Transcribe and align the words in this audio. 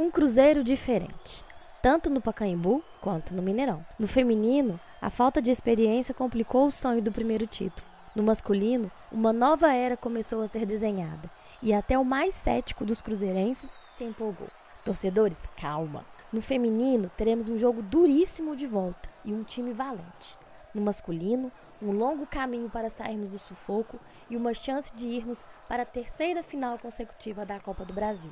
Um 0.00 0.12
cruzeiro 0.12 0.62
diferente, 0.62 1.44
tanto 1.82 2.08
no 2.08 2.20
Pacaembu 2.20 2.84
quanto 3.00 3.34
no 3.34 3.42
Mineirão. 3.42 3.84
No 3.98 4.06
feminino, 4.06 4.78
a 5.02 5.10
falta 5.10 5.42
de 5.42 5.50
experiência 5.50 6.14
complicou 6.14 6.68
o 6.68 6.70
sonho 6.70 7.02
do 7.02 7.10
primeiro 7.10 7.48
título. 7.48 7.84
No 8.14 8.22
masculino, 8.22 8.92
uma 9.10 9.32
nova 9.32 9.74
era 9.74 9.96
começou 9.96 10.40
a 10.40 10.46
ser 10.46 10.64
desenhada 10.64 11.28
e 11.60 11.74
até 11.74 11.98
o 11.98 12.04
mais 12.04 12.36
cético 12.36 12.84
dos 12.84 13.02
cruzeirenses 13.02 13.76
se 13.88 14.04
empolgou. 14.04 14.46
Torcedores, 14.84 15.48
calma. 15.56 16.06
No 16.32 16.40
feminino, 16.40 17.10
teremos 17.16 17.48
um 17.48 17.58
jogo 17.58 17.82
duríssimo 17.82 18.54
de 18.54 18.68
volta 18.68 19.08
e 19.24 19.32
um 19.32 19.42
time 19.42 19.72
valente. 19.72 20.38
No 20.72 20.80
masculino, 20.80 21.50
um 21.82 21.90
longo 21.90 22.24
caminho 22.24 22.70
para 22.70 22.88
sairmos 22.88 23.30
do 23.30 23.38
sufoco 23.40 23.98
e 24.30 24.36
uma 24.36 24.54
chance 24.54 24.94
de 24.94 25.08
irmos 25.08 25.44
para 25.68 25.82
a 25.82 25.86
terceira 25.86 26.40
final 26.40 26.78
consecutiva 26.78 27.44
da 27.44 27.58
Copa 27.58 27.84
do 27.84 27.92
Brasil. 27.92 28.30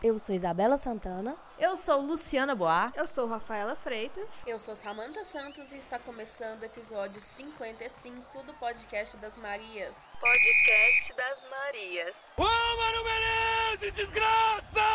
Eu 0.00 0.16
sou 0.18 0.32
Isabela 0.32 0.76
Santana. 0.76 1.36
Eu 1.58 1.76
sou 1.76 2.00
Luciana 2.00 2.54
Boá. 2.54 2.92
Eu 2.94 3.04
sou 3.04 3.26
Rafaela 3.26 3.74
Freitas. 3.74 4.44
Eu 4.46 4.56
sou 4.56 4.76
Samanta 4.76 5.24
Santos 5.24 5.72
e 5.72 5.76
está 5.76 5.98
começando 5.98 6.62
o 6.62 6.64
episódio 6.64 7.20
55 7.20 8.44
do 8.44 8.54
Podcast 8.54 9.16
das 9.16 9.36
Marias. 9.36 10.06
Podcast 10.20 11.14
das 11.14 11.48
Marias. 11.50 12.32
Ô, 12.36 12.44
Mano 12.44 13.04
Menezes, 13.04 13.92
desgraça! 13.94 14.86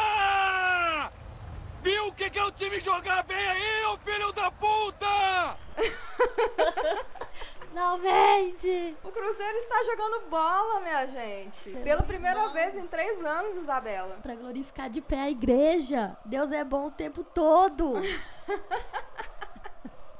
Viu 1.81 2.07
o 2.07 2.13
que, 2.13 2.29
que 2.29 2.39
é 2.39 2.43
o 2.45 2.51
time 2.51 2.79
jogar 2.79 3.23
bem 3.23 3.35
aí, 3.35 3.85
ô 3.87 3.97
filho 3.97 4.31
da 4.31 4.49
puta? 4.51 5.57
Não 7.73 7.97
vende! 7.97 8.95
O 9.03 9.11
Cruzeiro 9.11 9.57
está 9.57 9.81
jogando 9.83 10.29
bola, 10.29 10.79
minha 10.81 11.07
gente. 11.07 11.71
Pela 11.83 12.03
primeira 12.03 12.49
vez 12.49 12.77
em 12.77 12.85
três 12.85 13.23
anos, 13.25 13.55
Isabela. 13.55 14.17
Para 14.21 14.35
glorificar 14.35 14.91
de 14.91 15.01
pé 15.01 15.19
a 15.19 15.29
igreja. 15.31 16.15
Deus 16.23 16.51
é 16.51 16.63
bom 16.63 16.87
o 16.87 16.91
tempo 16.91 17.23
todo. 17.23 17.95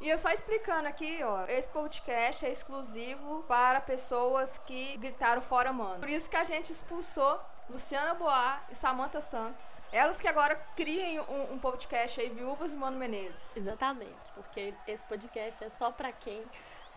E 0.01 0.09
eu 0.09 0.19
só 0.19 0.29
explicando 0.31 0.85
aqui, 0.85 1.23
ó, 1.23 1.45
esse 1.45 1.69
podcast 1.69 2.45
é 2.45 2.51
exclusivo 2.51 3.41
para 3.47 3.79
pessoas 3.79 4.57
que 4.57 4.97
gritaram 4.97 5.41
fora 5.41 5.71
mano. 5.71 6.01
Por 6.01 6.09
isso 6.09 6.29
que 6.29 6.35
a 6.35 6.43
gente 6.43 6.69
expulsou 6.69 7.39
Luciana 7.69 8.13
Boá 8.13 8.61
e 8.69 8.75
Samantha 8.75 9.21
Santos. 9.21 9.81
Elas 9.93 10.19
que 10.19 10.27
agora 10.27 10.57
criem 10.75 11.21
um, 11.21 11.53
um 11.53 11.57
podcast 11.57 12.19
aí, 12.19 12.27
Viúvas 12.27 12.73
e 12.73 12.75
Mano 12.75 12.97
Menezes. 12.97 13.55
Exatamente, 13.55 14.29
porque 14.35 14.73
esse 14.85 15.03
podcast 15.05 15.63
é 15.63 15.69
só 15.69 15.89
para 15.89 16.11
quem 16.11 16.43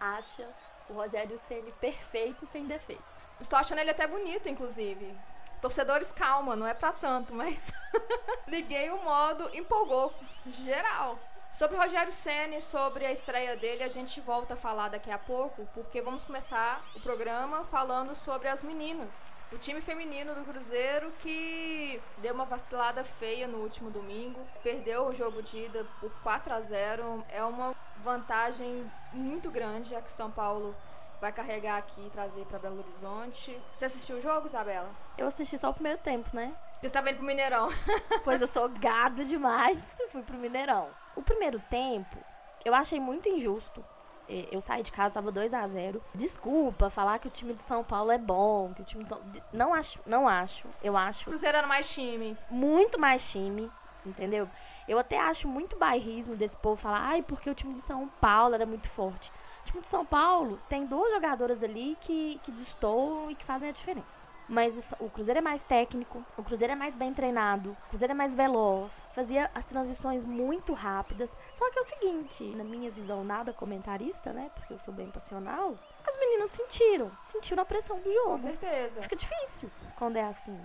acha 0.01 0.49
o 0.89 0.93
Rogério 0.95 1.37
Ceni 1.39 1.73
perfeito 1.73 2.47
sem 2.47 2.67
defeitos. 2.67 3.29
Estou 3.41 3.59
achando 3.59 3.79
ele 3.79 3.91
até 3.91 4.07
bonito, 4.07 4.49
inclusive. 4.49 5.17
Torcedores, 5.61 6.13
calma, 6.13 6.55
não 6.55 6.67
é 6.67 6.75
para 6.75 6.93
tanto, 6.93 7.35
mas 7.35 7.73
liguei 8.47 8.91
o 8.91 9.03
modo 9.03 9.51
empolgou 9.57 10.13
geral. 10.47 11.19
Sobre 11.57 11.75
o 11.75 11.81
Rogério 11.81 12.13
Ceni, 12.13 12.61
sobre 12.61 13.07
a 13.07 13.11
estreia 13.11 13.57
dele, 13.57 13.83
a 13.83 13.89
gente 13.89 14.21
volta 14.21 14.53
a 14.53 14.57
falar 14.59 14.89
daqui 14.89 15.11
a 15.11 15.17
pouco, 15.17 15.67
porque 15.73 16.03
vamos 16.03 16.23
começar 16.23 16.85
o 16.95 17.01
programa 17.01 17.65
falando 17.65 18.15
sobre 18.15 18.47
as 18.47 18.63
meninas. 18.63 19.43
O 19.51 19.57
time 19.57 19.81
feminino 19.81 20.35
do 20.35 20.45
Cruzeiro 20.45 21.11
que 21.21 21.99
deu 22.19 22.35
uma 22.35 22.45
vacilada 22.45 23.03
feia 23.03 23.49
no 23.49 23.61
último 23.61 23.91
domingo, 23.91 24.39
perdeu 24.63 25.07
o 25.07 25.15
jogo 25.15 25.43
de 25.43 25.65
ida 25.65 25.87
por 25.99 26.11
4 26.23 26.53
a 26.53 26.61
0. 26.61 27.25
É 27.31 27.43
uma 27.43 27.75
vantagem 28.05 28.93
muito 29.11 29.51
grande, 29.51 29.89
já 29.89 30.03
que 30.03 30.13
São 30.13 30.31
Paulo 30.31 30.77
vai 31.23 31.33
carregar 31.33 31.79
aqui 31.79 32.07
e 32.07 32.11
trazer 32.11 32.45
para 32.45 32.59
Belo 32.59 32.81
Horizonte. 32.81 33.59
Você 33.73 33.87
assistiu 33.87 34.19
o 34.19 34.21
jogo, 34.21 34.45
Isabela? 34.45 34.91
Eu 35.17 35.29
assisti 35.29 35.57
só 35.57 35.71
o 35.71 35.75
primeiro 35.75 36.01
tempo, 36.03 36.29
né? 36.37 36.55
Você 36.75 36.85
está 36.85 37.01
vendo 37.01 37.17
pro 37.17 37.25
Mineirão. 37.25 37.71
pois 38.23 38.43
eu 38.43 38.47
sou 38.47 38.69
gado 38.69 39.25
demais, 39.25 39.97
fui 40.13 40.23
pro 40.23 40.37
Mineirão. 40.37 40.91
O 41.17 41.23
primeiro 41.23 41.59
tempo, 41.71 42.17
eu 42.65 42.75
achei 42.75 43.01
muito 43.01 43.29
injusto. 43.29 43.83
Eu 44.29 44.61
saí 44.61 44.83
de 44.83 44.91
casa, 44.91 45.15
tava 45.15 45.31
2 45.31 45.55
a 45.55 45.65
0 45.65 46.03
Desculpa 46.13 46.91
falar 46.91 47.21
que 47.21 47.29
o 47.29 47.31
time 47.31 47.55
de 47.55 47.63
São 47.63 47.85
Paulo 47.85 48.11
é 48.11 48.19
bom, 48.19 48.75
que 48.75 48.83
o 48.83 48.85
time 48.85 49.05
de 49.05 49.11
São... 49.11 49.21
Não 49.53 49.73
acho, 49.73 50.01
não 50.05 50.29
acho. 50.29 50.67
Eu 50.83 50.97
acho. 50.97 51.25
Cruzeiro 51.27 51.57
era 51.57 51.67
mais 51.67 51.89
time. 51.89 52.37
Muito 52.51 52.99
mais 52.99 53.31
time, 53.31 53.71
entendeu? 54.05 54.49
Eu 54.89 54.99
até 54.99 55.19
acho 55.21 55.47
muito 55.47 55.77
bairrismo 55.77 56.35
desse 56.35 56.57
povo 56.57 56.77
falar, 56.77 57.03
ai, 57.03 57.23
porque 57.23 57.49
o 57.49 57.55
time 57.55 57.73
de 57.73 57.81
São 57.81 58.09
Paulo 58.21 58.57
era 58.57 58.67
muito 58.67 58.89
forte. 58.89 59.31
O 59.63 59.65
time 59.65 59.81
de 59.81 59.89
São 59.89 60.05
Paulo 60.05 60.61
tem 60.69 60.85
duas 60.85 61.13
jogadoras 61.13 61.63
ali 61.63 61.97
que, 62.01 62.41
que 62.43 62.51
destoam 62.51 63.31
e 63.31 63.35
que 63.37 63.45
fazem 63.45 63.69
a 63.69 63.73
diferença. 63.73 64.29
Mas 64.49 64.95
o, 65.01 65.07
o, 65.07 65.11
Cruzeiro 65.11 65.39
é 65.39 65.43
mais 65.43 65.65
técnico, 65.65 66.25
o 66.37 66.43
Cruzeiro 66.43 66.73
é 66.73 66.77
mais 66.77 66.95
bem 66.95 67.13
treinado, 67.13 67.77
o 67.87 67.89
Cruzeiro 67.89 68.13
é 68.13 68.15
mais 68.15 68.35
veloz, 68.35 69.07
fazia 69.15 69.51
as 69.55 69.65
transições 69.65 70.25
muito 70.25 70.73
rápidas. 70.73 71.37
Só 71.51 71.69
que 71.71 71.79
é 71.79 71.83
o 71.83 71.85
seguinte, 71.85 72.45
na 72.57 72.63
minha 72.63 72.91
visão 72.91 73.25
nada 73.25 73.53
comentarista, 73.53 74.33
né? 74.33 74.51
Porque 74.55 74.73
eu 74.73 74.79
sou 74.79 74.95
bem 74.95 75.11
passional, 75.11 75.77
as 76.07 76.17
meninas 76.19 76.51
sentiram, 76.51 77.11
sentiram 77.23 77.63
a 77.63 77.67
pressão 77.67 77.99
do 78.01 78.13
jogo. 78.13 78.31
Com 78.31 78.39
certeza. 78.39 79.03
Fica 79.03 79.17
difícil 79.17 79.71
quando 79.97 80.17
é 80.17 80.23
assim. 80.23 80.59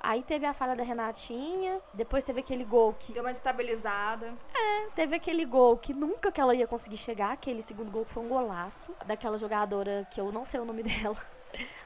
Aí 0.00 0.22
teve 0.22 0.46
a 0.46 0.54
falha 0.54 0.76
da 0.76 0.84
Renatinha, 0.84 1.80
depois 1.92 2.22
teve 2.22 2.40
aquele 2.40 2.64
gol 2.64 2.94
que. 2.94 3.12
Deu 3.12 3.22
uma 3.22 3.32
estabilizada. 3.32 4.32
É, 4.54 4.88
teve 4.94 5.16
aquele 5.16 5.44
gol 5.44 5.76
que 5.76 5.92
nunca 5.92 6.30
que 6.30 6.40
ela 6.40 6.54
ia 6.54 6.66
conseguir 6.66 6.96
chegar, 6.96 7.32
aquele 7.32 7.62
segundo 7.62 7.90
gol 7.90 8.04
que 8.04 8.12
foi 8.12 8.22
um 8.22 8.28
golaço, 8.28 8.94
daquela 9.06 9.36
jogadora 9.36 10.06
que 10.12 10.20
eu 10.20 10.30
não 10.30 10.44
sei 10.44 10.60
o 10.60 10.64
nome 10.64 10.82
dela 10.84 11.18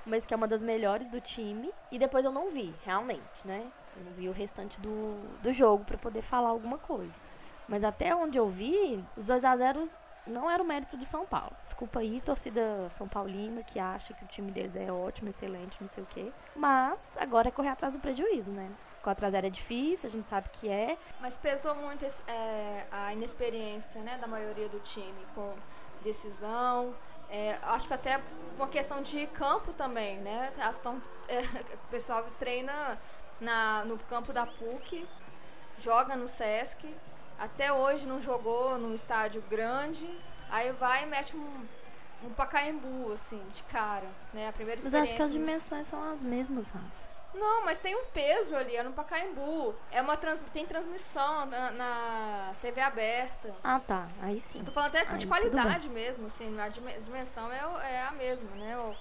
mas 0.04 0.26
que 0.26 0.34
é 0.34 0.36
uma 0.36 0.48
das 0.48 0.62
melhores 0.62 1.08
do 1.08 1.20
time. 1.20 1.72
E 1.90 1.98
depois 1.98 2.24
eu 2.24 2.32
não 2.32 2.50
vi, 2.50 2.74
realmente, 2.84 3.46
né? 3.46 3.70
Eu 3.96 4.04
não 4.04 4.12
vi 4.12 4.28
o 4.28 4.32
restante 4.32 4.80
do, 4.80 5.20
do 5.42 5.52
jogo 5.52 5.84
para 5.84 5.98
poder 5.98 6.22
falar 6.22 6.48
alguma 6.48 6.78
coisa. 6.78 7.18
Mas 7.68 7.84
até 7.84 8.14
onde 8.14 8.38
eu 8.38 8.48
vi, 8.48 9.02
os 9.16 9.24
2 9.24 9.44
a 9.44 9.56
0 9.56 9.84
não 10.26 10.50
era 10.50 10.62
o 10.62 10.66
mérito 10.66 10.96
do 10.96 11.04
São 11.04 11.26
Paulo. 11.26 11.52
Desculpa 11.62 12.00
aí, 12.00 12.20
torcida 12.20 12.88
São 12.90 13.08
Paulina, 13.08 13.62
que 13.62 13.78
acha 13.78 14.14
que 14.14 14.24
o 14.24 14.28
time 14.28 14.50
deles 14.52 14.76
é 14.76 14.90
ótimo, 14.92 15.28
excelente, 15.28 15.80
não 15.80 15.88
sei 15.88 16.02
o 16.02 16.06
quê. 16.06 16.32
Mas 16.54 17.16
agora 17.18 17.48
é 17.48 17.50
correr 17.50 17.70
atrás 17.70 17.94
do 17.94 18.00
prejuízo, 18.00 18.52
né? 18.52 18.70
4x0 19.04 19.44
é 19.44 19.50
difícil, 19.50 20.08
a 20.08 20.12
gente 20.12 20.26
sabe 20.26 20.48
que 20.50 20.68
é. 20.68 20.96
Mas 21.20 21.36
pesou 21.38 21.74
muito 21.74 22.04
é, 22.28 22.86
a 22.90 23.12
inexperiência 23.12 24.00
né, 24.02 24.16
da 24.18 24.28
maioria 24.28 24.68
do 24.68 24.78
time 24.78 25.26
com 25.34 25.54
decisão, 26.04 26.94
é, 27.32 27.58
acho 27.62 27.88
que 27.88 27.94
até 27.94 28.20
uma 28.56 28.68
questão 28.68 29.00
de 29.00 29.26
campo 29.28 29.72
também, 29.72 30.18
né? 30.18 30.52
Elas 30.58 30.78
tão, 30.78 31.02
é, 31.28 31.40
o 31.40 31.88
pessoal 31.90 32.24
treina 32.38 33.00
na, 33.40 33.84
no 33.86 33.98
campo 33.98 34.34
da 34.34 34.44
PUC, 34.44 35.08
joga 35.78 36.14
no 36.14 36.28
Sesc, 36.28 36.94
até 37.38 37.72
hoje 37.72 38.06
não 38.06 38.20
jogou 38.20 38.78
num 38.78 38.94
estádio 38.94 39.42
grande, 39.48 40.06
aí 40.50 40.72
vai 40.72 41.04
e 41.04 41.06
mete 41.06 41.34
um, 41.34 41.66
um 42.22 42.30
Pacaembu, 42.30 43.10
assim, 43.12 43.42
de 43.52 43.62
cara, 43.64 44.08
né? 44.34 44.48
A 44.48 44.52
primeira 44.52 44.80
Mas 44.84 44.94
acho 44.94 45.14
que 45.14 45.22
as 45.22 45.32
dimensões 45.32 45.86
são 45.86 46.12
as 46.12 46.22
mesmas, 46.22 46.68
Rafa. 46.68 47.01
Não, 47.34 47.64
mas 47.64 47.78
tem 47.78 47.96
um 47.96 48.04
peso 48.06 48.54
ali, 48.54 48.76
é 48.76 48.82
no 48.82 48.92
Pacaembu. 48.92 49.74
É 49.90 50.02
uma 50.02 50.16
trans, 50.16 50.42
tem 50.52 50.66
transmissão 50.66 51.46
na, 51.46 51.70
na, 51.72 52.52
TV 52.60 52.80
aberta. 52.80 53.54
Ah, 53.64 53.80
tá. 53.80 54.06
Aí 54.20 54.38
sim. 54.38 54.58
Eu 54.58 54.66
tô 54.66 54.72
falando 54.72 54.94
até 54.96 55.08
Aí, 55.08 55.18
de 55.18 55.26
qualidade 55.26 55.88
mesmo, 55.88 56.26
assim, 56.26 56.54
a 56.60 56.68
dimensão 56.68 57.50
é, 57.50 57.94
é 57.94 58.02
a 58.02 58.12
mesma, 58.12 58.50
né? 58.56 58.78
Ou, 58.78 58.94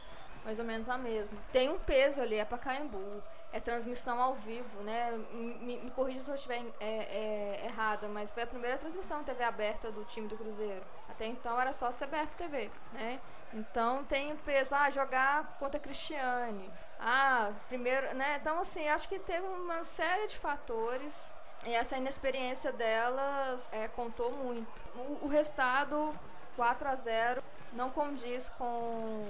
mais 0.46 0.60
ou 0.60 0.66
menos 0.66 0.88
a 0.88 0.98
mesma. 0.98 1.38
Tem 1.52 1.70
um 1.70 1.78
peso 1.80 2.22
ali, 2.22 2.36
é 2.36 2.46
Pacaembu. 2.46 3.22
É 3.54 3.60
transmissão 3.60 4.22
ao 4.22 4.34
vivo, 4.34 4.82
né? 4.82 5.12
Me, 5.34 5.78
me 5.80 5.92
corrija 5.92 6.22
se 6.22 6.32
eu 6.32 6.36
estiver 6.36 6.64
é, 6.80 6.86
é, 6.86 7.66
errada, 7.66 8.08
mas 8.08 8.32
foi 8.32 8.44
a 8.44 8.48
primeira 8.48 8.78
transmissão 8.78 9.18
na 9.18 9.24
TV 9.26 9.44
aberta 9.44 9.92
do 9.92 10.06
time 10.06 10.26
do 10.26 10.38
Cruzeiro. 10.38 10.82
Até 11.10 11.26
então 11.26 11.60
era 11.60 11.74
só 11.74 11.90
CBF 11.90 12.34
TV, 12.38 12.72
né? 12.94 13.20
Então 13.54 14.06
tem 14.06 14.34
peso, 14.38 14.74
ah, 14.74 14.90
jogar 14.90 15.58
contra 15.60 15.78
a 15.78 15.84
Cristiane. 15.84 16.72
Ah, 17.02 17.52
primeiro, 17.68 18.14
né? 18.14 18.38
Então, 18.40 18.60
assim, 18.60 18.88
acho 18.88 19.10
que 19.10 19.18
teve 19.18 19.46
uma 19.48 19.84
série 19.84 20.28
de 20.28 20.38
fatores 20.38 21.36
e 21.66 21.74
essa 21.74 21.98
inexperiência 21.98 22.72
delas 22.72 23.74
é, 23.74 23.88
contou 23.88 24.32
muito. 24.32 24.84
O, 24.96 25.26
o 25.26 25.28
resultado, 25.28 26.14
4 26.56 26.88
a 26.88 26.96
0 26.96 27.44
não 27.74 27.90
condiz 27.90 28.50
com 28.50 29.26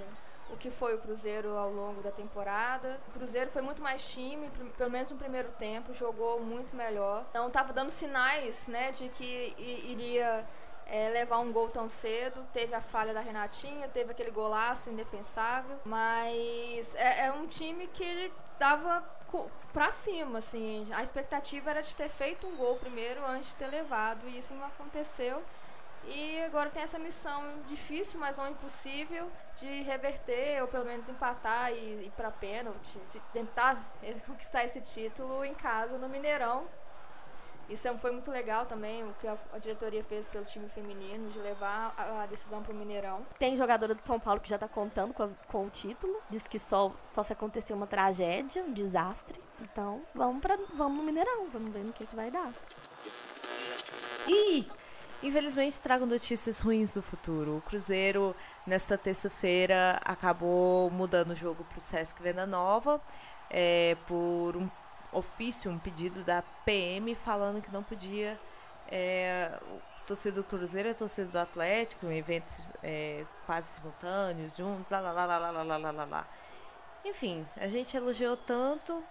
o 0.50 0.56
que 0.58 0.70
foi 0.70 0.94
o 0.94 0.98
Cruzeiro 0.98 1.56
ao 1.56 1.70
longo 1.70 2.02
da 2.02 2.10
temporada. 2.10 3.00
O 3.08 3.12
Cruzeiro 3.12 3.50
foi 3.50 3.62
muito 3.62 3.82
mais 3.82 4.06
time, 4.10 4.50
pelo 4.76 4.90
menos 4.90 5.10
no 5.10 5.16
primeiro 5.16 5.48
tempo, 5.52 5.94
jogou 5.94 6.40
muito 6.40 6.76
melhor. 6.76 7.24
Não 7.32 7.48
estava 7.48 7.72
dando 7.72 7.90
sinais, 7.90 8.68
né, 8.68 8.92
de 8.92 9.08
que 9.08 9.54
iria 9.56 10.44
é, 10.86 11.08
levar 11.10 11.38
um 11.38 11.52
gol 11.52 11.68
tão 11.68 11.88
cedo. 11.88 12.46
Teve 12.52 12.74
a 12.74 12.80
falha 12.80 13.14
da 13.14 13.20
Renatinha, 13.20 13.88
teve 13.88 14.12
aquele 14.12 14.30
golaço 14.30 14.90
indefensável, 14.90 15.78
mas 15.84 16.94
é, 16.94 17.26
é 17.26 17.32
um 17.32 17.46
time 17.46 17.86
que 17.88 18.32
tava 18.58 19.02
pra 19.72 19.90
cima, 19.90 20.38
assim. 20.38 20.86
A 20.92 21.02
expectativa 21.02 21.70
era 21.70 21.80
de 21.80 21.96
ter 21.96 22.08
feito 22.08 22.46
um 22.46 22.56
gol 22.56 22.76
primeiro 22.76 23.24
antes 23.26 23.50
de 23.50 23.56
ter 23.56 23.68
levado, 23.68 24.28
e 24.28 24.38
isso 24.38 24.54
não 24.54 24.66
aconteceu. 24.66 25.42
E 26.04 26.42
agora 26.42 26.68
tem 26.68 26.82
essa 26.82 26.98
missão 26.98 27.42
difícil, 27.66 28.18
mas 28.18 28.36
não 28.36 28.50
impossível, 28.50 29.30
de 29.56 29.82
reverter 29.82 30.60
ou 30.60 30.68
pelo 30.68 30.84
menos 30.84 31.08
empatar 31.08 31.72
e 31.72 32.06
ir 32.06 32.12
para 32.16 32.30
pênalti, 32.30 32.98
tentar 33.32 33.80
conquistar 34.26 34.64
esse 34.64 34.80
título 34.80 35.44
em 35.44 35.54
casa 35.54 35.98
no 35.98 36.08
Mineirão, 36.08 36.66
Isso 37.72 37.88
é, 37.88 37.96
foi 37.96 38.10
muito 38.10 38.30
legal 38.30 38.66
também, 38.66 39.02
o 39.02 39.14
que 39.14 39.26
a, 39.26 39.34
a 39.50 39.58
diretoria 39.58 40.02
fez 40.02 40.28
pelo 40.28 40.44
time 40.44 40.68
feminino, 40.68 41.30
de 41.30 41.38
levar 41.38 41.94
a, 41.96 42.22
a 42.22 42.26
decisão 42.26 42.62
para 42.62 42.70
o 42.70 42.76
Mineirão. 42.76 43.26
Tem 43.38 43.56
jogadora 43.56 43.94
do 43.94 44.02
São 44.02 44.20
Paulo 44.20 44.40
que 44.40 44.48
já 44.50 44.56
está 44.56 44.68
contando 44.68 45.14
com, 45.14 45.22
a, 45.22 45.28
com, 45.48 45.66
o 45.66 45.70
título. 45.70 46.14
Diz 46.28 46.46
que 46.46 46.58
só, 46.58 46.94
só 47.02 47.22
se 47.22 47.32
acontecer 47.32 47.72
uma 47.72 47.86
tragédia, 47.86 48.62
um 48.62 48.72
desastre. 48.72 49.40
Então, 49.62 50.02
vamos, 50.14 50.42
pra, 50.42 50.58
vamos 50.74 50.98
no 50.98 51.02
Mineirão, 51.02 51.48
vamos 51.50 51.72
ver 51.72 51.82
no 51.82 51.94
que, 51.94 52.04
que 52.04 52.14
vai 52.14 52.30
dar. 52.30 52.52
E, 54.28 54.66
infelizmente, 55.22 55.80
trago 55.80 56.04
notícias 56.04 56.60
ruins 56.60 56.92
do 56.92 57.00
futuro. 57.00 57.56
O 57.56 57.62
Cruzeiro, 57.62 58.36
nesta 58.66 58.98
terça-feira, 58.98 59.98
acabou 60.04 60.90
mudando 60.90 61.30
o 61.30 61.36
jogo 61.36 61.64
para 61.64 61.78
o 61.78 61.80
Sesc 61.80 62.22
Venda 62.22 62.46
Nova. 62.46 63.00
É, 63.48 63.96
por 64.06 64.56
um 64.56 64.68
ofício, 65.12 65.70
um 65.70 65.78
pedido 65.78 66.24
da 66.24 66.42
PM 66.64 67.14
falando 67.14 67.60
que 67.60 67.72
não 67.72 67.82
podia 67.82 68.38
é, 68.88 69.52
torcida 70.06 70.36
do 70.36 70.44
Cruzeiro 70.44 70.88
e 70.88 70.92
a 70.92 70.94
torcida 70.94 71.28
do 71.28 71.38
Atlético 71.38 72.06
em 72.06 72.18
eventos 72.18 72.60
é, 72.82 73.24
quase 73.46 73.74
simultâneos, 73.74 74.56
juntos, 74.56 74.90
lá, 74.90 75.00
lá, 75.00 75.12
lá, 75.12 75.24
lá, 75.24 75.38
lá, 75.38 75.62
lá, 75.62 75.76
lá, 75.76 75.90
lá, 75.90 76.04
lá. 76.04 76.26
Enfim, 77.04 77.46
a 77.56 77.66
gente 77.66 77.96
elogiou 77.96 78.36
tanto, 78.36 79.02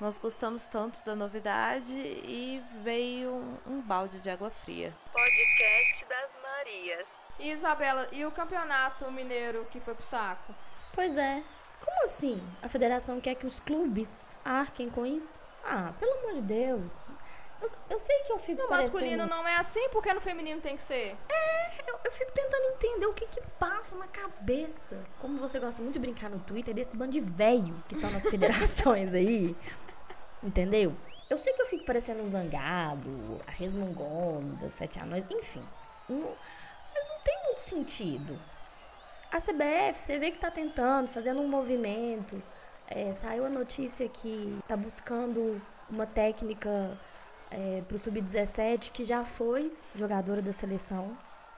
nós 0.00 0.18
gostamos 0.18 0.64
tanto 0.64 1.04
da 1.04 1.14
novidade 1.14 1.94
e 1.94 2.62
veio 2.82 3.30
um, 3.30 3.58
um 3.66 3.80
balde 3.82 4.20
de 4.20 4.30
água 4.30 4.50
fria. 4.50 4.94
Podcast 5.12 6.06
das 6.06 6.40
Marias. 6.42 7.24
E 7.38 7.50
Isabela, 7.50 8.08
e 8.12 8.24
o 8.24 8.30
campeonato 8.30 9.10
mineiro 9.10 9.66
que 9.70 9.80
foi 9.80 9.94
pro 9.94 10.04
saco? 10.04 10.54
Pois 10.94 11.16
é. 11.16 11.42
Como 11.84 12.04
assim? 12.04 12.42
A 12.62 12.68
federação 12.68 13.20
quer 13.20 13.34
que 13.34 13.46
os 13.46 13.60
clubes 13.60 14.24
arquem 14.46 14.88
com 14.88 15.04
isso? 15.04 15.38
Ah, 15.64 15.92
pelo 15.98 16.12
amor 16.20 16.34
de 16.34 16.42
Deus. 16.42 17.06
Eu, 17.60 17.68
eu 17.90 17.98
sei 17.98 18.22
que 18.24 18.32
eu 18.32 18.38
fico. 18.38 18.62
No 18.62 18.68
parecendo... 18.68 18.94
masculino 18.94 19.26
não 19.26 19.46
é 19.46 19.56
assim, 19.56 19.88
porque 19.88 20.12
no 20.12 20.20
feminino 20.20 20.60
tem 20.60 20.76
que 20.76 20.82
ser? 20.82 21.16
É, 21.28 21.90
eu, 21.90 21.98
eu 22.04 22.10
fico 22.12 22.30
tentando 22.32 22.64
entender 22.74 23.06
o 23.06 23.14
que 23.14 23.26
que 23.26 23.40
passa 23.58 23.96
na 23.96 24.06
cabeça. 24.06 24.98
Como 25.20 25.36
você 25.38 25.58
gosta 25.58 25.82
muito 25.82 25.94
de 25.94 26.00
brincar 26.00 26.30
no 26.30 26.38
Twitter 26.40 26.74
desse 26.74 26.96
bando 26.96 27.12
de 27.12 27.20
velho 27.20 27.82
que 27.88 27.96
tá 27.96 28.10
nas 28.10 28.24
federações 28.28 29.12
aí. 29.14 29.56
Entendeu? 30.42 30.94
Eu 31.28 31.38
sei 31.38 31.52
que 31.54 31.62
eu 31.62 31.66
fico 31.66 31.84
parecendo 31.84 32.22
um 32.22 32.26
zangado, 32.26 33.40
a 33.46 33.50
resmungona, 33.50 34.70
sete 34.70 35.00
anões, 35.00 35.26
enfim. 35.28 35.64
Não, 36.08 36.36
mas 36.94 37.08
não 37.08 37.18
tem 37.24 37.42
muito 37.44 37.58
sentido. 37.58 38.38
A 39.32 39.38
CBF, 39.38 39.98
você 39.98 40.18
vê 40.20 40.30
que 40.30 40.38
tá 40.38 40.52
tentando, 40.52 41.08
fazendo 41.08 41.40
um 41.40 41.48
movimento 41.48 42.40
é, 42.88 43.12
saiu 43.12 43.46
a 43.46 43.48
notícia 43.48 44.08
que 44.08 44.58
está 44.62 44.76
buscando 44.76 45.60
uma 45.90 46.06
técnica 46.06 46.98
é, 47.50 47.82
para 47.86 47.94
o 47.94 47.98
sub-17 47.98 48.90
que 48.92 49.04
já 49.04 49.24
foi 49.24 49.72
jogadora 49.94 50.42
da 50.42 50.52
seleção, 50.52 51.16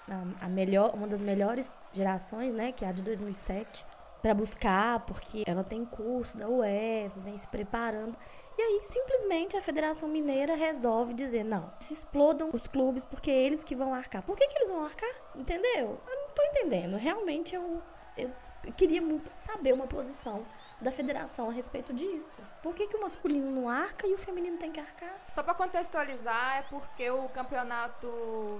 a, 0.08 0.46
a, 0.46 0.48
melhor, 0.48 0.94
uma 0.94 1.06
das 1.06 1.20
melhores 1.20 1.72
gerações, 1.92 2.52
né, 2.52 2.72
que 2.72 2.84
é 2.84 2.88
a 2.88 2.92
de 2.92 3.02
2007, 3.02 3.84
para 4.22 4.34
buscar, 4.34 5.00
porque 5.00 5.44
ela 5.46 5.62
tem 5.62 5.84
curso 5.84 6.36
da 6.36 6.48
UEFA, 6.48 7.20
vem 7.20 7.36
se 7.36 7.46
preparando. 7.46 8.16
E 8.56 8.60
aí, 8.60 8.81
simplesmente, 8.82 9.56
a 9.56 9.62
Federação 9.62 10.08
Mineira 10.08 10.56
resolve 10.56 11.14
dizer, 11.14 11.44
não, 11.44 11.70
se 11.78 11.94
explodam 11.94 12.50
os 12.52 12.66
clubes 12.66 13.04
porque 13.04 13.31
é 13.31 13.44
eles 13.44 13.62
que 13.62 13.76
vão 13.76 13.94
arcar. 13.94 14.22
Por 14.22 14.36
que, 14.36 14.48
que 14.48 14.58
eles 14.58 14.70
vão 14.70 14.84
arcar? 14.84 15.14
Entendeu? 15.36 16.00
Eu 16.04 16.16
não 16.16 16.26
estou 16.26 16.44
entendendo. 16.46 16.96
Realmente, 16.96 17.54
eu, 17.54 17.81
eu 18.16 18.32
queria 18.76 19.00
muito 19.00 19.31
saber 19.36 19.72
uma 19.72 19.86
posição 19.86 20.44
da 20.80 20.90
federação 20.90 21.50
a 21.50 21.52
respeito 21.52 21.92
disso. 21.92 22.38
Por 22.62 22.75
que, 22.75 22.86
que 22.86 22.96
o 22.96 23.00
masculino 23.00 23.50
não 23.50 23.69
arca 23.69 24.06
e 24.06 24.14
o 24.14 24.19
feminino 24.19 24.56
tem 24.56 24.70
que 24.70 24.78
arcar? 24.78 25.14
Só 25.30 25.42
para 25.42 25.54
contextualizar, 25.54 26.58
é 26.58 26.62
porque 26.62 27.10
o 27.10 27.28
campeonato 27.30 28.08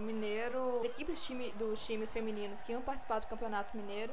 mineiro, 0.01 0.79
as 0.81 0.87
equipes 0.87 1.25
time, 1.25 1.53
dos 1.53 1.85
times 1.87 2.13
femininos 2.13 2.63
que 2.63 2.73
iam 2.73 2.83
participar 2.83 3.21
do 3.21 3.27
campeonato 3.27 3.77
mineiro 3.77 4.13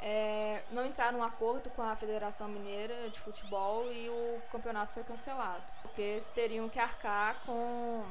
é, 0.00 0.62
não 0.70 0.84
entraram 0.84 1.18
em 1.18 1.20
um 1.20 1.24
acordo 1.24 1.70
com 1.70 1.82
a 1.82 1.96
Federação 1.96 2.48
Mineira 2.48 3.08
de 3.08 3.18
Futebol 3.18 3.90
e 3.92 4.08
o 4.08 4.42
campeonato 4.52 4.92
foi 4.92 5.02
cancelado. 5.02 5.62
Porque 5.82 6.02
eles 6.02 6.28
teriam 6.30 6.68
que 6.68 6.78
arcar 6.78 7.42
com 7.44 8.04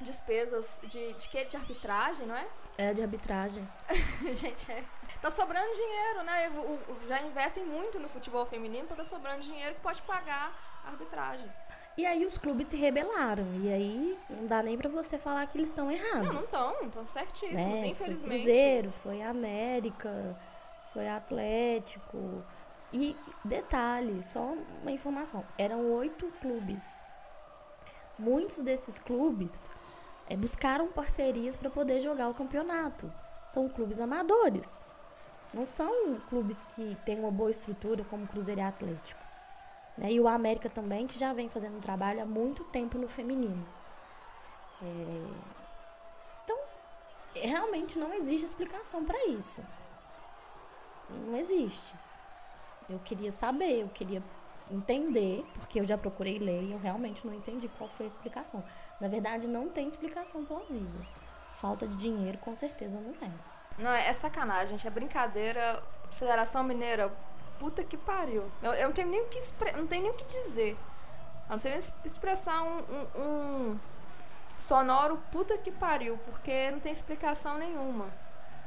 despesas 0.00 0.80
de, 0.84 1.14
de 1.14 1.28
que? 1.28 1.44
De 1.44 1.56
arbitragem, 1.56 2.26
não 2.26 2.36
é? 2.36 2.46
É, 2.76 2.92
de 2.92 3.02
arbitragem. 3.02 3.66
Gente, 4.34 4.70
é. 4.70 4.84
Tá 5.26 5.30
sobrando 5.32 5.72
dinheiro, 5.72 6.22
né? 6.22 6.52
Já 7.08 7.20
investem 7.22 7.66
muito 7.66 7.98
no 7.98 8.06
futebol 8.06 8.46
feminino, 8.46 8.86
tá 8.86 9.02
sobrando 9.02 9.40
dinheiro 9.40 9.74
que 9.74 9.80
pode 9.80 10.00
pagar 10.02 10.56
a 10.84 10.90
arbitragem. 10.90 11.52
E 11.98 12.06
aí 12.06 12.24
os 12.24 12.38
clubes 12.38 12.68
se 12.68 12.76
rebelaram. 12.76 13.44
E 13.60 13.72
aí 13.72 14.18
não 14.30 14.46
dá 14.46 14.62
nem 14.62 14.78
pra 14.78 14.88
você 14.88 15.18
falar 15.18 15.44
que 15.48 15.58
eles 15.58 15.66
estão 15.66 15.90
errados. 15.90 16.26
Não, 16.26 16.34
não 16.34 16.42
estão, 16.42 16.80
estão 16.80 17.08
certíssimos, 17.08 17.60
né? 17.60 17.88
infelizmente. 17.88 18.28
Foi 18.28 18.36
Cruzeiro, 18.36 18.92
foi 18.92 19.22
América, 19.22 20.38
foi 20.92 21.08
Atlético. 21.08 22.44
E 22.92 23.16
detalhe, 23.44 24.22
só 24.22 24.54
uma 24.80 24.92
informação: 24.92 25.44
eram 25.58 25.90
oito 25.94 26.32
clubes. 26.40 27.04
Muitos 28.16 28.58
desses 28.58 29.00
clubes 29.00 29.60
é, 30.30 30.36
buscaram 30.36 30.86
parcerias 30.86 31.56
para 31.56 31.68
poder 31.68 31.98
jogar 31.98 32.28
o 32.28 32.34
campeonato. 32.34 33.12
São 33.44 33.68
clubes 33.68 33.98
amadores. 33.98 34.86
Não 35.56 35.64
são 35.64 36.20
clubes 36.28 36.62
que 36.62 36.94
têm 37.06 37.18
uma 37.18 37.30
boa 37.30 37.50
estrutura 37.50 38.04
como 38.04 38.26
Cruzeiro 38.26 38.60
e 38.60 38.64
Atlético. 38.64 39.24
Né? 39.96 40.12
E 40.12 40.20
o 40.20 40.28
América 40.28 40.68
também, 40.68 41.06
que 41.06 41.18
já 41.18 41.32
vem 41.32 41.48
fazendo 41.48 41.78
um 41.78 41.80
trabalho 41.80 42.20
há 42.22 42.26
muito 42.26 42.62
tempo 42.64 42.98
no 42.98 43.08
feminino. 43.08 43.66
É... 44.82 44.86
Então, 46.44 46.58
realmente 47.34 47.98
não 47.98 48.12
existe 48.12 48.44
explicação 48.44 49.02
para 49.02 49.28
isso. 49.28 49.64
Não 51.08 51.38
existe. 51.38 51.94
Eu 52.86 52.98
queria 52.98 53.32
saber, 53.32 53.80
eu 53.80 53.88
queria 53.88 54.22
entender, 54.70 55.42
porque 55.54 55.80
eu 55.80 55.86
já 55.86 55.96
procurei 55.96 56.38
ler 56.38 56.64
e 56.64 56.72
eu 56.72 56.78
realmente 56.78 57.26
não 57.26 57.32
entendi 57.32 57.66
qual 57.78 57.88
foi 57.88 58.04
a 58.04 58.08
explicação. 58.08 58.62
Na 59.00 59.08
verdade, 59.08 59.48
não 59.48 59.70
tem 59.70 59.88
explicação 59.88 60.44
plausível. 60.44 61.00
Falta 61.54 61.88
de 61.88 61.96
dinheiro, 61.96 62.36
com 62.36 62.54
certeza, 62.54 63.00
não 63.00 63.14
é. 63.26 63.55
Não, 63.78 63.90
é 63.90 64.12
sacanagem, 64.12 64.78
gente. 64.78 64.86
É 64.86 64.90
brincadeira. 64.90 65.82
Federação 66.10 66.62
Mineira, 66.62 67.12
puta 67.58 67.82
que 67.84 67.96
pariu. 67.96 68.44
Eu, 68.62 68.72
eu 68.74 68.86
não 68.88 68.94
tenho 68.94 69.08
nem 69.08 69.22
o 69.22 69.26
que 69.26 69.38
não 69.76 69.86
tenho 69.86 70.02
nem 70.02 70.10
o 70.10 70.14
que 70.14 70.24
dizer. 70.24 70.72
Eu 70.72 71.50
não 71.50 71.58
sei 71.58 71.72
nem 71.72 71.80
expressar 72.04 72.62
um, 72.62 72.78
um, 72.78 73.20
um 73.22 73.80
sonoro 74.58 75.20
puta 75.30 75.58
que 75.58 75.70
pariu, 75.70 76.18
porque 76.24 76.70
não 76.70 76.80
tem 76.80 76.92
explicação 76.92 77.58
nenhuma. 77.58 78.06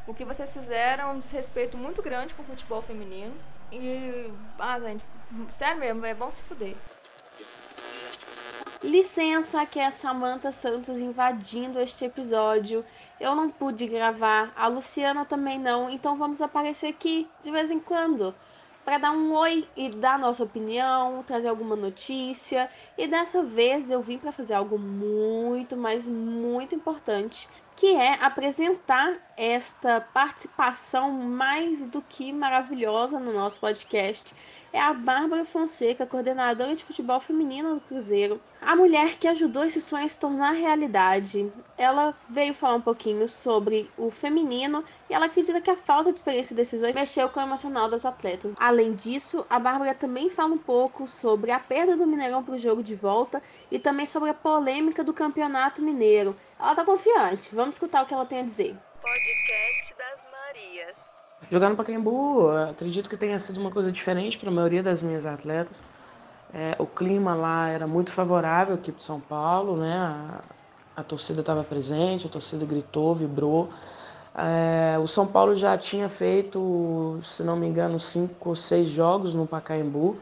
O 0.07 0.13
que 0.13 0.25
vocês 0.25 0.51
fizeram 0.51 1.09
é 1.09 1.11
um 1.11 1.19
desrespeito 1.19 1.77
muito 1.77 2.01
grande 2.01 2.33
com 2.33 2.41
o 2.41 2.45
futebol 2.45 2.81
feminino. 2.81 3.35
E, 3.71 4.31
ah, 4.57 4.79
gente, 4.79 5.05
sério 5.49 5.79
mesmo, 5.79 6.05
é 6.05 6.13
bom 6.13 6.31
se 6.31 6.43
fuder. 6.43 6.75
Licença, 8.81 9.65
que 9.65 9.79
é 9.79 9.91
Samantha 9.91 10.51
Santos 10.51 10.99
invadindo 10.99 11.79
este 11.79 12.05
episódio. 12.05 12.85
Eu 13.19 13.35
não 13.35 13.49
pude 13.49 13.85
gravar, 13.87 14.53
a 14.55 14.67
Luciana 14.67 15.25
também 15.25 15.59
não, 15.59 15.89
então 15.89 16.15
vamos 16.15 16.41
aparecer 16.41 16.87
aqui 16.87 17.27
de 17.43 17.51
vez 17.51 17.69
em 17.69 17.79
quando 17.79 18.33
para 18.89 18.97
dar 18.97 19.11
um 19.11 19.33
oi 19.35 19.67
e 19.77 19.89
dar 19.89 20.17
nossa 20.17 20.43
opinião, 20.43 21.21
trazer 21.21 21.47
alguma 21.47 21.75
notícia. 21.75 22.67
E 22.97 23.05
dessa 23.05 23.43
vez 23.43 23.91
eu 23.91 24.01
vim 24.01 24.17
para 24.17 24.31
fazer 24.31 24.55
algo 24.55 24.79
muito, 24.79 25.77
mas 25.77 26.07
muito 26.07 26.73
importante, 26.73 27.47
que 27.75 27.95
é 27.95 28.13
apresentar 28.19 29.15
esta 29.37 30.01
participação 30.01 31.11
mais 31.11 31.85
do 31.87 32.01
que 32.01 32.33
maravilhosa 32.33 33.19
no 33.19 33.31
nosso 33.31 33.59
podcast 33.59 34.33
é 34.71 34.79
a 34.79 34.93
Bárbara 34.93 35.45
Fonseca, 35.45 36.05
coordenadora 36.05 36.75
de 36.75 36.83
futebol 36.83 37.19
feminino 37.19 37.75
do 37.75 37.81
Cruzeiro. 37.81 38.39
A 38.61 38.75
mulher 38.75 39.17
que 39.17 39.27
ajudou 39.27 39.63
esse 39.63 39.81
sonho 39.81 40.05
a 40.05 40.07
se 40.07 40.19
tornar 40.19 40.51
realidade. 40.51 41.51
Ela 41.77 42.15
veio 42.29 42.53
falar 42.53 42.75
um 42.75 42.81
pouquinho 42.81 43.27
sobre 43.27 43.89
o 43.97 44.11
feminino 44.11 44.83
e 45.09 45.13
ela 45.13 45.25
acredita 45.25 45.61
que 45.61 45.71
a 45.71 45.77
falta 45.77 46.11
de 46.11 46.19
experiência 46.19 46.53
e 46.53 46.57
decisões 46.57 46.95
mexeu 46.95 47.29
com 47.29 47.39
o 47.39 47.43
emocional 47.43 47.89
das 47.89 48.05
atletas. 48.05 48.53
Além 48.59 48.93
disso, 48.93 49.45
a 49.49 49.57
Bárbara 49.57 49.95
também 49.95 50.29
fala 50.29 50.53
um 50.53 50.57
pouco 50.57 51.07
sobre 51.07 51.51
a 51.51 51.59
perda 51.59 51.95
do 51.95 52.05
Mineirão 52.05 52.43
para 52.43 52.55
o 52.55 52.59
jogo 52.59 52.83
de 52.83 52.95
volta 52.95 53.41
e 53.71 53.79
também 53.79 54.05
sobre 54.05 54.29
a 54.29 54.33
polêmica 54.33 55.03
do 55.03 55.13
campeonato 55.13 55.81
mineiro. 55.81 56.35
Ela 56.59 56.71
está 56.71 56.85
confiante. 56.85 57.49
Vamos 57.53 57.75
escutar 57.75 58.03
o 58.03 58.05
que 58.05 58.13
ela 58.13 58.25
tem 58.25 58.39
a 58.39 58.43
dizer. 58.43 58.77
Podcast 59.01 59.95
das 59.97 60.29
Marias. 60.31 61.18
Jogar 61.51 61.69
no 61.69 61.75
Pacaembu, 61.75 62.49
acredito 62.69 63.09
que 63.09 63.17
tenha 63.17 63.39
sido 63.39 63.59
uma 63.59 63.71
coisa 63.71 63.91
diferente 63.91 64.37
para 64.37 64.49
a 64.49 64.53
maioria 64.53 64.83
das 64.83 65.01
minhas 65.01 65.25
atletas. 65.25 65.83
É, 66.53 66.75
o 66.77 66.85
clima 66.85 67.33
lá 67.33 67.69
era 67.69 67.87
muito 67.87 68.11
favorável 68.11 68.75
equipe 68.75 68.97
de 68.97 69.03
São 69.03 69.19
Paulo, 69.19 69.77
né? 69.77 69.95
A, 69.97 70.41
a 70.97 71.03
torcida 71.03 71.41
estava 71.41 71.63
presente, 71.63 72.27
a 72.27 72.29
torcida 72.29 72.65
gritou, 72.65 73.15
vibrou. 73.15 73.69
É, 74.35 74.97
o 74.99 75.07
São 75.07 75.25
Paulo 75.25 75.55
já 75.55 75.77
tinha 75.77 76.09
feito, 76.09 77.19
se 77.23 77.41
não 77.43 77.55
me 77.55 77.67
engano, 77.67 77.99
cinco 77.99 78.49
ou 78.49 78.55
seis 78.55 78.89
jogos 78.89 79.33
no 79.33 79.47
Pacaembu. 79.47 80.17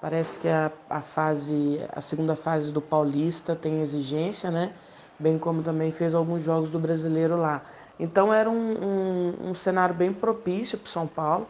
Parece 0.00 0.38
que 0.38 0.48
a, 0.48 0.72
a 0.90 1.00
fase, 1.00 1.80
a 1.94 2.00
segunda 2.00 2.34
fase 2.34 2.72
do 2.72 2.80
Paulista 2.80 3.54
tem 3.54 3.80
exigência, 3.82 4.50
né? 4.50 4.72
bem 5.22 5.38
como 5.38 5.62
também 5.62 5.92
fez 5.92 6.14
alguns 6.14 6.42
jogos 6.42 6.68
do 6.68 6.78
brasileiro 6.78 7.36
lá. 7.36 7.62
Então 7.98 8.32
era 8.32 8.48
um, 8.50 8.54
um, 8.54 9.50
um 9.50 9.54
cenário 9.54 9.94
bem 9.94 10.12
propício 10.12 10.78
para 10.78 10.90
São 10.90 11.06
Paulo. 11.06 11.46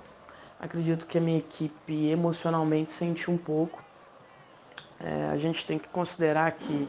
Acredito 0.60 1.06
que 1.06 1.18
a 1.18 1.20
minha 1.20 1.38
equipe 1.38 2.08
emocionalmente 2.08 2.92
sentiu 2.92 3.32
um 3.32 3.38
pouco. 3.38 3.82
É, 5.00 5.30
a 5.32 5.36
gente 5.36 5.66
tem 5.66 5.78
que 5.78 5.88
considerar 5.88 6.52
que, 6.52 6.88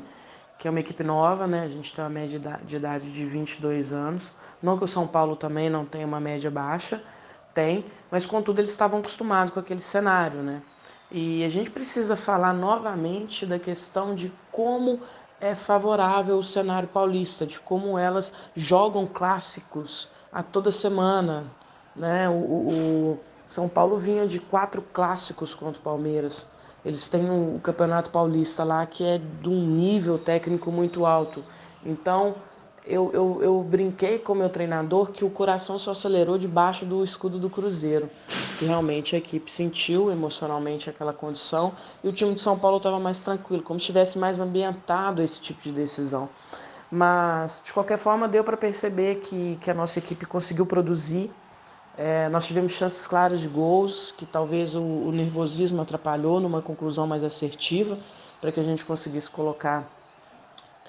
que 0.60 0.68
é 0.68 0.72
uma 0.72 0.80
equipe 0.80 1.04
nova, 1.04 1.48
né? 1.48 1.64
A 1.64 1.70
gente 1.70 1.94
tem 1.94 2.04
uma 2.04 2.10
média 2.10 2.40
de 2.64 2.76
idade 2.76 3.12
de 3.12 3.26
22 3.26 3.92
anos. 3.92 4.32
Não 4.62 4.78
que 4.78 4.84
o 4.84 4.88
São 4.88 5.08
Paulo 5.08 5.36
também 5.36 5.70
não 5.70 5.86
tenha 5.86 6.06
uma 6.06 6.20
média 6.20 6.50
baixa, 6.50 7.04
tem, 7.54 7.86
mas 8.10 8.26
contudo 8.26 8.60
eles 8.60 8.72
estavam 8.72 9.00
acostumados 9.00 9.54
com 9.54 9.60
aquele 9.60 9.82
cenário, 9.82 10.42
né? 10.42 10.62
E 11.12 11.44
a 11.44 11.50
gente 11.50 11.70
precisa 11.70 12.16
falar 12.16 12.54
novamente 12.54 13.46
da 13.46 13.60
questão 13.60 14.16
de 14.16 14.32
como 14.52 15.02
é 15.44 15.54
favorável 15.54 16.38
o 16.38 16.44
cenário 16.44 16.88
paulista, 16.88 17.46
de 17.46 17.60
como 17.60 17.98
elas 18.00 18.32
jogam 18.56 19.06
clássicos 19.06 20.10
a 20.32 20.42
toda 20.42 20.72
semana. 20.72 21.44
Né? 21.94 22.30
O, 22.30 22.34
o 22.34 23.20
São 23.46 23.68
Paulo 23.68 23.98
vinha 23.98 24.26
de 24.26 24.40
quatro 24.40 24.82
clássicos 24.82 25.54
contra 25.54 25.82
o 25.82 25.84
Palmeiras. 25.84 26.48
Eles 26.86 27.10
têm 27.10 27.30
o 27.30 27.56
um, 27.56 27.60
Campeonato 27.60 28.10
Paulista 28.10 28.64
lá 28.64 28.86
que 28.86 29.04
é 29.04 29.18
de 29.18 29.50
um 29.50 29.68
nível 29.68 30.18
técnico 30.18 30.72
muito 30.72 31.06
alto. 31.06 31.44
Então, 31.86 32.36
eu, 32.86 33.12
eu, 33.14 33.40
eu 33.42 33.64
brinquei 33.64 34.20
com 34.20 34.34
o 34.34 34.36
meu 34.36 34.50
treinador 34.50 35.12
que 35.12 35.24
o 35.24 35.30
coração 35.30 35.80
só 35.80 35.92
acelerou 35.92 36.38
debaixo 36.38 36.86
do 36.86 37.04
escudo 37.04 37.40
do 37.40 37.50
Cruzeiro. 37.50 38.10
Que 38.60 38.66
realmente 38.66 39.16
a 39.16 39.18
equipe 39.18 39.50
sentiu 39.50 40.12
emocionalmente 40.12 40.90
aquela 40.90 41.14
condição 41.14 41.72
e 42.04 42.10
o 42.10 42.14
time 42.14 42.34
de 42.34 42.42
São 42.42 42.60
Paulo 42.60 42.78
estava 42.78 43.00
mais 43.00 43.24
tranquilo, 43.24 43.64
como 43.64 43.80
se 43.80 43.84
estivesse 43.84 44.20
mais 44.20 44.40
ambientado 44.40 45.22
esse 45.22 45.40
tipo 45.40 45.62
de 45.62 45.72
decisão. 45.72 46.28
Mas, 46.92 47.62
de 47.64 47.74
qualquer 47.74 47.98
forma, 47.98 48.28
deu 48.28 48.44
para 48.44 48.58
perceber 48.58 49.16
que, 49.16 49.58
que 49.62 49.72
a 49.72 49.74
nossa 49.74 49.98
equipe 49.98 50.26
conseguiu 50.26 50.66
produzir. 50.66 51.32
É, 51.98 52.28
nós 52.30 52.46
tivemos 52.46 52.74
chances 52.74 53.08
claras 53.08 53.40
de 53.40 53.48
gols, 53.48 54.14
que 54.18 54.26
talvez 54.26 54.76
o, 54.76 54.82
o 54.82 55.12
nervosismo 55.12 55.82
atrapalhou 55.82 56.40
numa 56.40 56.62
conclusão 56.62 57.08
mais 57.08 57.24
assertiva, 57.24 57.98
para 58.42 58.52
que 58.52 58.60
a 58.60 58.64
gente 58.64 58.84
conseguisse 58.84 59.32
colocar 59.32 59.90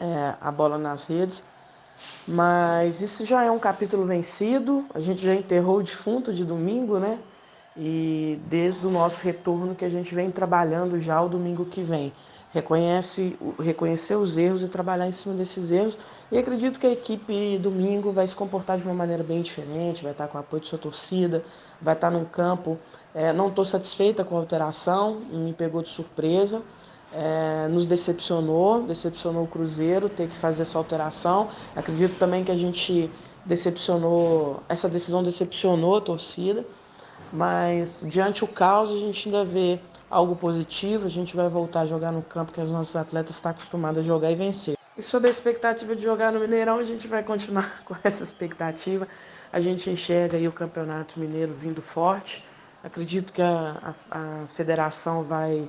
é, 0.00 0.34
a 0.40 0.50
bola 0.50 0.76
nas 0.76 1.06
redes. 1.06 1.44
Mas 2.26 3.02
isso 3.02 3.24
já 3.24 3.44
é 3.44 3.50
um 3.50 3.58
capítulo 3.58 4.06
vencido, 4.06 4.86
a 4.94 5.00
gente 5.00 5.20
já 5.22 5.34
enterrou 5.34 5.78
o 5.78 5.82
defunto 5.82 6.32
de 6.32 6.44
domingo, 6.44 6.98
né? 6.98 7.18
E 7.76 8.38
desde 8.46 8.86
o 8.86 8.90
nosso 8.90 9.20
retorno 9.22 9.74
que 9.74 9.84
a 9.84 9.90
gente 9.90 10.14
vem 10.14 10.30
trabalhando 10.30 10.98
já 10.98 11.20
o 11.20 11.28
domingo 11.28 11.66
que 11.66 11.82
vem. 11.82 12.12
Reconhece, 12.52 13.36
reconhecer 13.58 14.14
os 14.14 14.38
erros 14.38 14.62
e 14.62 14.68
trabalhar 14.68 15.08
em 15.08 15.12
cima 15.12 15.34
desses 15.34 15.70
erros. 15.70 15.98
E 16.30 16.38
acredito 16.38 16.78
que 16.78 16.86
a 16.86 16.92
equipe 16.92 17.58
domingo 17.58 18.12
vai 18.12 18.26
se 18.26 18.36
comportar 18.36 18.78
de 18.78 18.84
uma 18.84 18.94
maneira 18.94 19.24
bem 19.24 19.42
diferente, 19.42 20.02
vai 20.02 20.12
estar 20.12 20.28
com 20.28 20.38
o 20.38 20.40
apoio 20.40 20.62
de 20.62 20.68
sua 20.68 20.78
torcida, 20.78 21.44
vai 21.82 21.94
estar 21.94 22.10
num 22.10 22.24
campo. 22.24 22.78
É, 23.12 23.32
não 23.32 23.48
estou 23.48 23.64
satisfeita 23.64 24.24
com 24.24 24.36
a 24.36 24.38
alteração, 24.38 25.20
me 25.30 25.52
pegou 25.52 25.82
de 25.82 25.88
surpresa 25.88 26.62
é, 27.14 27.68
nos 27.68 27.86
decepcionou, 27.86 28.82
decepcionou 28.82 29.44
o 29.44 29.46
Cruzeiro 29.46 30.08
ter 30.08 30.28
que 30.28 30.34
fazer 30.34 30.62
essa 30.62 30.76
alteração. 30.76 31.48
Acredito 31.76 32.18
também 32.18 32.42
que 32.42 32.50
a 32.50 32.56
gente 32.56 33.10
decepcionou, 33.44 34.62
essa 34.68 34.88
decisão 34.88 35.22
decepcionou 35.22 35.96
a 35.96 36.00
torcida, 36.00 36.64
mas 37.32 38.04
diante 38.08 38.42
o 38.42 38.48
caos 38.48 38.90
a 38.90 38.96
gente 38.96 39.28
ainda 39.28 39.44
vê 39.44 39.78
algo 40.10 40.34
positivo, 40.34 41.06
a 41.06 41.10
gente 41.10 41.36
vai 41.36 41.48
voltar 41.48 41.82
a 41.82 41.86
jogar 41.86 42.10
no 42.10 42.22
campo 42.22 42.52
que 42.52 42.60
os 42.60 42.70
nossos 42.70 42.96
atletas 42.96 43.36
estão 43.36 43.52
acostumados 43.52 44.02
a 44.02 44.06
jogar 44.06 44.30
e 44.32 44.34
vencer. 44.34 44.76
E 44.96 45.02
sobre 45.02 45.28
a 45.28 45.30
expectativa 45.30 45.94
de 45.94 46.02
jogar 46.02 46.32
no 46.32 46.40
Mineirão, 46.40 46.78
a 46.78 46.84
gente 46.84 47.06
vai 47.06 47.22
continuar 47.22 47.82
com 47.86 47.96
essa 48.02 48.24
expectativa. 48.24 49.06
A 49.52 49.60
gente 49.60 49.88
enxerga 49.88 50.36
aí 50.36 50.48
o 50.48 50.52
Campeonato 50.52 51.18
Mineiro 51.18 51.52
vindo 51.52 51.80
forte. 51.80 52.44
Acredito 52.82 53.32
que 53.32 53.42
a, 53.42 53.94
a, 54.10 54.42
a 54.42 54.46
federação 54.46 55.22
vai 55.22 55.66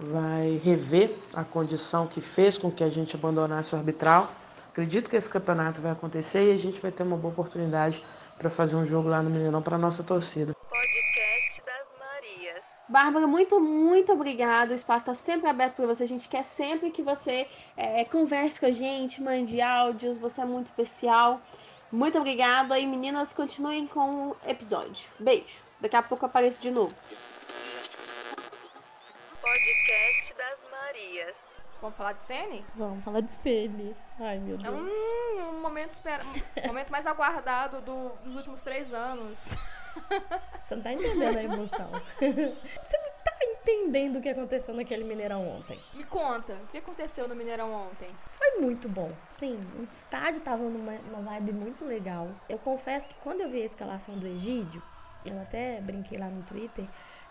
vai 0.00 0.60
rever 0.64 1.14
a 1.34 1.44
condição 1.44 2.06
que 2.06 2.20
fez 2.20 2.56
com 2.56 2.70
que 2.70 2.82
a 2.82 2.88
gente 2.88 3.14
abandonasse 3.14 3.74
o 3.74 3.78
arbitral. 3.78 4.32
Acredito 4.70 5.10
que 5.10 5.16
esse 5.16 5.28
campeonato 5.28 5.80
vai 5.80 5.92
acontecer 5.92 6.50
e 6.50 6.54
a 6.54 6.58
gente 6.58 6.80
vai 6.80 6.90
ter 6.90 7.02
uma 7.02 7.16
boa 7.16 7.32
oportunidade 7.32 8.02
para 8.38 8.48
fazer 8.48 8.76
um 8.76 8.86
jogo 8.86 9.08
lá 9.08 9.22
no 9.22 9.28
Mineirão 9.28 9.60
para 9.60 9.76
nossa 9.76 10.02
torcida. 10.02 10.54
Podcast 10.54 11.62
das 11.66 11.96
Marias. 11.98 12.80
Bárbara, 12.88 13.26
muito, 13.26 13.60
muito 13.60 14.12
obrigada. 14.12 14.72
O 14.72 14.74
espaço 14.74 15.10
está 15.10 15.14
sempre 15.14 15.50
aberto 15.50 15.76
para 15.76 15.86
você. 15.86 16.04
A 16.04 16.08
gente 16.08 16.28
quer 16.28 16.44
sempre 16.44 16.90
que 16.90 17.02
você 17.02 17.46
é, 17.76 18.04
converse 18.04 18.58
com 18.58 18.66
a 18.66 18.70
gente, 18.70 19.20
mande 19.20 19.60
áudios. 19.60 20.16
Você 20.16 20.40
é 20.40 20.44
muito 20.46 20.66
especial. 20.66 21.40
Muito 21.92 22.16
obrigada. 22.16 22.78
E 22.78 22.86
meninas, 22.86 23.34
continuem 23.34 23.86
com 23.86 24.28
o 24.28 24.36
episódio. 24.46 25.06
Beijo. 25.18 25.58
Daqui 25.80 25.96
a 25.96 26.02
pouco 26.02 26.24
eu 26.24 26.28
apareço 26.28 26.60
de 26.60 26.70
novo. 26.70 26.94
Podcast 29.50 30.34
das 30.36 30.68
Marias. 30.70 31.52
Vamos 31.80 31.96
falar 31.96 32.12
de 32.12 32.20
Sene? 32.20 32.64
Vamos 32.76 33.02
falar 33.02 33.20
de 33.20 33.32
Sene. 33.32 33.96
Ai, 34.20 34.38
meu 34.38 34.56
Deus. 34.56 34.64
É 34.64 35.40
um, 35.40 35.48
um 35.48 35.60
momento, 35.60 35.90
espera, 35.90 36.22
um 36.62 36.68
momento 36.68 36.90
mais 36.90 37.04
aguardado 37.04 37.80
do, 37.80 38.10
dos 38.22 38.36
últimos 38.36 38.60
três 38.60 38.94
anos. 38.94 39.56
Você 40.64 40.76
não 40.76 40.82
tá 40.84 40.92
entendendo 40.92 41.36
a 41.36 41.42
emoção. 41.42 41.90
Você 42.20 42.96
não 42.96 43.10
tá 43.24 43.32
entendendo 43.42 44.18
o 44.20 44.22
que 44.22 44.28
aconteceu 44.28 44.72
naquele 44.72 45.02
Mineirão 45.02 45.44
ontem. 45.48 45.80
Me 45.94 46.04
conta, 46.04 46.52
o 46.52 46.68
que 46.68 46.78
aconteceu 46.78 47.26
no 47.26 47.34
Mineirão 47.34 47.72
ontem? 47.72 48.08
Foi 48.30 48.60
muito 48.60 48.88
bom. 48.88 49.10
Sim, 49.28 49.58
o 49.76 49.82
estádio 49.82 50.42
tava 50.42 50.62
numa, 50.62 50.92
numa 50.92 51.22
vibe 51.22 51.54
muito 51.54 51.84
legal. 51.84 52.28
Eu 52.48 52.58
confesso 52.58 53.08
que 53.08 53.16
quando 53.16 53.40
eu 53.40 53.50
vi 53.50 53.62
a 53.62 53.64
escalação 53.64 54.16
do 54.16 54.28
Egídio, 54.28 54.80
eu 55.24 55.40
até 55.42 55.80
brinquei 55.80 56.18
lá 56.18 56.26
no 56.26 56.44
Twitter, 56.44 56.86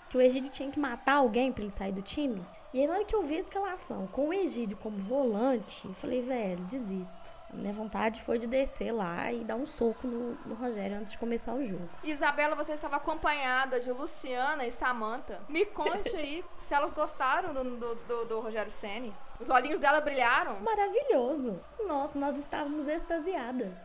que 0.09 0.17
o 0.17 0.21
Egídio 0.21 0.49
tinha 0.49 0.71
que 0.71 0.79
matar 0.79 1.17
alguém 1.17 1.51
para 1.51 1.63
ele 1.63 1.71
sair 1.71 1.91
do 1.91 2.01
time. 2.01 2.43
E 2.73 2.81
aí, 2.81 2.87
na 2.87 2.93
hora 2.93 3.05
que 3.05 3.15
eu 3.15 3.23
vi 3.23 3.35
a 3.35 3.39
escalação 3.39 4.07
com 4.07 4.29
o 4.29 4.33
Egídio 4.33 4.77
como 4.77 4.97
volante, 4.97 5.87
eu 5.87 5.93
falei, 5.93 6.21
velho, 6.21 6.63
desisto. 6.65 7.39
A 7.51 7.55
minha 7.55 7.73
vontade 7.73 8.21
foi 8.21 8.37
de 8.37 8.45
descer 8.45 8.91
lá 8.91 9.33
e 9.33 9.43
dar 9.43 9.55
um 9.55 9.65
soco 9.65 10.07
no, 10.07 10.37
no, 10.45 10.53
Rogério 10.53 10.95
antes 10.95 11.11
de 11.11 11.17
começar 11.17 11.55
o 11.55 11.63
jogo. 11.63 11.89
Isabela, 12.03 12.55
você 12.55 12.73
estava 12.73 12.97
acompanhada 12.97 13.79
de 13.79 13.91
Luciana 13.91 14.67
e 14.67 14.71
Samantha. 14.71 15.41
Me 15.49 15.65
conte 15.65 16.15
aí 16.15 16.45
se 16.59 16.75
elas 16.75 16.93
gostaram 16.93 17.51
do, 17.51 17.63
do, 17.63 17.95
do, 17.95 18.25
do 18.25 18.39
Rogério 18.39 18.71
Ceni. 18.71 19.15
Os 19.39 19.49
olhinhos 19.49 19.79
dela 19.79 19.99
brilharam. 19.99 20.59
Maravilhoso. 20.59 21.59
Nossa, 21.87 22.19
nós 22.19 22.37
estávamos 22.37 22.87
extasiadas. 22.87 23.75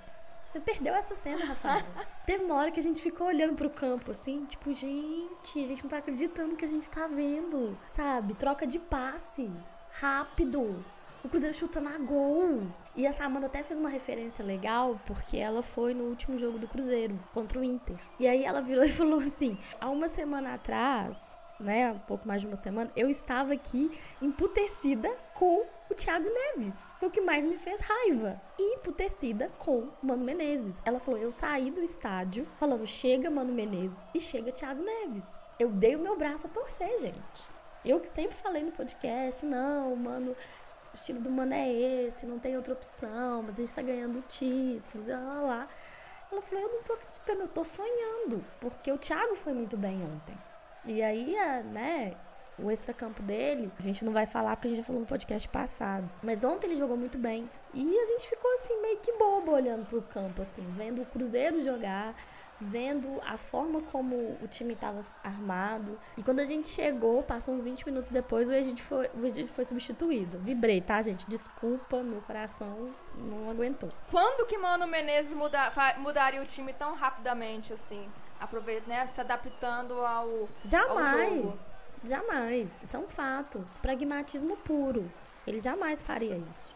Você 0.54 0.60
perdeu 0.60 0.94
essa 0.94 1.16
cena, 1.16 1.44
Rafael. 1.46 1.82
Teve 2.24 2.44
uma 2.44 2.54
hora 2.54 2.70
que 2.70 2.78
a 2.78 2.82
gente 2.82 3.02
ficou 3.02 3.26
olhando 3.26 3.56
pro 3.56 3.68
campo, 3.68 4.12
assim, 4.12 4.44
tipo, 4.44 4.72
gente, 4.72 5.60
a 5.60 5.66
gente 5.66 5.82
não 5.82 5.90
tá 5.90 5.98
acreditando 5.98 6.54
que 6.54 6.64
a 6.64 6.68
gente 6.68 6.88
tá 6.88 7.08
vendo. 7.08 7.76
Sabe? 7.88 8.34
Troca 8.34 8.64
de 8.64 8.78
passes. 8.78 9.50
Rápido. 9.90 10.84
O 11.24 11.28
Cruzeiro 11.28 11.56
chutando 11.56 11.88
a 11.88 11.98
gol. 11.98 12.68
E 12.94 13.04
a 13.04 13.10
Samanta 13.10 13.46
até 13.46 13.64
fez 13.64 13.80
uma 13.80 13.88
referência 13.88 14.44
legal, 14.44 15.00
porque 15.06 15.38
ela 15.38 15.60
foi 15.60 15.92
no 15.92 16.04
último 16.04 16.38
jogo 16.38 16.56
do 16.56 16.68
Cruzeiro, 16.68 17.18
contra 17.32 17.58
o 17.58 17.64
Inter. 17.64 17.96
E 18.20 18.28
aí 18.28 18.44
ela 18.44 18.60
virou 18.60 18.84
e 18.86 18.88
falou 18.88 19.18
assim: 19.18 19.58
há 19.80 19.90
uma 19.90 20.06
semana 20.06 20.54
atrás, 20.54 21.20
né, 21.58 21.90
um 21.90 21.98
pouco 21.98 22.28
mais 22.28 22.40
de 22.40 22.46
uma 22.46 22.54
semana, 22.54 22.92
eu 22.94 23.10
estava 23.10 23.54
aqui 23.54 23.90
emputecida 24.22 25.10
com 25.34 25.64
o 25.90 25.94
Thiago 25.94 26.28
Neves. 26.28 26.76
Foi 26.98 27.08
o 27.08 27.10
que 27.10 27.20
mais 27.20 27.44
me 27.44 27.58
fez 27.58 27.80
raiva. 27.80 28.40
E 28.58 28.76
emputecida 28.76 29.50
com 29.58 29.88
Mano 30.02 30.24
Menezes. 30.24 30.74
Ela 30.84 31.00
falou: 31.00 31.20
eu 31.20 31.30
saí 31.30 31.70
do 31.70 31.82
estádio 31.82 32.46
falando, 32.58 32.86
chega 32.86 33.30
Mano 33.30 33.52
Menezes 33.52 34.02
e 34.14 34.20
chega 34.20 34.52
Thiago 34.52 34.82
Neves. 34.82 35.24
Eu 35.58 35.70
dei 35.70 35.94
o 35.94 36.00
meu 36.00 36.16
braço 36.16 36.46
a 36.46 36.50
torcer, 36.50 36.98
gente. 36.98 37.48
Eu 37.84 38.00
que 38.00 38.08
sempre 38.08 38.34
falei 38.36 38.62
no 38.62 38.72
podcast, 38.72 39.44
não, 39.44 39.94
mano, 39.94 40.32
o 40.32 40.94
estilo 40.94 41.20
do 41.20 41.30
mano 41.30 41.52
é 41.52 41.70
esse, 41.70 42.24
não 42.24 42.38
tem 42.38 42.56
outra 42.56 42.72
opção, 42.72 43.42
mas 43.42 43.56
a 43.56 43.62
gente 43.62 43.74
tá 43.74 43.82
ganhando 43.82 44.22
títulos, 44.26 45.06
lá, 45.06 45.18
lá, 45.18 45.40
lá. 45.42 45.68
Ela 46.32 46.40
falou, 46.40 46.64
eu 46.64 46.72
não 46.72 46.82
tô 46.82 46.94
acreditando, 46.94 47.42
eu 47.42 47.48
tô 47.48 47.62
sonhando, 47.62 48.44
porque 48.58 48.90
o 48.90 48.96
Thiago 48.96 49.36
foi 49.36 49.52
muito 49.52 49.76
bem 49.76 50.02
ontem. 50.02 50.36
E 50.86 51.02
aí, 51.02 51.36
né, 51.64 52.16
o 52.58 52.70
extracampo 52.70 53.22
dele, 53.22 53.70
a 53.78 53.82
gente 53.82 54.04
não 54.04 54.12
vai 54.12 54.26
falar 54.26 54.56
porque 54.56 54.68
a 54.68 54.70
gente 54.70 54.78
já 54.78 54.84
falou 54.84 55.00
no 55.00 55.06
podcast 55.06 55.48
passado. 55.48 56.08
Mas 56.22 56.44
ontem 56.44 56.68
ele 56.68 56.76
jogou 56.76 56.96
muito 56.96 57.18
bem. 57.18 57.50
E 57.72 57.98
a 57.98 58.04
gente 58.04 58.28
ficou 58.28 58.52
assim, 58.54 58.80
meio 58.80 58.98
que 58.98 59.12
bobo 59.12 59.52
olhando 59.52 59.86
pro 59.86 60.02
campo, 60.02 60.42
assim, 60.42 60.64
vendo 60.76 61.02
o 61.02 61.06
Cruzeiro 61.06 61.60
jogar, 61.60 62.14
vendo 62.60 63.20
a 63.26 63.36
forma 63.36 63.82
como 63.90 64.38
o 64.40 64.46
time 64.48 64.74
estava 64.74 65.00
armado. 65.22 65.98
E 66.16 66.22
quando 66.22 66.40
a 66.40 66.44
gente 66.44 66.68
chegou, 66.68 67.22
passou 67.22 67.54
uns 67.54 67.64
20 67.64 67.86
minutos 67.86 68.10
depois, 68.10 68.48
o 68.48 68.52
Egídio 68.52 68.84
foi, 68.84 69.10
o 69.14 69.26
Egídio 69.26 69.48
foi 69.48 69.64
substituído. 69.64 70.38
Vibrei, 70.38 70.80
tá, 70.80 71.02
gente? 71.02 71.28
Desculpa, 71.28 72.02
meu 72.02 72.20
coração 72.22 72.90
não 73.16 73.50
aguentou. 73.50 73.90
Quando 74.10 74.46
que 74.46 74.56
Mano 74.56 74.86
Menezes 74.86 75.34
muda, 75.34 75.72
mudaria 75.98 76.40
o 76.40 76.46
time 76.46 76.72
tão 76.72 76.94
rapidamente 76.94 77.72
assim? 77.72 78.08
Aproveita, 78.40 78.88
né? 78.88 79.06
Se 79.06 79.20
adaptando 79.20 79.94
ao. 80.04 80.48
Jamais! 80.64 81.08
Ao 81.08 81.52
jogo. 81.52 81.73
Jamais. 82.04 82.78
Isso 82.82 82.96
é 82.96 83.00
um 83.00 83.08
fato. 83.08 83.66
Pragmatismo 83.80 84.56
puro. 84.58 85.10
Ele 85.46 85.60
jamais 85.60 86.02
faria 86.02 86.36
isso. 86.50 86.74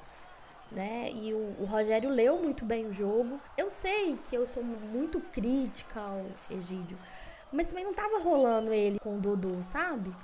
né? 0.71 1.11
E 1.13 1.33
o, 1.33 1.57
o, 1.61 1.65
Rogério 1.65 2.11
leu 2.11 2.39
muito 2.39 2.65
bem 2.65 2.87
o 2.87 2.93
jogo. 2.93 3.41
Eu 3.57 3.71
sei 3.71 4.19
que 4.29 4.35
eu 4.35 4.47
sou 4.47 4.63
muito 4.63 5.21
crítica 5.21 6.01
ao 6.01 6.27
Egídio, 6.51 6.99
mas 7.53 7.67
também 7.67 7.85
não 7.85 7.95
tava 7.95 8.19
rolando 8.19 8.73
ele 8.73 8.99
com 8.99 9.17
o 9.17 9.21
Dodô, 9.21 9.63
sabe? 9.63 10.15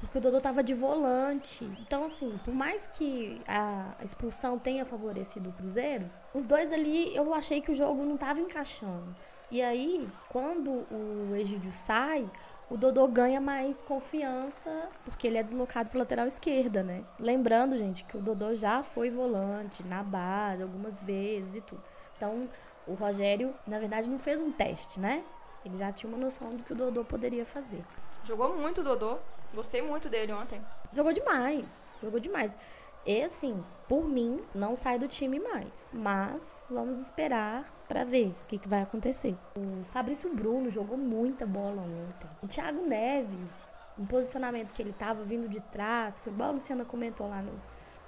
Porque 0.00 0.18
o 0.18 0.20
Dodô 0.20 0.40
tava 0.40 0.64
de 0.64 0.74
volante. 0.74 1.64
Então, 1.80 2.04
assim, 2.04 2.36
por 2.44 2.52
mais 2.52 2.88
que 2.88 3.40
a 3.46 3.94
expulsão 4.02 4.58
tenha 4.58 4.84
favorecido 4.84 5.50
o 5.50 5.52
Cruzeiro, 5.52 6.10
os 6.34 6.42
dois 6.42 6.72
ali 6.72 7.14
eu 7.14 7.32
achei 7.32 7.60
que 7.60 7.70
o 7.70 7.74
jogo 7.74 8.04
não 8.04 8.16
tava 8.16 8.40
encaixando. 8.40 9.14
E 9.48 9.62
aí, 9.62 10.08
quando 10.30 10.70
o 10.90 11.36
Egídio 11.36 11.72
sai, 11.72 12.28
o 12.72 12.76
Dodô 12.78 13.06
ganha 13.06 13.38
mais 13.38 13.82
confiança 13.82 14.88
porque 15.04 15.26
ele 15.26 15.36
é 15.36 15.42
deslocado 15.42 15.90
para 15.90 15.98
lateral 15.98 16.26
esquerda, 16.26 16.82
né? 16.82 17.04
Lembrando, 17.20 17.76
gente, 17.76 18.02
que 18.02 18.16
o 18.16 18.20
Dodô 18.20 18.54
já 18.54 18.82
foi 18.82 19.10
volante 19.10 19.84
na 19.84 20.02
base 20.02 20.62
algumas 20.62 21.02
vezes 21.02 21.56
e 21.56 21.60
tudo. 21.60 21.82
Então, 22.16 22.48
o 22.86 22.94
Rogério, 22.94 23.54
na 23.66 23.78
verdade, 23.78 24.08
não 24.08 24.18
fez 24.18 24.40
um 24.40 24.50
teste, 24.50 24.98
né? 24.98 25.22
Ele 25.66 25.76
já 25.76 25.92
tinha 25.92 26.08
uma 26.10 26.18
noção 26.18 26.48
do 26.56 26.62
que 26.62 26.72
o 26.72 26.76
Dodô 26.76 27.04
poderia 27.04 27.44
fazer. 27.44 27.84
Jogou 28.24 28.56
muito 28.56 28.80
o 28.80 28.84
Dodô. 28.84 29.18
Gostei 29.52 29.82
muito 29.82 30.08
dele 30.08 30.32
ontem. 30.32 30.58
Jogou 30.94 31.12
demais. 31.12 31.92
Jogou 32.02 32.18
demais. 32.18 32.56
E 33.04 33.22
assim, 33.22 33.62
por 33.88 34.08
mim, 34.08 34.40
não 34.54 34.76
sai 34.76 34.98
do 34.98 35.08
time 35.08 35.40
mais. 35.40 35.92
Mas 35.94 36.64
vamos 36.70 37.00
esperar 37.00 37.64
para 37.88 38.04
ver 38.04 38.28
o 38.28 38.46
que, 38.46 38.58
que, 38.58 38.68
vai 38.68 38.82
acontecer. 38.82 39.36
O 39.56 39.84
Fabrício 39.92 40.32
Bruno 40.34 40.70
jogou 40.70 40.96
muita 40.96 41.44
bola 41.44 41.82
ontem. 41.82 42.30
O 42.42 42.46
Thiago 42.46 42.86
Neves, 42.86 43.60
um 43.98 44.06
posicionamento 44.06 44.72
que 44.72 44.80
ele 44.80 44.92
tava 44.92 45.24
vindo 45.24 45.48
de 45.48 45.60
trás, 45.60 46.20
foi 46.20 46.32
igual 46.32 46.50
a 46.50 46.52
Luciana 46.52 46.84
comentou 46.84 47.28
lá 47.28 47.42
no, 47.42 47.52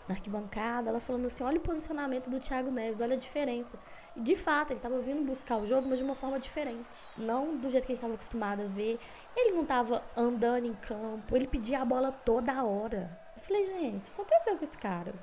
na 0.09 0.15
arquibancada, 0.15 0.91
ela 0.91 1.01
falando 1.01 1.27
assim: 1.27 1.43
olha 1.43 1.59
o 1.59 1.61
posicionamento 1.61 2.31
do 2.31 2.39
Thiago 2.39 2.71
Neves, 2.71 3.01
olha 3.01 3.15
a 3.15 3.19
diferença. 3.19 3.77
E 4.15 4.21
de 4.21 4.37
fato, 4.37 4.71
ele 4.71 4.79
estava 4.79 5.01
vindo 5.01 5.27
buscar 5.27 5.57
o 5.57 5.67
jogo, 5.67 5.89
mas 5.89 5.99
de 5.99 6.05
uma 6.05 6.15
forma 6.15 6.39
diferente. 6.39 7.09
Não 7.19 7.57
do 7.57 7.69
jeito 7.69 7.85
que 7.85 7.93
a 7.93 7.95
gente 7.95 7.99
estava 7.99 8.15
acostumado 8.15 8.63
a 8.63 8.67
ver. 8.67 9.01
Ele 9.37 9.53
não 9.53 9.63
estava 9.63 10.05
andando 10.17 10.67
em 10.67 10.75
campo, 10.75 11.35
ele 11.35 11.49
pedia 11.49 11.83
a 11.83 11.85
bola 11.85 12.13
toda 12.13 12.63
hora. 12.63 13.24
Falei, 13.47 13.65
gente, 13.65 14.11
aconteceu 14.11 14.57
com 14.57 14.65
esse 14.65 14.79
cara? 14.79 15.15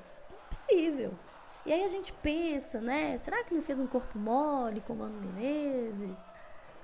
Impossível. 0.46 1.12
E 1.66 1.72
aí 1.72 1.84
a 1.84 1.88
gente 1.88 2.12
pensa, 2.12 2.80
né? 2.80 3.18
Será 3.18 3.42
que 3.42 3.54
não 3.54 3.62
fez 3.62 3.78
um 3.78 3.86
corpo 3.86 4.18
mole 4.18 4.80
com 4.80 4.92
o 4.92 4.96
Mano 4.96 5.20
Menezes? 5.20 6.18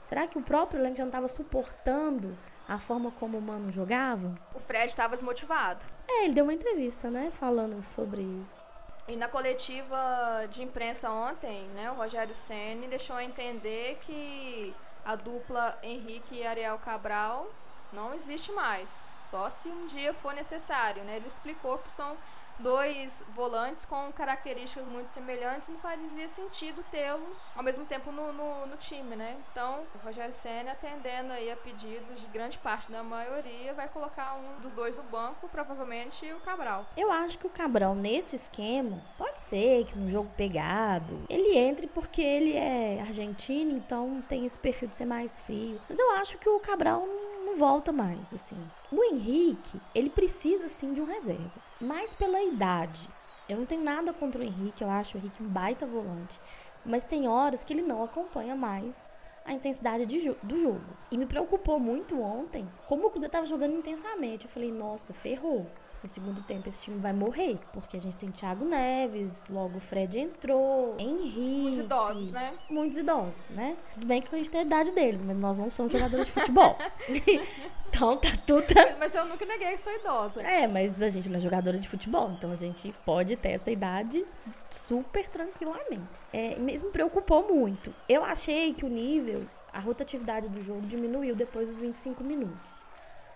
Será 0.02 0.26
que 0.26 0.38
o 0.38 0.42
próprio 0.42 0.80
elenco 0.80 0.96
já 0.96 1.04
não 1.04 1.10
estava 1.10 1.28
suportando 1.28 2.36
a 2.68 2.78
forma 2.78 3.10
como 3.12 3.38
o 3.38 3.42
Mano 3.42 3.70
jogava? 3.70 4.34
O 4.54 4.58
Fred 4.58 4.86
estava 4.86 5.14
desmotivado. 5.14 5.84
É, 6.08 6.24
ele 6.24 6.34
deu 6.34 6.44
uma 6.44 6.54
entrevista, 6.54 7.10
né? 7.10 7.30
Falando 7.30 7.84
sobre 7.84 8.22
isso. 8.42 8.62
E 9.06 9.16
na 9.16 9.28
coletiva 9.28 10.46
de 10.50 10.62
imprensa 10.62 11.10
ontem, 11.10 11.62
né, 11.68 11.90
o 11.90 11.94
Rogério 11.94 12.34
Ceni 12.34 12.88
deixou 12.88 13.18
entender 13.18 13.98
que 14.02 14.74
a 15.04 15.16
dupla 15.16 15.78
Henrique 15.82 16.36
e 16.36 16.46
Ariel 16.46 16.78
Cabral 16.78 17.48
não 17.92 18.14
existe 18.14 18.52
mais, 18.52 18.90
só 19.30 19.48
se 19.48 19.68
um 19.68 19.86
dia 19.86 20.12
for 20.12 20.34
necessário, 20.34 21.02
né? 21.04 21.16
Ele 21.16 21.26
explicou 21.26 21.78
que 21.78 21.90
são 21.90 22.16
dois 22.58 23.24
volantes 23.34 23.84
com 23.84 24.10
características 24.12 24.88
muito 24.88 25.08
semelhantes, 25.08 25.68
não 25.68 25.78
fazia 25.78 26.28
sentido 26.28 26.84
tê-los 26.90 27.38
ao 27.54 27.62
mesmo 27.62 27.84
tempo 27.84 28.10
no, 28.10 28.32
no, 28.32 28.66
no, 28.66 28.76
time, 28.76 29.16
né? 29.16 29.36
Então, 29.50 29.82
o 29.94 30.06
Rogério 30.06 30.32
Senna, 30.32 30.72
atendendo 30.72 31.32
aí 31.32 31.50
a 31.50 31.56
pedidos 31.56 32.20
de 32.20 32.26
grande 32.26 32.58
parte 32.58 32.90
da 32.90 33.02
maioria, 33.02 33.72
vai 33.74 33.88
colocar 33.88 34.34
um 34.34 34.60
dos 34.60 34.72
dois 34.72 34.96
no 34.96 35.04
banco, 35.04 35.48
provavelmente 35.48 36.30
o 36.32 36.40
Cabral. 36.40 36.86
Eu 36.96 37.10
acho 37.10 37.38
que 37.38 37.46
o 37.46 37.50
Cabral, 37.50 37.94
nesse 37.94 38.36
esquema, 38.36 39.02
pode 39.16 39.38
ser 39.38 39.84
que 39.86 39.96
no 39.96 40.10
jogo 40.10 40.30
pegado, 40.36 41.20
ele 41.28 41.56
entre 41.56 41.86
porque 41.86 42.22
ele 42.22 42.56
é 42.56 43.00
argentino, 43.00 43.76
então 43.76 44.22
tem 44.28 44.44
esse 44.44 44.58
perfil 44.58 44.88
de 44.88 44.96
ser 44.96 45.06
mais 45.06 45.38
frio. 45.38 45.80
Mas 45.88 45.98
eu 45.98 46.10
acho 46.12 46.38
que 46.38 46.48
o 46.48 46.60
Cabral 46.60 47.06
não 47.06 47.27
volta 47.58 47.92
mais, 47.92 48.32
assim. 48.32 48.56
O 48.90 49.02
Henrique, 49.02 49.80
ele 49.94 50.08
precisa 50.08 50.68
sim 50.68 50.94
de 50.94 51.02
um 51.02 51.04
reserva 51.04 51.60
mais 51.80 52.14
pela 52.14 52.40
idade. 52.42 53.08
Eu 53.48 53.58
não 53.58 53.66
tenho 53.66 53.82
nada 53.82 54.12
contra 54.12 54.40
o 54.40 54.44
Henrique, 54.44 54.82
eu 54.82 54.90
acho 54.90 55.16
o 55.16 55.20
Henrique 55.20 55.42
um 55.42 55.48
baita 55.48 55.84
volante. 55.84 56.40
Mas 56.86 57.02
tem 57.02 57.26
horas 57.26 57.64
que 57.64 57.72
ele 57.72 57.82
não 57.82 58.04
acompanha 58.04 58.54
mais 58.54 59.10
a 59.44 59.52
intensidade 59.52 60.06
do 60.06 60.56
jogo. 60.56 60.80
E 61.10 61.18
me 61.18 61.26
preocupou 61.26 61.80
muito 61.80 62.20
ontem 62.20 62.68
como 62.86 63.06
o 63.06 63.10
Cruzeiro 63.10 63.28
estava 63.28 63.46
jogando 63.46 63.76
intensamente. 63.76 64.44
Eu 64.44 64.50
falei, 64.50 64.70
nossa, 64.70 65.12
ferrou 65.12 65.66
no 66.02 66.08
segundo 66.08 66.42
tempo 66.42 66.68
esse 66.68 66.80
time 66.82 66.98
vai 66.98 67.12
morrer. 67.12 67.58
Porque 67.72 67.96
a 67.96 68.00
gente 68.00 68.16
tem 68.16 68.30
Thiago 68.30 68.64
Neves, 68.64 69.44
logo 69.48 69.78
o 69.78 69.80
Fred 69.80 70.18
entrou, 70.18 70.94
Henrique. 70.98 71.40
Muitos 71.40 71.78
idosos, 71.80 72.30
né? 72.30 72.54
Muitos 72.70 72.98
idosos, 72.98 73.48
né? 73.50 73.76
Tudo 73.94 74.06
bem 74.06 74.22
que 74.22 74.34
a 74.34 74.38
gente 74.38 74.50
tem 74.50 74.60
a 74.60 74.64
idade 74.64 74.92
deles, 74.92 75.22
mas 75.22 75.36
nós 75.36 75.58
não 75.58 75.70
somos 75.70 75.92
jogadores 75.92 76.26
de 76.26 76.32
futebol. 76.32 76.76
então 77.88 78.16
tá 78.16 78.28
tudo. 78.46 78.66
Mas 78.98 79.14
eu 79.14 79.24
nunca 79.26 79.44
neguei 79.44 79.72
que 79.72 79.78
sou 79.78 79.92
idosa. 79.92 80.42
É, 80.42 80.66
mas 80.66 81.02
a 81.02 81.08
gente 81.08 81.28
não 81.28 81.36
é 81.36 81.40
jogadora 81.40 81.78
de 81.78 81.88
futebol, 81.88 82.30
então 82.32 82.52
a 82.52 82.56
gente 82.56 82.94
pode 83.04 83.36
ter 83.36 83.50
essa 83.50 83.70
idade 83.70 84.24
super 84.70 85.28
tranquilamente. 85.28 86.22
É, 86.32 86.56
mesmo 86.56 86.90
preocupou 86.90 87.48
muito. 87.48 87.94
Eu 88.08 88.24
achei 88.24 88.74
que 88.74 88.84
o 88.84 88.88
nível, 88.88 89.46
a 89.72 89.80
rotatividade 89.80 90.48
do 90.48 90.62
jogo 90.62 90.82
diminuiu 90.82 91.34
depois 91.34 91.68
dos 91.68 91.78
25 91.78 92.22
minutos. 92.22 92.78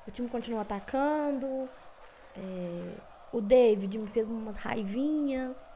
O 0.06 0.10
time 0.10 0.28
continuou 0.28 0.60
atacando, 0.60 1.68
é, 2.36 2.94
o 3.32 3.40
David 3.40 3.98
me 3.98 4.06
fez 4.06 4.28
umas 4.28 4.56
raivinhas. 4.56 5.72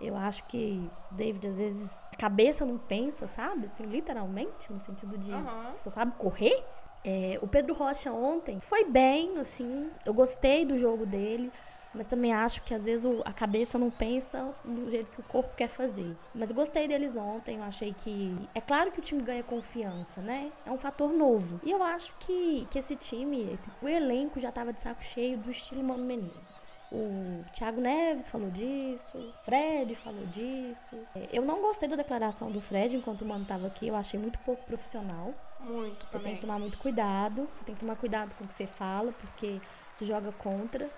Eu 0.00 0.16
acho 0.16 0.44
que 0.44 0.90
o 1.10 1.14
David, 1.14 1.48
às 1.48 1.54
vezes, 1.54 1.90
a 2.12 2.16
cabeça 2.16 2.64
não 2.64 2.76
pensa, 2.76 3.26
sabe? 3.26 3.66
Assim, 3.66 3.84
literalmente, 3.84 4.72
no 4.72 4.80
sentido 4.80 5.16
de 5.16 5.32
uhum. 5.32 5.74
só 5.74 5.90
sabe 5.90 6.12
correr. 6.18 6.64
É, 7.04 7.38
o 7.42 7.48
Pedro 7.48 7.74
Rocha 7.74 8.12
ontem 8.12 8.60
foi 8.60 8.84
bem, 8.84 9.38
assim. 9.38 9.90
Eu 10.04 10.14
gostei 10.14 10.64
do 10.64 10.76
jogo 10.76 11.06
dele. 11.06 11.52
Mas 11.94 12.06
também 12.06 12.32
acho 12.32 12.62
que 12.62 12.72
às 12.74 12.84
vezes 12.84 13.04
a 13.24 13.32
cabeça 13.32 13.78
não 13.78 13.90
pensa 13.90 14.54
do 14.64 14.90
jeito 14.90 15.10
que 15.10 15.20
o 15.20 15.24
corpo 15.24 15.54
quer 15.54 15.68
fazer. 15.68 16.16
Mas 16.34 16.50
gostei 16.50 16.88
deles 16.88 17.16
ontem, 17.16 17.56
eu 17.58 17.62
achei 17.62 17.92
que. 17.92 18.36
É 18.54 18.60
claro 18.60 18.90
que 18.90 18.98
o 18.98 19.02
time 19.02 19.22
ganha 19.22 19.42
confiança, 19.42 20.20
né? 20.20 20.50
É 20.64 20.70
um 20.70 20.78
fator 20.78 21.12
novo. 21.12 21.60
E 21.62 21.70
eu 21.70 21.82
acho 21.82 22.12
que, 22.20 22.66
que 22.70 22.78
esse 22.78 22.96
time, 22.96 23.52
esse, 23.52 23.68
o 23.82 23.88
elenco 23.88 24.40
já 24.40 24.50
tava 24.50 24.72
de 24.72 24.80
saco 24.80 25.04
cheio 25.04 25.36
do 25.36 25.50
estilo 25.50 25.82
Mano 25.82 26.04
Menezes. 26.04 26.72
O 26.94 27.42
Thiago 27.54 27.80
Neves 27.80 28.28
falou 28.28 28.50
disso, 28.50 29.16
o 29.16 29.32
Fred 29.44 29.94
falou 29.94 30.26
disso. 30.26 30.94
É, 31.14 31.26
eu 31.32 31.42
não 31.42 31.62
gostei 31.62 31.88
da 31.88 31.96
declaração 31.96 32.50
do 32.50 32.60
Fred 32.60 32.94
enquanto 32.94 33.22
o 33.22 33.26
Mano 33.26 33.44
estava 33.44 33.66
aqui, 33.66 33.88
eu 33.88 33.96
achei 33.96 34.20
muito 34.20 34.38
pouco 34.40 34.62
profissional. 34.66 35.32
Muito, 35.58 36.04
Você 36.04 36.18
também. 36.18 36.32
tem 36.32 36.34
que 36.34 36.40
tomar 36.42 36.58
muito 36.58 36.76
cuidado, 36.76 37.48
você 37.50 37.64
tem 37.64 37.74
que 37.74 37.80
tomar 37.80 37.96
cuidado 37.96 38.34
com 38.34 38.44
o 38.44 38.46
que 38.46 38.52
você 38.52 38.66
fala, 38.66 39.10
porque 39.12 39.58
isso 39.90 40.04
joga 40.04 40.32
contra. 40.32 40.90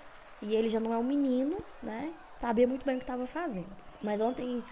E 0.45 0.55
ele 0.55 0.69
já 0.69 0.79
não 0.79 0.93
é 0.93 0.99
um 0.99 1.03
menino, 1.03 1.57
né? 1.83 2.13
Sabia 2.39 2.67
muito 2.67 2.85
bem 2.85 2.97
o 2.97 2.99
que 2.99 3.05
estava 3.05 3.27
fazendo. 3.27 3.75
Mas 4.03 4.21
ontem 4.21 4.63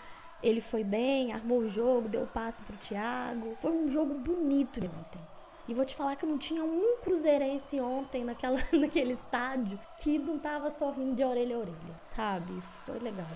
ele 0.43 0.61
foi 0.61 0.85
bem, 0.85 1.33
armou 1.33 1.61
o 1.61 1.69
jogo, 1.69 2.09
deu 2.09 2.27
passe 2.27 2.63
pro 2.63 2.77
Thiago. 2.77 3.57
Foi 3.61 3.71
um 3.71 3.91
jogo 3.91 4.15
bonito 4.15 4.79
ontem. 4.79 5.21
E 5.67 5.75
vou 5.75 5.85
te 5.85 5.95
falar 5.95 6.17
que 6.17 6.27
não 6.27 6.37
tinha 6.37 6.63
um 6.63 6.99
cruzeirense 6.99 7.81
ontem 7.81 8.25
naquela, 8.25 8.59
naquele 8.73 9.13
estádio 9.13 9.79
que 9.97 10.19
não 10.19 10.39
tava 10.39 10.69
sorrindo 10.71 11.15
de 11.15 11.25
orelha 11.25 11.57
a 11.57 11.61
orelha, 11.61 12.01
sabe? 12.09 12.61
Foi 12.85 12.99
legal. 12.99 13.27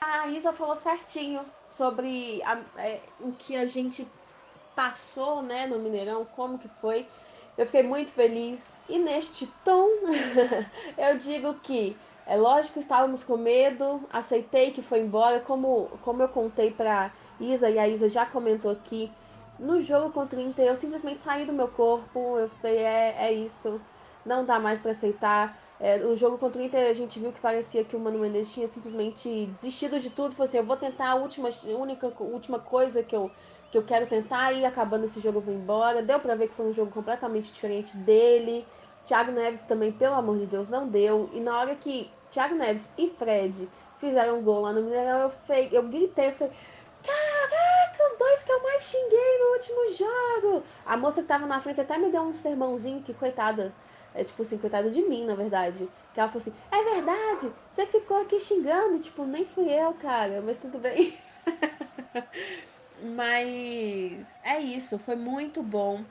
A 0.00 0.28
Isa 0.28 0.52
falou 0.52 0.76
certinho 0.76 1.44
sobre 1.66 2.40
a, 2.44 2.60
é, 2.76 3.00
o 3.20 3.32
que 3.32 3.56
a 3.56 3.64
gente 3.64 4.08
passou, 4.74 5.42
né, 5.42 5.66
no 5.66 5.78
Mineirão, 5.78 6.24
como 6.24 6.58
que 6.58 6.68
foi. 6.68 7.06
Eu 7.56 7.66
fiquei 7.66 7.82
muito 7.82 8.12
feliz. 8.12 8.74
E 8.88 8.98
neste 8.98 9.46
tom, 9.64 9.88
eu 10.96 11.18
digo 11.18 11.54
que 11.54 11.96
é 12.26 12.36
lógico 12.36 12.74
que 12.74 12.80
estávamos 12.80 13.24
com 13.24 13.36
medo, 13.36 14.00
aceitei 14.10 14.70
que 14.70 14.80
foi 14.80 15.00
embora, 15.00 15.40
como, 15.40 15.88
como 16.02 16.22
eu 16.22 16.28
contei 16.28 16.70
para 16.70 17.12
Isa 17.40 17.68
e 17.68 17.78
a 17.78 17.88
Isa 17.88 18.08
já 18.08 18.24
comentou 18.24 18.70
aqui. 18.70 19.10
No 19.58 19.80
jogo 19.80 20.10
contra 20.12 20.38
o 20.38 20.42
Inter, 20.42 20.66
eu 20.66 20.76
simplesmente 20.76 21.22
saí 21.22 21.44
do 21.44 21.52
meu 21.52 21.68
corpo. 21.68 22.38
Eu 22.38 22.48
falei, 22.48 22.78
é, 22.78 23.14
é 23.18 23.32
isso, 23.32 23.80
não 24.24 24.44
dá 24.44 24.58
mais 24.58 24.80
para 24.80 24.92
aceitar. 24.92 25.58
É, 25.78 25.98
no 25.98 26.16
jogo 26.16 26.38
contra 26.38 26.60
o 26.60 26.64
Inter, 26.64 26.88
a 26.88 26.94
gente 26.94 27.18
viu 27.18 27.32
que 27.32 27.40
parecia 27.40 27.84
que 27.84 27.96
o 27.96 28.00
Mano 28.00 28.18
Menezes 28.18 28.54
tinha 28.54 28.68
simplesmente 28.68 29.46
desistido 29.56 29.98
de 29.98 30.10
tudo. 30.10 30.32
Falou 30.32 30.44
assim: 30.48 30.58
eu 30.58 30.64
vou 30.64 30.76
tentar 30.76 31.10
a 31.10 31.14
última, 31.16 31.48
única, 31.76 32.12
última 32.20 32.60
coisa 32.60 33.02
que 33.02 33.16
eu, 33.16 33.30
que 33.72 33.78
eu 33.78 33.82
quero 33.82 34.06
tentar 34.06 34.52
e 34.52 34.66
acabando 34.66 35.06
esse 35.06 35.18
jogo 35.18 35.38
eu 35.38 35.42
vou 35.42 35.54
embora. 35.54 36.02
Deu 36.02 36.20
para 36.20 36.34
ver 36.36 36.48
que 36.48 36.54
foi 36.54 36.66
um 36.66 36.74
jogo 36.74 36.92
completamente 36.92 37.50
diferente 37.50 37.96
dele. 37.96 38.68
Thiago 39.04 39.32
Neves 39.32 39.62
também, 39.62 39.90
pelo 39.90 40.14
amor 40.14 40.38
de 40.38 40.46
Deus, 40.46 40.68
não 40.68 40.86
deu. 40.86 41.30
E 41.32 41.40
na 41.40 41.58
hora 41.58 41.74
que 41.74 42.10
Thiago 42.30 42.54
Neves 42.54 42.92
e 42.98 43.08
Fred 43.10 43.68
fizeram 43.98 44.38
um 44.38 44.42
gol 44.42 44.60
lá 44.60 44.72
no 44.74 44.82
Mineirão, 44.82 45.22
eu, 45.22 45.30
fei, 45.30 45.70
eu 45.72 45.88
gritei, 45.88 46.28
eu 46.28 46.32
falei, 46.32 46.52
caraca, 47.02 48.12
os 48.12 48.18
dois 48.18 48.42
que 48.44 48.52
eu 48.52 48.62
mais 48.62 48.84
xinguei 48.84 49.38
no 49.38 49.52
último 49.54 49.92
jogo. 49.96 50.64
A 50.84 50.96
moça 50.98 51.22
que 51.22 51.28
tava 51.28 51.46
na 51.46 51.60
frente 51.60 51.80
até 51.80 51.96
me 51.96 52.10
deu 52.10 52.22
um 52.22 52.34
sermãozinho, 52.34 53.02
que 53.02 53.14
coitada, 53.14 53.74
É 54.14 54.22
tipo 54.22 54.42
assim, 54.42 54.58
coitada 54.58 54.90
de 54.90 55.00
mim, 55.02 55.24
na 55.24 55.34
verdade. 55.34 55.90
Que 56.12 56.20
ela 56.20 56.28
falou 56.28 56.42
assim: 56.42 56.54
é 56.70 56.84
verdade, 56.94 57.50
você 57.72 57.86
ficou 57.86 58.20
aqui 58.20 58.38
xingando. 58.38 58.98
Tipo, 58.98 59.24
nem 59.24 59.46
fui 59.46 59.70
eu, 59.72 59.94
cara, 59.94 60.42
mas 60.42 60.58
tudo 60.58 60.78
bem. 60.78 61.18
mas 63.02 64.36
é 64.42 64.58
isso, 64.60 64.98
foi 64.98 65.16
muito 65.16 65.62
bom. 65.62 66.06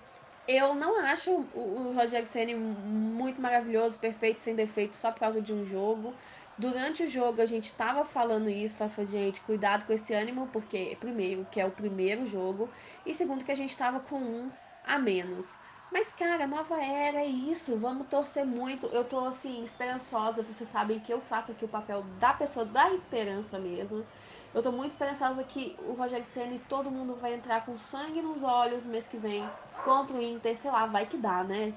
Eu 0.48 0.76
não 0.76 0.98
acho 1.00 1.32
o, 1.32 1.90
o 1.90 1.94
Rogério 1.94 2.28
Ceni 2.28 2.56
muito 2.56 3.40
maravilhoso, 3.42 4.00
perfeito, 4.00 4.42
sem 4.42 4.56
defeito, 4.56 4.96
só 4.96 5.12
por 5.12 5.20
causa 5.20 5.42
de 5.42 5.54
um 5.54 5.64
jogo. 5.66 6.18
Durante 6.58 7.04
o 7.04 7.08
jogo 7.08 7.42
a 7.42 7.46
gente 7.46 7.66
estava 7.66 8.04
falando 8.06 8.50
isso, 8.50 8.78
tava 8.78 9.06
gente, 9.06 9.42
cuidado 9.42 9.86
com 9.86 9.94
esse 9.94 10.14
ânimo, 10.14 10.48
porque 10.50 10.96
primeiro, 11.00 11.46
que 11.46 11.60
é 11.60 11.66
o 11.66 11.72
primeiro 11.72 12.26
jogo, 12.28 12.72
e 13.06 13.14
segundo 13.14 13.44
que 13.46 13.52
a 13.52 13.56
gente 13.56 13.70
estava 13.72 14.00
com 14.00 14.20
um 14.20 14.52
a 14.84 14.98
menos. 15.00 15.58
Mas, 15.90 16.12
cara, 16.14 16.48
nova 16.48 16.82
era 16.84 17.20
é 17.20 17.26
isso. 17.28 17.78
Vamos 17.78 18.08
torcer 18.08 18.46
muito. 18.46 18.88
Eu 18.88 19.04
tô, 19.06 19.26
assim, 19.26 19.64
esperançosa. 19.64 20.42
Vocês 20.44 20.70
sabem 20.70 21.00
que 21.00 21.12
eu 21.14 21.20
faço 21.22 21.52
aqui 21.52 21.66
o 21.66 21.68
papel 21.70 22.04
da 22.04 22.34
pessoa 22.34 22.66
da 22.66 22.94
esperança 22.94 23.60
mesmo. 23.60 24.08
Eu 24.54 24.62
tô 24.62 24.72
muito 24.72 24.92
esperançosa 24.92 25.44
que 25.44 25.76
o 25.80 25.94
Rogério 25.94 26.26
Senna 26.26 26.54
e 26.56 26.60
todo 26.60 26.92
mundo 26.92 27.16
vai 27.16 27.34
entrar 27.34 27.66
com 27.66 27.78
sangue 27.78 28.22
nos 28.22 28.44
olhos 28.44 28.84
no 28.84 28.92
mês 28.92 29.08
que 29.08 29.18
vem 29.18 29.42
contra 29.86 30.18
o 30.18 30.22
Inter. 30.22 30.58
Sei 30.58 30.70
lá, 30.70 30.86
vai 30.86 31.06
que 31.08 31.18
dá, 31.18 31.44
né? 31.44 31.74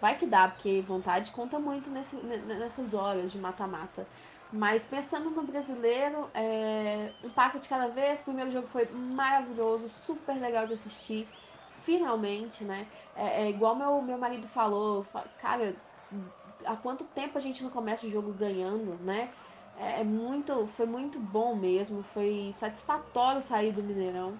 Vai 0.00 0.16
que 0.16 0.26
dá, 0.26 0.48
porque 0.48 0.82
vontade 0.82 1.32
conta 1.32 1.58
muito 1.58 1.90
nesse, 1.90 2.16
nessas 2.16 2.94
horas 2.94 3.32
de 3.32 3.38
mata-mata. 3.38 4.06
Mas 4.52 4.84
pensando 4.84 5.30
no 5.30 5.42
brasileiro, 5.44 6.30
é, 6.34 7.12
um 7.22 7.30
passo 7.30 7.58
de 7.60 7.68
cada 7.68 7.88
vez. 7.88 8.20
O 8.20 8.24
primeiro 8.24 8.50
jogo 8.50 8.68
foi 8.68 8.88
maravilhoso, 8.90 9.88
super 9.88 10.38
legal 10.38 10.66
de 10.66 10.74
assistir 10.74 11.28
finalmente, 11.78 12.64
né? 12.64 12.90
É, 13.14 13.42
é 13.42 13.50
igual 13.50 13.76
meu, 13.76 14.02
meu 14.02 14.18
marido 14.18 14.46
falou, 14.48 15.06
cara, 15.36 15.76
há 16.64 16.76
quanto 16.76 17.04
tempo 17.04 17.38
a 17.38 17.40
gente 17.40 17.62
não 17.62 17.70
começa 17.70 18.06
o 18.06 18.10
jogo 18.10 18.32
ganhando, 18.32 18.98
né? 18.98 19.34
É, 19.78 20.00
é 20.00 20.04
muito, 20.04 20.66
foi 20.66 20.86
muito 20.86 21.18
bom 21.20 21.54
mesmo, 21.54 22.02
foi 22.02 22.50
satisfatório 22.52 23.40
sair 23.40 23.72
do 23.72 23.82
Mineirão. 23.82 24.34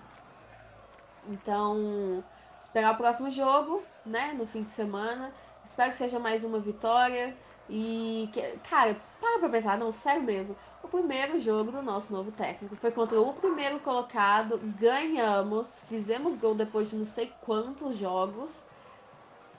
Então, 1.29 2.24
esperar 2.62 2.94
o 2.94 2.96
próximo 2.96 3.31
jogo, 3.31 3.83
né, 4.05 4.33
no 4.33 4.46
fim 4.46 4.64
de 4.64 4.72
semana. 4.72 5.33
Espero 5.64 5.90
que 5.90 5.96
seja 5.96 6.18
mais 6.18 6.44
uma 6.44 6.59
vitória. 6.59 7.37
E, 7.68 8.31
cara, 8.68 8.96
para 9.20 9.38
pra 9.40 9.48
pensar, 9.48 9.79
não, 9.79 9.92
sério 9.92 10.22
mesmo. 10.22 10.57
O 10.83 10.88
primeiro 10.88 11.38
jogo 11.38 11.70
do 11.70 11.83
nosso 11.83 12.12
novo 12.12 12.33
técnico 12.33 12.74
foi 12.77 12.90
contra 12.90 13.20
o 13.20 13.35
primeiro 13.35 13.79
colocado. 13.81 14.59
Ganhamos, 14.79 15.83
fizemos 15.88 16.37
gol 16.37 16.55
depois 16.55 16.88
de 16.88 16.96
não 16.96 17.05
sei 17.05 17.33
quantos 17.42 17.96
jogos. 17.96 18.64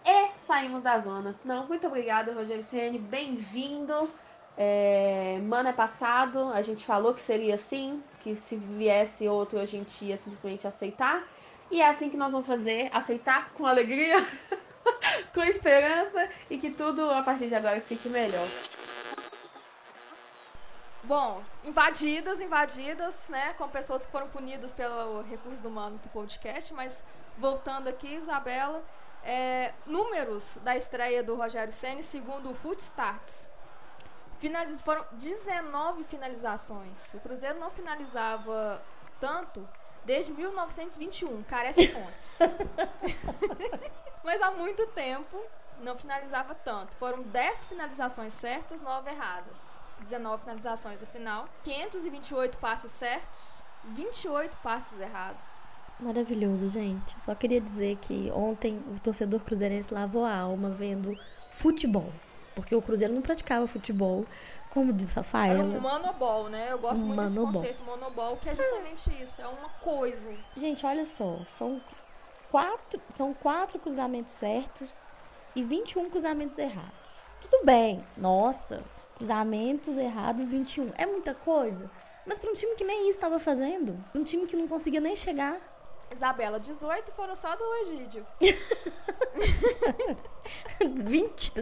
E 0.06 0.32
saímos 0.40 0.82
da 0.82 0.98
zona. 1.00 1.36
Não, 1.44 1.68
muito 1.68 1.86
obrigada, 1.88 2.34
Rogério 2.34 2.64
Ceni. 2.64 2.98
Bem-vindo. 2.98 4.10
É, 4.62 5.40
é 5.40 5.72
passado, 5.72 6.52
a 6.54 6.62
gente 6.62 6.86
falou 6.86 7.14
que 7.14 7.22
seria 7.22 7.56
assim, 7.56 8.04
que 8.20 8.36
se 8.36 8.58
viesse 8.58 9.26
outro 9.26 9.58
a 9.58 9.66
gente 9.66 10.04
ia 10.04 10.18
simplesmente 10.18 10.68
aceitar. 10.68 11.26
E 11.72 11.82
é 11.82 11.88
assim 11.88 12.10
que 12.10 12.18
nós 12.18 12.34
vamos 12.34 12.46
fazer, 12.46 12.90
aceitar 12.92 13.52
com 13.54 13.66
alegria, 13.66 14.18
com 15.34 15.42
esperança 15.44 16.30
e 16.50 16.58
que 16.58 16.72
tudo 16.72 17.10
a 17.10 17.24
partir 17.24 17.48
de 17.48 17.56
agora 17.56 17.80
fique 17.80 18.10
melhor. 18.10 18.50
Bom, 21.04 21.42
invadidas, 21.64 22.42
invadidas, 22.42 23.30
né, 23.30 23.54
com 23.54 23.70
pessoas 23.70 24.06
que 24.06 24.12
foram 24.12 24.28
punidas 24.28 24.74
pelos 24.74 25.26
recursos 25.28 25.64
humanos 25.64 26.02
do 26.02 26.10
podcast, 26.10 26.74
mas 26.74 27.06
voltando 27.38 27.88
aqui, 27.88 28.14
Isabela, 28.14 28.84
é, 29.24 29.74
números 29.86 30.60
da 30.64 30.76
estreia 30.76 31.24
do 31.24 31.36
Rogério 31.36 31.72
Ceni 31.72 32.04
segundo 32.04 32.52
o 32.52 32.54
Footstarts. 32.54 33.50
Finaliz... 34.40 34.82
Foram 34.82 35.06
19 35.14 36.04
finalizações. 36.04 37.14
O 37.14 37.20
Cruzeiro 37.20 37.60
não 37.60 37.70
finalizava 37.70 38.82
tanto 39.20 39.68
desde 40.06 40.32
1921. 40.32 41.44
Carece 41.44 41.88
fontes. 41.88 42.40
mas 44.24 44.42
há 44.42 44.52
muito 44.52 44.88
tempo 44.88 45.38
não 45.82 45.96
finalizava 45.96 46.56
tanto. 46.56 46.96
Foram 46.98 47.22
10 47.22 47.66
finalizações 47.66 48.34
certas, 48.34 48.82
9 48.82 49.10
erradas. 49.10 49.80
19 50.00 50.44
finalizações 50.44 51.00
no 51.02 51.08
final, 51.08 51.48
528 51.64 52.58
passes 52.58 52.92
certos, 52.92 53.64
28 53.84 54.58
passes 54.58 55.00
errados. 55.00 55.62
Maravilhoso, 56.00 56.70
gente. 56.70 57.16
Só 57.26 57.36
queria 57.36 57.60
dizer 57.60 57.98
que 57.98 58.32
ontem 58.32 58.82
o 58.88 59.00
torcedor 59.00 59.42
cruzeirense 59.42 59.94
lavou 59.94 60.24
a 60.24 60.34
alma 60.34 60.70
vendo 60.70 61.14
futebol. 61.52 62.12
Porque 62.62 62.76
o 62.76 62.82
Cruzeiro 62.82 63.14
não 63.14 63.22
praticava 63.22 63.66
futebol, 63.68 64.26
como 64.72 64.94
diz 64.94 65.12
Rafael. 65.14 65.52
Era 65.52 65.62
um 65.62 65.80
monobol, 65.80 66.50
né? 66.50 66.72
Eu 66.72 66.80
gosto 66.80 67.04
um 67.04 67.08
muito 67.08 67.22
monobol. 67.22 67.52
desse 67.52 67.60
conceito 67.60 67.84
monobol, 67.84 68.38
que 68.38 68.50
é 68.50 68.56
justamente 68.56 69.10
isso, 69.22 69.42
é 69.42 69.48
uma 69.48 69.70
coisa. 69.82 70.34
Gente, 70.56 70.86
olha 70.86 71.06
só, 71.06 71.40
são 71.46 71.82
quatro, 72.52 73.02
são 73.10 73.34
quatro 73.34 73.80
cruzamentos 73.80 74.34
certos 74.34 75.00
e 75.56 75.64
21 75.64 76.10
cruzamentos 76.10 76.58
errados. 76.58 77.10
Tudo 77.42 77.66
bem, 77.66 78.04
nossa, 78.16 78.84
cruzamentos 79.16 79.98
errados 79.98 80.52
21. 80.52 80.92
É 80.96 81.06
muita 81.06 81.34
coisa. 81.34 81.90
Mas 82.26 82.38
para 82.38 82.52
um 82.52 82.54
time 82.54 82.76
que 82.76 82.84
nem 82.84 83.10
isso 83.10 83.18
estava 83.18 83.40
fazendo, 83.40 83.98
um 84.14 84.24
time 84.24 84.46
que 84.46 84.56
não 84.56 84.68
conseguia 84.68 85.02
nem 85.02 85.16
chegar. 85.16 85.58
Isabela, 86.12 86.60
18 86.60 87.12
foram 87.12 87.36
só 87.36 87.56
do 87.56 87.64
Egídio. 87.82 88.26
20, 91.06 91.54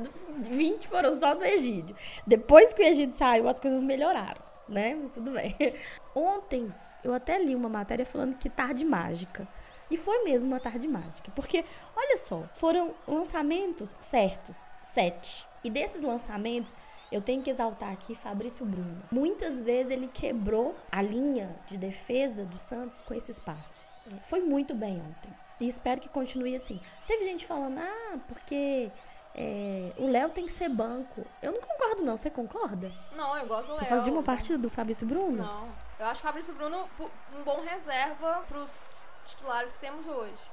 20 0.42 0.88
foram 0.88 1.16
só 1.16 1.34
do 1.34 1.44
Egídio. 1.44 1.96
Depois 2.26 2.74
que 2.74 2.82
o 2.82 2.86
Egídio 2.86 3.16
saiu, 3.16 3.48
as 3.48 3.60
coisas 3.60 3.84
melhoraram, 3.84 4.42
né? 4.68 4.96
Mas 4.96 5.12
tudo 5.12 5.32
bem. 5.32 5.56
Ontem, 6.16 6.74
eu 7.04 7.14
até 7.14 7.40
li 7.40 7.56
uma 7.56 7.70
matéria 7.70 8.06
falando 8.06 8.38
que 8.38 8.50
tarde 8.50 8.86
mágica. 8.86 9.48
E 9.90 9.96
foi 9.96 10.24
mesmo 10.24 10.50
uma 10.50 10.60
tarde 10.60 10.88
mágica. 10.88 11.32
Porque, 11.34 11.64
olha 11.96 12.18
só, 12.18 12.44
foram 12.56 12.94
lançamentos 13.08 13.96
certos, 14.00 14.66
sete. 14.84 15.48
E 15.64 15.70
desses 15.70 16.02
lançamentos, 16.02 16.76
eu 17.12 17.22
tenho 17.22 17.42
que 17.42 17.50
exaltar 17.50 17.94
aqui 17.94 18.14
Fabrício 18.16 18.66
Bruno. 18.66 19.02
Muitas 19.10 19.62
vezes 19.62 19.92
ele 19.92 20.08
quebrou 20.08 20.76
a 20.92 21.02
linha 21.02 21.56
de 21.68 21.78
defesa 21.78 22.44
do 22.44 22.60
Santos 22.60 23.00
com 23.02 23.14
esses 23.14 23.40
passes. 23.40 24.04
Foi 24.26 24.42
muito 24.42 24.76
bem 24.76 25.02
ontem. 25.02 25.34
E 25.60 25.68
espero 25.68 26.00
que 26.00 26.10
continue 26.10 26.56
assim. 26.56 26.80
Teve 27.08 27.24
gente 27.24 27.46
falando, 27.46 27.80
ah, 27.80 28.18
porque 28.28 28.92
é, 29.34 29.92
o 29.98 30.08
Léo 30.08 30.30
tem 30.30 30.46
que 30.46 30.52
ser 30.52 30.70
banco. 30.70 31.26
Eu 31.42 31.52
não 31.52 31.62
concordo, 31.62 32.04
não. 32.04 32.18
Você 32.18 32.30
concorda? 32.30 32.92
Não, 33.16 33.38
eu 33.38 33.46
gosto 33.46 33.68
do 33.68 33.74
Léo. 33.74 33.80
Por 33.82 33.90
causa 33.90 34.04
de 34.04 34.12
uma 34.12 34.24
partida 34.24 34.58
do 34.58 34.70
Fabrício 34.70 35.06
Bruno? 35.06 35.38
Não. 35.38 35.70
Eu 36.00 36.06
acho 36.06 36.22
o 36.22 36.24
Fabrício 36.24 36.54
Bruno 36.54 36.90
um 37.36 37.44
bom 37.44 37.62
reserva 37.62 38.44
para 38.48 38.60
os 38.60 38.94
titulares 39.26 39.72
que 39.72 39.80
temos 39.80 40.08
hoje. 40.08 40.52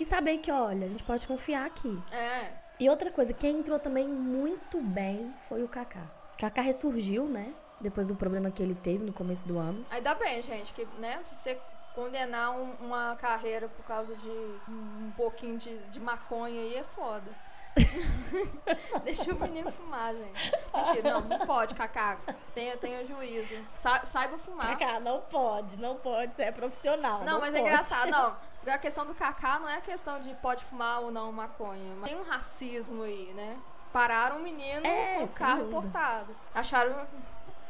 E 0.00 0.04
saber 0.04 0.38
que, 0.38 0.50
olha, 0.50 0.86
a 0.86 0.88
gente 0.88 1.04
pode 1.04 1.26
confiar 1.26 1.66
aqui. 1.66 2.02
É. 2.10 2.52
E 2.80 2.88
outra 2.88 3.10
coisa, 3.10 3.32
quem 3.32 3.58
entrou 3.58 3.78
também 3.78 4.08
muito 4.08 4.80
bem 4.80 5.32
foi 5.48 5.62
o 5.62 5.68
Kaká. 5.68 6.04
Kaká 6.38 6.62
ressurgiu, 6.62 7.26
né? 7.26 7.54
Depois 7.80 8.06
do 8.06 8.14
problema 8.14 8.50
que 8.50 8.62
ele 8.62 8.74
teve 8.74 9.04
no 9.04 9.12
começo 9.12 9.46
do 9.46 9.58
ano. 9.58 9.84
Ainda 9.90 10.14
bem, 10.14 10.40
gente, 10.40 10.72
que, 10.72 10.86
né, 10.98 11.20
se 11.26 11.34
você 11.34 11.60
condenar 11.94 12.50
um, 12.52 12.72
uma 12.80 13.16
carreira 13.16 13.68
por 13.68 13.84
causa 13.84 14.14
de 14.16 14.30
um 14.68 15.12
pouquinho 15.16 15.58
de, 15.58 15.76
de 15.88 16.00
maconha 16.00 16.60
aí 16.60 16.76
é 16.76 16.82
foda. 16.82 17.30
Deixa 19.04 19.32
o 19.32 19.40
menino 19.40 19.70
fumar, 19.70 20.14
gente. 20.14 20.52
Mentira, 20.74 21.10
não, 21.10 21.20
não 21.22 21.46
pode, 21.46 21.74
Cacá. 21.74 22.18
Tenha, 22.54 22.76
tenha 22.76 23.04
juízo. 23.04 23.54
Sa 23.74 24.04
saiba 24.04 24.36
fumar. 24.36 24.76
Cacá, 24.78 25.00
não 25.00 25.20
pode, 25.20 25.76
não 25.78 25.96
pode, 25.96 26.34
você 26.34 26.42
é 26.42 26.52
profissional. 26.52 27.20
Não, 27.20 27.34
não 27.34 27.40
mas 27.40 27.54
é 27.54 27.58
pode. 27.58 27.70
é 27.70 27.72
engraçado, 27.72 28.10
não. 28.10 28.36
A 28.66 28.78
questão 28.78 29.06
do 29.06 29.14
Cacá 29.14 29.58
não 29.58 29.68
é 29.68 29.76
a 29.76 29.80
questão 29.80 30.20
de 30.20 30.34
pode 30.36 30.64
fumar 30.64 31.00
ou 31.00 31.10
não 31.10 31.32
maconha. 31.32 31.94
Mas 31.96 32.10
tem 32.10 32.18
um 32.18 32.22
racismo 32.22 33.02
aí, 33.02 33.32
né? 33.34 33.58
Pararam 33.92 34.36
um 34.36 34.42
menino 34.42 34.86
é, 34.86 35.16
com 35.16 35.24
o 35.24 35.28
carro 35.28 35.66
importado. 35.66 36.36
Acharam. 36.54 37.06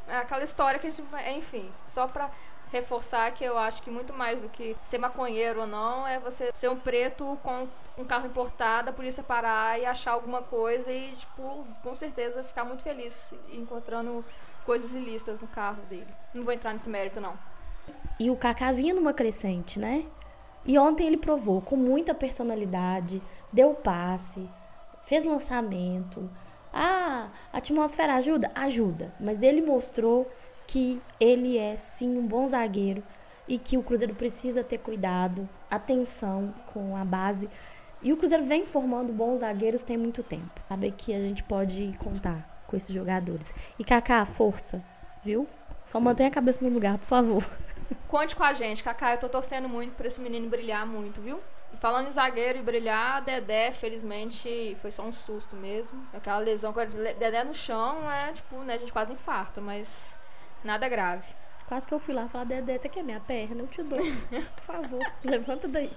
É 0.09 0.19
aquela 0.19 0.43
história 0.43 0.79
que 0.79 0.87
a 0.87 0.91
gente. 0.91 1.07
Enfim, 1.37 1.73
só 1.87 2.07
pra 2.09 2.31
reforçar 2.73 3.33
que 3.33 3.45
eu 3.45 3.57
acho 3.59 3.83
que 3.83 3.91
muito 3.91 4.13
mais 4.13 4.43
do 4.43 4.49
que 4.49 4.77
ser 4.83 4.99
maconheiro 4.99 5.61
ou 5.61 5.67
não 5.67 6.07
é 6.07 6.19
você 6.19 6.51
ser 6.55 6.69
um 6.69 6.77
preto 6.77 7.39
com 7.43 7.69
um 7.99 8.05
carro 8.05 8.27
importado, 8.27 8.91
a 8.91 8.93
polícia 8.93 9.23
parar 9.23 9.79
e 9.79 9.85
achar 9.85 10.13
alguma 10.13 10.43
coisa 10.43 10.91
e, 10.91 11.13
tipo, 11.13 11.67
com 11.83 11.95
certeza 11.95 12.43
ficar 12.43 12.65
muito 12.65 12.83
feliz 12.83 13.35
encontrando 13.53 14.25
coisas 14.65 14.95
ilícitas 14.95 15.41
no 15.41 15.47
carro 15.47 15.83
dele. 15.91 16.07
Não 16.35 16.43
vou 16.43 16.53
entrar 16.53 16.73
nesse 16.73 16.89
mérito, 16.89 17.21
não. 17.21 17.39
E 18.19 18.31
o 18.31 18.37
Kaká 18.37 18.73
vinha 18.73 18.95
numa 18.95 19.13
crescente, 19.13 19.79
né? 19.79 20.07
E 20.65 20.79
ontem 20.79 21.07
ele 21.07 21.17
provou 21.17 21.61
com 21.61 21.77
muita 21.77 22.15
personalidade, 22.15 23.21
deu 23.53 23.75
passe, 23.75 24.49
fez 25.03 25.25
lançamento. 25.25 26.31
Ah, 26.73 27.29
a 27.53 27.59
atmosfera 27.59 28.15
ajuda? 28.15 28.51
Ajuda. 28.55 29.13
Mas 29.21 29.43
ele 29.43 29.61
mostrou 29.61 30.31
que 30.73 31.03
ele 31.21 31.59
é 31.59 31.77
sim 31.77 32.17
um 32.17 32.27
bom 32.27 32.47
zagueiro 32.47 33.03
e 33.47 33.59
que 33.59 33.77
o 33.77 33.83
Cruzeiro 33.83 34.15
precisa 34.15 34.65
ter 34.65 34.79
cuidado, 34.79 35.47
atenção 35.71 36.55
com 36.73 36.97
a 36.97 37.05
base. 37.05 37.47
E 38.01 38.11
o 38.11 38.17
Cruzeiro 38.17 38.47
vem 38.47 38.65
formando 38.65 39.13
bons 39.13 39.41
zagueiros 39.41 39.83
tem 39.83 39.99
muito 39.99 40.23
tempo. 40.23 40.63
Saber 40.71 40.93
que 40.93 41.13
a 41.13 41.21
gente 41.21 41.43
pode 41.43 41.95
contar 41.99 42.65
com 42.67 42.75
esses 42.75 42.95
jogadores. 42.95 43.55
E 43.79 43.85
Kaká, 43.85 44.25
força, 44.25 44.83
viu? 45.23 45.47
Só 45.85 46.01
mantenha 46.01 46.31
a 46.31 46.33
cabeça 46.33 46.65
no 46.65 46.71
lugar, 46.71 46.97
por 46.97 47.05
favor. 47.05 47.45
Conte 48.09 48.35
com 48.35 48.43
a 48.43 48.55
gente, 48.55 48.83
Kaká. 48.83 49.13
Eu 49.13 49.19
tô 49.19 49.29
torcendo 49.29 49.69
muito 49.69 49.95
pra 49.95 50.07
esse 50.07 50.23
menino 50.23 50.49
brilhar 50.49 50.87
muito, 50.87 51.21
viu? 51.21 51.39
E 51.75 51.77
falando 51.77 52.09
em 52.09 52.13
zagueiro 52.13 52.59
e 52.59 52.63
brilhar, 52.63 53.23
Dedé, 53.23 53.73
felizmente, 53.73 54.75
foi 54.81 54.91
só 54.91 55.03
um 55.03 55.13
susto 55.13 55.55
mesmo. 55.55 56.03
Aquela 56.15 56.39
lesão 56.39 56.73
com 56.73 56.81
Dedé 56.81 57.45
no 57.45 57.55
chão 57.55 58.11
é 58.11 58.33
tipo, 58.33 58.57
né, 58.61 58.75
a 58.75 58.79
gente 58.79 58.93
quase 58.93 59.13
infarta, 59.13 59.61
mas 59.61 60.17
nada 60.65 60.89
grave. 60.89 61.35
Quase 61.67 61.87
que 61.89 61.95
eu 61.95 61.99
fui 61.99 62.13
lá 62.15 62.29
falar, 62.29 62.45
Dedé, 62.45 62.77
você 62.77 62.89
quer 62.89 63.03
minha 63.03 63.21
perna? 63.21 63.63
Eu 63.63 63.67
te 63.67 63.83
dou. 63.83 63.99
Por 63.99 64.65
favor, 64.65 65.01
levanta 65.25 65.69
daí. 65.69 65.91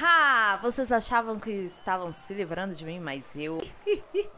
Ha! 0.00 0.58
Vocês 0.60 0.90
achavam 0.92 1.38
que 1.38 1.50
estavam 1.50 2.10
se 2.12 2.34
livrando 2.34 2.74
de 2.74 2.84
mim, 2.84 2.98
mas 2.98 3.36
eu. 3.36 3.58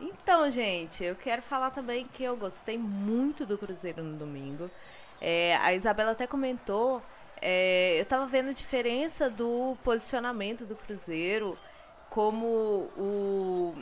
então, 0.00 0.48
gente, 0.50 1.04
eu 1.04 1.16
quero 1.16 1.42
falar 1.42 1.70
também 1.70 2.06
que 2.06 2.22
eu 2.22 2.36
gostei 2.36 2.78
muito 2.78 3.44
do 3.44 3.58
Cruzeiro 3.58 4.02
no 4.02 4.16
domingo. 4.16 4.70
É, 5.20 5.56
a 5.56 5.74
Isabela 5.74 6.12
até 6.12 6.26
comentou. 6.26 7.02
É, 7.42 8.00
eu 8.00 8.04
tava 8.06 8.26
vendo 8.26 8.50
a 8.50 8.52
diferença 8.52 9.28
do 9.28 9.76
posicionamento 9.84 10.64
do 10.64 10.76
Cruzeiro, 10.76 11.58
como 12.08 12.46
o. 12.96 13.74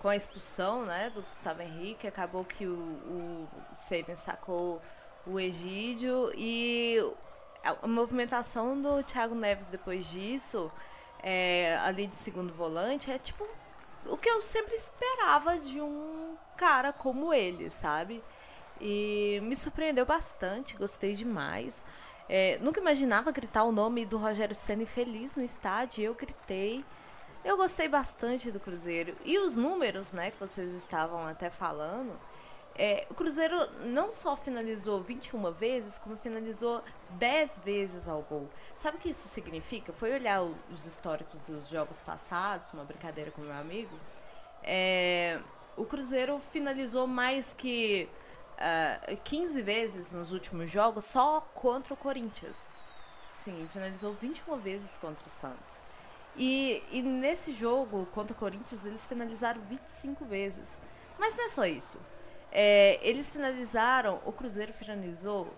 Com 0.00 0.08
a 0.08 0.16
expulsão 0.16 0.84
né, 0.84 1.10
do 1.10 1.22
Gustavo 1.22 1.62
Henrique, 1.62 2.06
acabou 2.06 2.44
que 2.44 2.66
o, 2.66 2.72
o 2.72 3.48
sacou 4.16 4.80
o 5.26 5.38
Egídio 5.38 6.32
e 6.34 6.98
a 7.62 7.86
movimentação 7.86 8.80
do 8.80 9.02
Thiago 9.02 9.34
Neves 9.34 9.68
depois 9.68 10.06
disso, 10.06 10.72
é, 11.22 11.76
ali 11.82 12.06
de 12.06 12.16
segundo 12.16 12.52
volante, 12.52 13.10
é 13.10 13.18
tipo 13.18 13.46
o 14.06 14.16
que 14.16 14.30
eu 14.30 14.40
sempre 14.40 14.74
esperava 14.74 15.58
de 15.58 15.80
um 15.80 16.34
cara 16.56 16.92
como 16.92 17.34
ele, 17.34 17.68
sabe? 17.68 18.24
E 18.80 19.38
me 19.42 19.54
surpreendeu 19.54 20.06
bastante, 20.06 20.76
gostei 20.76 21.14
demais. 21.14 21.84
É, 22.28 22.58
nunca 22.62 22.80
imaginava 22.80 23.30
gritar 23.30 23.64
o 23.64 23.72
nome 23.72 24.06
do 24.06 24.16
Rogério 24.16 24.54
Senna 24.54 24.86
feliz 24.86 25.36
no 25.36 25.42
estádio, 25.42 26.04
eu 26.04 26.14
gritei. 26.14 26.84
Eu 27.44 27.56
gostei 27.56 27.88
bastante 27.88 28.50
do 28.50 28.60
Cruzeiro. 28.60 29.16
E 29.24 29.38
os 29.38 29.56
números, 29.56 30.12
né, 30.12 30.30
que 30.30 30.38
vocês 30.38 30.72
estavam 30.72 31.26
até 31.26 31.48
falando, 31.48 32.18
é, 32.76 33.06
o 33.10 33.14
Cruzeiro 33.14 33.56
não 33.86 34.10
só 34.10 34.36
finalizou 34.36 35.00
21 35.00 35.50
vezes, 35.52 35.98
como 35.98 36.16
finalizou 36.16 36.82
10 37.10 37.58
vezes 37.64 38.08
ao 38.08 38.22
gol. 38.22 38.48
Sabe 38.74 38.98
o 38.98 39.00
que 39.00 39.10
isso 39.10 39.26
significa? 39.28 39.92
Foi 39.92 40.12
olhar 40.12 40.42
os 40.42 40.86
históricos 40.86 41.46
dos 41.46 41.68
jogos 41.68 42.00
passados, 42.00 42.72
uma 42.72 42.84
brincadeira 42.84 43.30
com 43.30 43.40
meu 43.40 43.54
amigo. 43.54 43.98
É, 44.62 45.40
o 45.76 45.84
Cruzeiro 45.84 46.38
finalizou 46.40 47.06
mais 47.06 47.54
que 47.54 48.08
uh, 48.60 49.16
15 49.24 49.62
vezes 49.62 50.12
nos 50.12 50.32
últimos 50.32 50.70
jogos 50.70 51.06
só 51.06 51.40
contra 51.54 51.94
o 51.94 51.96
Corinthians. 51.96 52.74
Sim, 53.32 53.66
finalizou 53.72 54.12
21 54.12 54.58
vezes 54.58 54.98
contra 54.98 55.26
o 55.26 55.30
Santos. 55.30 55.84
E, 56.36 56.82
e 56.90 57.02
nesse 57.02 57.52
jogo 57.52 58.06
contra 58.12 58.32
o 58.32 58.36
Corinthians 58.36 58.86
eles 58.86 59.04
finalizaram 59.04 59.60
25 59.68 60.24
vezes. 60.24 60.80
Mas 61.18 61.36
não 61.36 61.44
é 61.44 61.48
só 61.48 61.66
isso. 61.66 62.00
É, 62.52 62.98
eles 63.02 63.30
finalizaram, 63.30 64.20
o 64.24 64.32
Cruzeiro 64.32 64.72
finalizou 64.72 65.54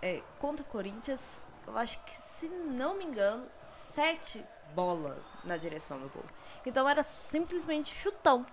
é, 0.00 0.22
contra 0.38 0.62
o 0.62 0.66
Corinthians, 0.66 1.42
eu 1.66 1.76
acho 1.76 2.02
que, 2.04 2.14
se 2.14 2.48
não 2.48 2.96
me 2.96 3.04
engano, 3.04 3.46
sete 3.60 4.44
bolas 4.74 5.30
na 5.44 5.56
direção 5.56 5.98
do 5.98 6.08
gol. 6.08 6.24
Então 6.64 6.88
era 6.88 7.02
simplesmente 7.02 7.94
chutão. 7.94 8.46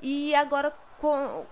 E 0.00 0.34
agora 0.34 0.74
com, 0.98 1.46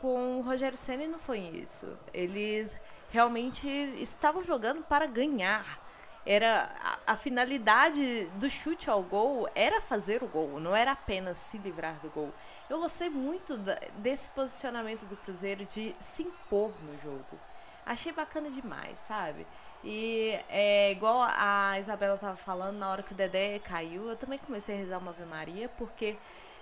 com 0.00 0.38
o 0.38 0.42
Rogério 0.42 0.78
Senna 0.78 1.06
não 1.06 1.18
foi 1.18 1.38
isso. 1.38 1.98
Eles 2.12 2.78
realmente 3.10 3.68
estavam 3.98 4.42
jogando 4.42 4.82
para 4.82 5.06
ganhar. 5.06 5.86
Era 6.26 6.70
a, 7.06 7.12
a, 7.12 7.16
finalidade 7.16 8.26
do 8.34 8.50
chute 8.50 8.90
ao 8.90 9.02
gol 9.02 9.48
era 9.54 9.80
fazer 9.80 10.22
o 10.22 10.26
gol, 10.26 10.60
não 10.60 10.76
era 10.76 10.92
apenas 10.92 11.38
se 11.38 11.58
livrar 11.58 11.94
do 12.00 12.10
gol. 12.10 12.32
Eu 12.68 12.80
gostei 12.80 13.08
muito 13.08 13.56
da, 13.56 13.78
desse 13.96 14.28
posicionamento 14.30 15.06
do 15.06 15.16
Cruzeiro 15.16 15.64
de 15.64 15.94
se 15.98 16.24
impor 16.24 16.72
no 16.82 16.98
jogo. 16.98 17.38
Achei 17.86 18.12
bacana 18.12 18.50
demais, 18.50 18.98
sabe? 18.98 19.46
E 19.82 20.38
é 20.48 20.90
igual 20.90 21.22
a 21.22 21.78
Isabela 21.78 22.16
estava 22.16 22.36
falando, 22.36 22.76
na 22.76 22.90
hora 22.90 23.02
que 23.02 23.12
o 23.12 23.16
Dedé 23.16 23.58
caiu, 23.60 24.10
eu 24.10 24.16
também 24.16 24.38
comecei 24.38 24.74
a 24.74 24.78
rezar 24.78 24.98
uma 24.98 25.12
Ave 25.12 25.24
Maria, 25.24 25.68
porque 25.78 26.18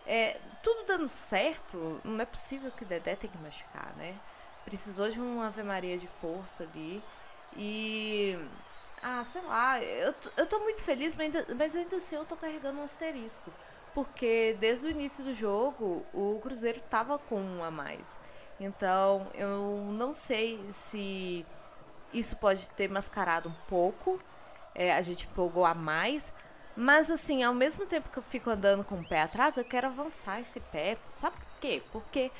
é, 0.06 0.38
tudo 0.62 0.84
dando 0.86 1.08
certo, 1.08 2.00
não 2.04 2.20
é 2.20 2.24
possível 2.24 2.70
que 2.70 2.84
o 2.84 2.86
Dedé 2.86 3.16
tenha 3.16 3.32
que 3.32 3.38
machucar, 3.38 3.92
né? 3.96 4.14
Precisou 4.64 5.08
de 5.08 5.18
uma 5.18 5.48
Ave 5.48 5.62
Maria 5.62 5.98
de 5.98 6.06
força 6.06 6.62
ali. 6.64 7.02
E. 7.56 8.38
Ah, 9.08 9.22
sei 9.22 9.42
lá, 9.42 9.80
eu, 9.80 10.12
eu 10.36 10.46
tô 10.46 10.58
muito 10.58 10.82
feliz, 10.82 11.14
mas 11.14 11.26
ainda, 11.26 11.54
mas 11.54 11.76
ainda 11.76 11.96
assim 11.96 12.16
eu 12.16 12.24
tô 12.24 12.36
carregando 12.36 12.80
um 12.80 12.82
asterisco 12.82 13.52
porque 13.96 14.54
desde 14.60 14.88
o 14.88 14.90
início 14.90 15.24
do 15.24 15.32
jogo 15.32 16.04
o 16.12 16.38
Cruzeiro 16.42 16.80
estava 16.80 17.18
com 17.18 17.40
um 17.40 17.64
a 17.64 17.70
mais. 17.70 18.14
Então 18.60 19.26
eu 19.32 19.88
não 19.90 20.12
sei 20.12 20.60
se 20.70 21.46
isso 22.12 22.36
pode 22.36 22.68
ter 22.70 22.90
mascarado 22.90 23.48
um 23.48 23.54
pouco, 23.66 24.20
é, 24.74 24.92
a 24.92 25.00
gente 25.00 25.26
empolgou 25.26 25.64
a 25.64 25.72
mais, 25.72 26.30
mas 26.76 27.10
assim, 27.10 27.42
ao 27.42 27.54
mesmo 27.54 27.86
tempo 27.86 28.10
que 28.10 28.18
eu 28.18 28.22
fico 28.22 28.50
andando 28.50 28.84
com 28.84 28.96
o 28.96 29.08
pé 29.08 29.22
atrás, 29.22 29.56
eu 29.56 29.64
quero 29.64 29.86
avançar 29.86 30.42
esse 30.42 30.60
pé. 30.60 30.98
Sabe 31.14 31.36
por 31.36 31.60
quê? 31.60 31.82
Porque 31.90 32.30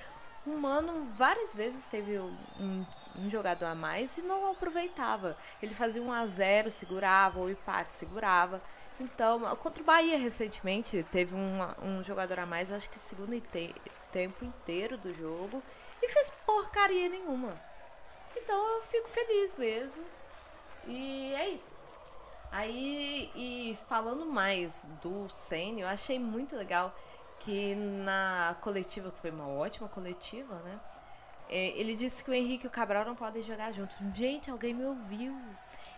o 0.46 0.58
Mano 0.58 1.06
várias 1.16 1.54
vezes 1.54 1.86
teve 1.86 2.18
um, 2.18 2.36
um 2.60 2.84
jogador 3.28 3.66
a 3.66 3.74
mais 3.74 4.18
e 4.18 4.22
não 4.22 4.50
aproveitava. 4.50 5.36
Ele 5.62 5.74
fazia 5.74 6.02
um 6.02 6.12
a 6.12 6.26
zero, 6.26 6.70
segurava, 6.70 7.40
o 7.40 7.50
empate 7.50 7.94
segurava. 7.94 8.60
Então, 8.98 9.40
contra 9.56 9.82
o 9.82 9.86
Bahia 9.86 10.18
recentemente, 10.18 11.04
teve 11.10 11.34
um, 11.34 11.58
um 11.82 12.02
jogador 12.02 12.38
a 12.40 12.46
mais, 12.46 12.70
acho 12.70 12.88
que 12.88 12.98
segundo 12.98 13.38
te 13.40 13.74
tempo 14.10 14.44
inteiro 14.44 14.96
do 14.96 15.12
jogo, 15.12 15.62
e 16.02 16.08
fez 16.08 16.30
porcaria 16.46 17.08
nenhuma. 17.08 17.60
Então 18.34 18.74
eu 18.74 18.82
fico 18.82 19.08
feliz 19.08 19.56
mesmo. 19.56 20.04
E 20.86 21.34
é 21.34 21.48
isso. 21.50 21.76
Aí, 22.50 23.30
e 23.34 23.78
falando 23.88 24.24
mais 24.24 24.86
do 25.02 25.28
Senna, 25.28 25.80
eu 25.80 25.88
achei 25.88 26.18
muito 26.18 26.56
legal 26.56 26.94
que 27.40 27.74
na 27.74 28.56
coletiva, 28.60 29.10
que 29.10 29.20
foi 29.20 29.30
uma 29.30 29.48
ótima 29.48 29.88
coletiva, 29.88 30.54
né? 30.60 30.80
É, 31.48 31.68
ele 31.78 31.94
disse 31.94 32.24
que 32.24 32.30
o 32.30 32.34
Henrique 32.34 32.64
e 32.64 32.68
o 32.68 32.70
Cabral 32.70 33.04
não 33.04 33.14
podem 33.14 33.42
jogar 33.42 33.72
juntos. 33.72 33.96
Gente, 34.14 34.50
alguém 34.50 34.74
me 34.74 34.84
ouviu. 34.84 35.36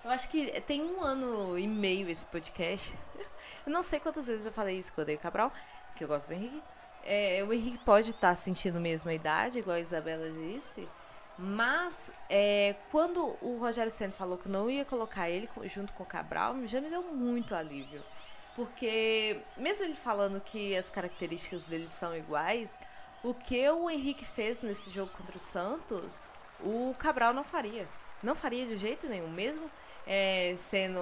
Eu 0.04 0.10
acho 0.10 0.28
que 0.28 0.60
tem 0.62 0.82
um 0.82 1.02
ano 1.02 1.58
e 1.58 1.66
meio 1.66 2.08
esse 2.08 2.26
podcast. 2.26 2.94
Eu 3.66 3.72
não 3.72 3.82
sei 3.82 4.00
quantas 4.00 4.26
vezes 4.26 4.46
eu 4.46 4.52
falei 4.52 4.78
isso 4.78 4.90
que 4.90 4.98
eu 4.98 5.02
odeio 5.02 5.18
Cabral, 5.18 5.52
que 5.94 6.02
eu 6.02 6.08
gosto 6.08 6.28
do 6.28 6.34
Henrique. 6.34 6.62
É, 7.04 7.44
o 7.46 7.52
Henrique 7.52 7.78
pode 7.84 8.10
estar 8.10 8.28
tá 8.28 8.34
sentindo 8.34 8.80
mesmo 8.80 9.10
a 9.10 9.14
idade, 9.14 9.58
igual 9.58 9.76
a 9.76 9.80
Isabela 9.80 10.30
disse. 10.30 10.88
Mas 11.38 12.12
é, 12.28 12.74
quando 12.90 13.36
o 13.42 13.58
Rogério 13.58 13.92
Senna 13.92 14.12
falou 14.12 14.38
que 14.38 14.48
não 14.48 14.70
ia 14.70 14.84
colocar 14.84 15.28
ele 15.28 15.48
junto 15.64 15.92
com 15.92 16.02
o 16.02 16.06
Cabral, 16.06 16.54
já 16.66 16.80
me 16.80 16.88
deu 16.88 17.02
muito 17.02 17.54
alívio. 17.54 18.02
Porque, 18.56 19.40
mesmo 19.56 19.84
ele 19.84 19.94
falando 19.94 20.40
que 20.40 20.76
as 20.76 20.90
características 20.90 21.64
dele 21.64 21.86
são 21.86 22.16
iguais, 22.16 22.76
o 23.22 23.34
que 23.34 23.68
o 23.70 23.90
Henrique 23.90 24.24
fez 24.24 24.62
nesse 24.62 24.90
jogo 24.90 25.10
contra 25.16 25.36
o 25.36 25.40
Santos, 25.40 26.22
o 26.60 26.94
Cabral 26.98 27.32
não 27.32 27.44
faria. 27.44 27.88
Não 28.22 28.34
faria 28.34 28.66
de 28.66 28.76
jeito 28.76 29.08
nenhum. 29.08 29.28
Mesmo 29.28 29.70
é, 30.06 30.54
sendo 30.56 31.00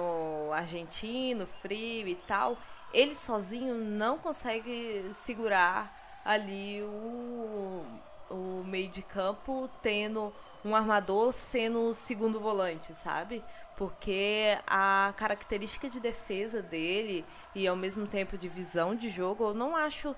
argentino, 0.51 1.47
frio 1.47 2.07
e 2.07 2.15
tal, 2.27 2.57
ele 2.93 3.15
sozinho 3.15 3.75
não 3.75 4.17
consegue 4.17 5.07
segurar 5.13 6.21
ali 6.25 6.81
o, 6.81 7.85
o 8.29 8.63
meio 8.65 8.89
de 8.89 9.01
campo, 9.01 9.69
tendo 9.81 10.33
um 10.65 10.75
armador 10.75 11.31
sendo 11.31 11.87
o 11.87 11.93
segundo 11.93 12.39
volante, 12.39 12.93
sabe? 12.93 13.43
Porque 13.77 14.57
a 14.65 15.13
característica 15.15 15.87
de 15.87 15.99
defesa 15.99 16.61
dele 16.61 17.23
e 17.55 17.67
ao 17.67 17.75
mesmo 17.75 18.07
tempo 18.07 18.37
de 18.37 18.49
visão 18.49 18.95
de 18.95 19.07
jogo, 19.07 19.45
eu 19.45 19.53
não 19.53 19.75
acho 19.75 20.15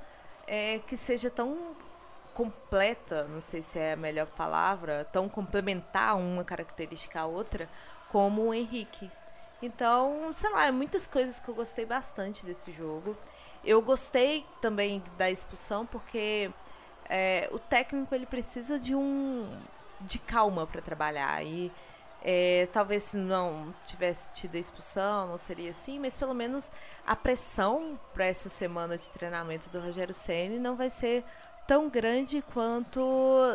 é, 0.48 0.80
que 0.80 0.98
seja 0.98 1.30
tão 1.30 1.76
completa, 2.40 3.18
não 3.34 3.42
sei 3.42 3.62
se 3.62 3.78
é 3.80 3.94
a 3.94 3.98
melhor 3.98 4.28
palavra, 4.28 5.06
tão 5.12 5.28
complementar 5.30 6.16
uma 6.18 6.44
característica 6.44 7.20
à 7.22 7.26
outra, 7.26 7.68
como 8.12 8.38
o 8.44 8.54
Henrique. 8.54 9.12
Então, 9.62 10.32
sei 10.34 10.50
lá, 10.52 10.72
muitas 10.72 11.06
coisas 11.08 11.40
que 11.40 11.50
eu 11.50 11.56
gostei 11.56 11.86
bastante 11.86 12.46
desse 12.46 12.72
jogo. 12.72 13.16
Eu 13.64 13.82
gostei 13.82 14.46
também 14.62 15.04
da 15.18 15.30
expulsão 15.30 15.86
porque 15.86 16.50
é, 17.10 17.50
o 17.52 17.60
técnico 17.60 18.16
ele 18.16 18.26
precisa 18.26 18.80
de 18.80 18.96
um 18.96 19.48
de 20.02 20.18
calma 20.20 20.66
para 20.66 20.82
trabalhar 20.82 21.44
e 21.44 21.72
É, 22.22 22.68
talvez 22.74 23.04
se 23.04 23.18
não 23.18 23.74
tivesse 23.86 24.30
tido 24.34 24.56
a 24.56 24.60
expulsão, 24.60 25.28
não 25.28 25.38
seria 25.38 25.70
assim, 25.70 26.00
mas 26.00 26.18
pelo 26.18 26.34
menos 26.34 26.70
a 27.08 27.16
pressão 27.16 27.98
para 28.14 28.26
essa 28.26 28.50
semana 28.50 28.98
de 28.98 29.08
treinamento 29.10 29.70
do 29.70 29.80
Rogério 29.80 30.14
Ceni 30.14 30.60
não 30.60 30.76
vai 30.76 30.90
ser 30.90 31.24
tão 31.70 31.88
grande 31.88 32.42
quanto 32.52 33.00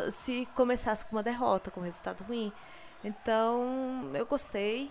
se 0.09 0.47
começasse 0.55 1.03
com 1.03 1.17
uma 1.17 1.21
derrota, 1.21 1.69
com 1.69 1.81
um 1.81 1.83
resultado 1.83 2.23
ruim. 2.23 2.49
Então, 3.03 4.09
eu 4.13 4.25
gostei. 4.25 4.89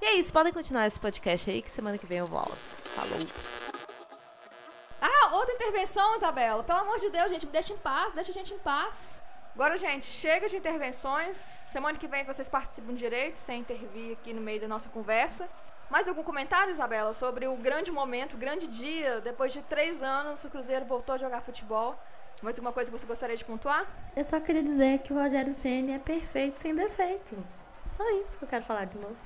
E 0.00 0.06
é 0.06 0.14
isso, 0.14 0.32
podem 0.32 0.50
continuar 0.50 0.86
esse 0.86 0.98
podcast 0.98 1.50
aí, 1.50 1.60
que 1.60 1.70
semana 1.70 1.98
que 1.98 2.06
vem 2.06 2.16
eu 2.16 2.26
volto. 2.26 2.56
Falou! 2.96 3.18
Ah, 4.98 5.36
outra 5.36 5.54
intervenção, 5.56 6.16
Isabela. 6.16 6.64
Pelo 6.64 6.78
amor 6.78 6.98
de 6.98 7.10
Deus, 7.10 7.30
gente, 7.30 7.44
me 7.44 7.52
deixa 7.52 7.74
em 7.74 7.76
paz, 7.76 8.14
deixa 8.14 8.30
a 8.30 8.34
gente 8.34 8.54
em 8.54 8.58
paz. 8.58 9.22
Agora, 9.54 9.76
gente, 9.76 10.06
chega 10.06 10.48
de 10.48 10.56
intervenções. 10.56 11.36
Semana 11.36 11.98
que 11.98 12.08
vem 12.08 12.24
vocês 12.24 12.48
participam 12.48 12.94
direito, 12.94 13.36
sem 13.36 13.60
intervir 13.60 14.12
aqui 14.12 14.32
no 14.32 14.40
meio 14.40 14.62
da 14.62 14.68
nossa 14.68 14.88
conversa. 14.88 15.50
Mais 15.90 16.08
algum 16.08 16.22
comentário, 16.22 16.70
Isabela, 16.70 17.12
sobre 17.12 17.46
o 17.46 17.56
grande 17.56 17.92
momento, 17.92 18.36
o 18.36 18.38
grande 18.38 18.66
dia? 18.66 19.20
Depois 19.20 19.52
de 19.52 19.60
três 19.60 20.02
anos, 20.02 20.42
o 20.44 20.48
Cruzeiro 20.48 20.86
voltou 20.86 21.14
a 21.14 21.18
jogar 21.18 21.42
futebol. 21.42 21.98
Mais 22.42 22.56
alguma 22.56 22.72
coisa 22.72 22.90
que 22.90 22.98
você 22.98 23.06
gostaria 23.06 23.36
de 23.36 23.44
pontuar? 23.44 23.86
Eu 24.16 24.24
só 24.24 24.38
queria 24.40 24.62
dizer 24.62 25.00
que 25.00 25.12
o 25.12 25.16
Rogério 25.16 25.52
Ceni 25.52 25.92
é 25.92 25.98
perfeito 25.98 26.60
sem 26.60 26.74
defeitos. 26.74 27.48
Só 27.90 28.08
isso 28.20 28.38
que 28.38 28.44
eu 28.44 28.48
quero 28.48 28.64
falar 28.64 28.84
de 28.84 28.96
novo. 28.98 29.16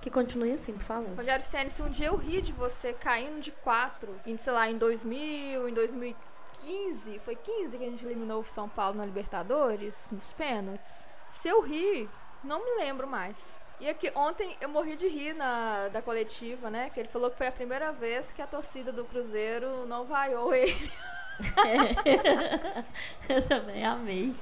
Que 0.00 0.10
continue 0.10 0.52
assim, 0.52 0.72
por 0.72 0.82
favor. 0.82 1.16
Rogério 1.16 1.44
Senna, 1.44 1.68
se 1.68 1.82
um 1.82 1.90
dia 1.90 2.06
eu 2.06 2.16
rir 2.16 2.40
de 2.40 2.52
você 2.52 2.92
caindo 2.92 3.40
de 3.40 3.50
quatro, 3.50 4.18
em, 4.24 4.36
sei 4.36 4.52
lá, 4.52 4.70
em 4.70 4.78
2000, 4.78 5.68
em 5.68 5.74
2015, 5.74 7.18
foi 7.24 7.34
15 7.34 7.76
que 7.76 7.84
a 7.84 7.90
gente 7.90 8.04
eliminou 8.04 8.40
o 8.40 8.46
São 8.46 8.68
Paulo 8.68 8.96
na 8.96 9.04
Libertadores, 9.04 10.08
nos 10.12 10.32
pênaltis. 10.32 11.08
Se 11.28 11.48
eu 11.48 11.60
rir, 11.60 12.08
não 12.42 12.64
me 12.64 12.82
lembro 12.82 13.06
mais. 13.06 13.60
E 13.80 13.88
aqui, 13.88 14.10
ontem 14.14 14.56
eu 14.60 14.68
morri 14.68 14.96
de 14.96 15.08
rir 15.08 15.34
na 15.34 15.88
da 15.88 16.00
coletiva, 16.00 16.70
né? 16.70 16.88
Que 16.90 17.00
ele 17.00 17.08
falou 17.08 17.30
que 17.30 17.36
foi 17.36 17.48
a 17.48 17.52
primeira 17.52 17.92
vez 17.92 18.32
que 18.32 18.40
a 18.40 18.46
torcida 18.46 18.90
do 18.90 19.04
Cruzeiro 19.04 19.86
não 19.86 20.06
vaiou 20.06 20.54
ele. 20.54 20.90
eu 23.28 23.48
também 23.48 23.84
amei. 23.84 24.34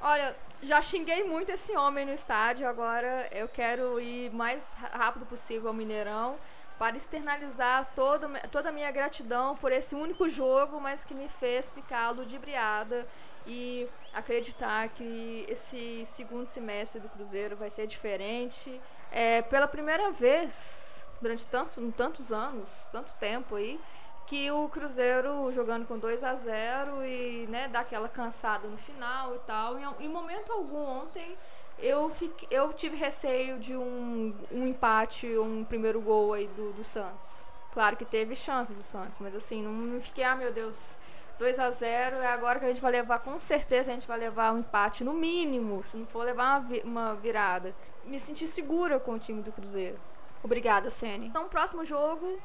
Olha, 0.00 0.36
já 0.62 0.80
xinguei 0.80 1.24
muito 1.24 1.50
esse 1.50 1.76
homem 1.76 2.04
no 2.04 2.12
estádio, 2.12 2.66
agora 2.66 3.28
eu 3.32 3.48
quero 3.48 4.00
ir 4.00 4.30
mais 4.32 4.74
rápido 4.92 5.26
possível 5.26 5.68
ao 5.68 5.74
Mineirão 5.74 6.36
para 6.78 6.96
externalizar 6.96 7.90
toda, 7.94 8.28
toda 8.48 8.68
a 8.68 8.72
minha 8.72 8.90
gratidão 8.90 9.56
por 9.56 9.72
esse 9.72 9.94
único 9.94 10.28
jogo, 10.28 10.80
mas 10.80 11.04
que 11.04 11.14
me 11.14 11.28
fez 11.28 11.72
ficar 11.72 12.10
ludibriada 12.10 13.06
e 13.46 13.88
acreditar 14.12 14.88
que 14.90 15.44
esse 15.48 16.04
segundo 16.04 16.46
semestre 16.46 17.00
do 17.00 17.08
Cruzeiro 17.08 17.56
vai 17.56 17.70
ser 17.70 17.86
diferente. 17.86 18.80
É, 19.10 19.42
pela 19.42 19.66
primeira 19.66 20.10
vez, 20.12 21.06
durante 21.20 21.46
tanto, 21.46 21.92
tantos 21.92 22.30
anos, 22.30 22.88
tanto 22.92 23.12
tempo 23.14 23.56
aí, 23.56 23.80
que 24.28 24.50
o 24.50 24.68
Cruzeiro 24.68 25.50
jogando 25.52 25.86
com 25.86 25.98
2 25.98 26.22
a 26.22 26.34
0 26.34 27.02
e 27.02 27.46
né, 27.48 27.66
dá 27.66 27.80
aquela 27.80 28.10
cansada 28.10 28.68
no 28.68 28.76
final 28.76 29.34
e 29.34 29.38
tal. 29.40 29.78
Em, 29.78 30.04
em 30.04 30.08
momento 30.08 30.52
algum 30.52 30.84
ontem 30.84 31.34
eu, 31.78 32.10
fiquei, 32.10 32.46
eu 32.50 32.70
tive 32.74 32.94
receio 32.94 33.58
de 33.58 33.74
um, 33.74 34.34
um 34.52 34.66
empate, 34.66 35.26
um 35.38 35.64
primeiro 35.64 35.98
gol 35.98 36.34
aí 36.34 36.46
do, 36.48 36.74
do 36.74 36.84
Santos. 36.84 37.46
Claro 37.72 37.96
que 37.96 38.04
teve 38.04 38.34
chances 38.34 38.76
do 38.76 38.82
Santos, 38.82 39.18
mas 39.18 39.34
assim, 39.34 39.62
não, 39.62 39.72
não 39.72 40.00
fiquei, 40.00 40.24
ah 40.24 40.36
meu 40.36 40.52
Deus, 40.52 40.98
2 41.38 41.58
a 41.58 41.70
0 41.70 42.16
é 42.16 42.26
agora 42.26 42.58
que 42.58 42.66
a 42.66 42.68
gente 42.68 42.82
vai 42.82 42.92
levar, 42.92 43.20
com 43.20 43.40
certeza 43.40 43.90
a 43.90 43.94
gente 43.94 44.06
vai 44.06 44.18
levar 44.18 44.52
um 44.52 44.58
empate, 44.58 45.04
no 45.04 45.14
mínimo, 45.14 45.82
se 45.84 45.96
não 45.96 46.04
for 46.04 46.24
levar 46.24 46.60
uma, 46.60 46.82
uma 46.84 47.14
virada. 47.14 47.74
Me 48.04 48.20
senti 48.20 48.46
segura 48.46 49.00
com 49.00 49.12
o 49.12 49.18
time 49.18 49.40
do 49.40 49.52
Cruzeiro. 49.52 49.98
Obrigada, 50.42 50.90
Sene. 50.90 51.28
Então, 51.28 51.48
próximo 51.48 51.82
jogo, 51.82 52.38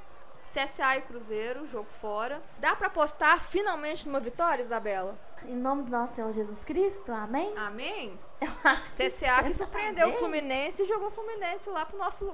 CSA 0.46 0.98
e 0.98 1.02
Cruzeiro, 1.02 1.68
jogo 1.68 1.90
fora. 1.90 2.42
Dá 2.60 2.76
para 2.76 2.88
apostar 2.88 3.40
finalmente 3.40 4.08
numa 4.08 4.20
vitória, 4.20 4.62
Isabela? 4.62 5.18
Em 5.46 5.56
nome 5.56 5.84
do 5.84 5.92
nosso 5.92 6.16
Senhor 6.16 6.32
Jesus 6.32 6.64
Cristo, 6.64 7.12
amém? 7.12 7.54
Amém? 7.58 8.20
Eu 8.40 8.50
acho 8.64 8.92
que 8.92 9.06
CSA 9.06 9.44
que 9.44 9.54
surpreendeu 9.54 10.10
o 10.10 10.14
Fluminense 10.14 10.84
e 10.84 10.86
jogou 10.86 11.08
o 11.08 11.12
Fluminense 11.12 11.70
lá 11.70 11.86
pro 11.86 11.98
nosso. 11.98 12.34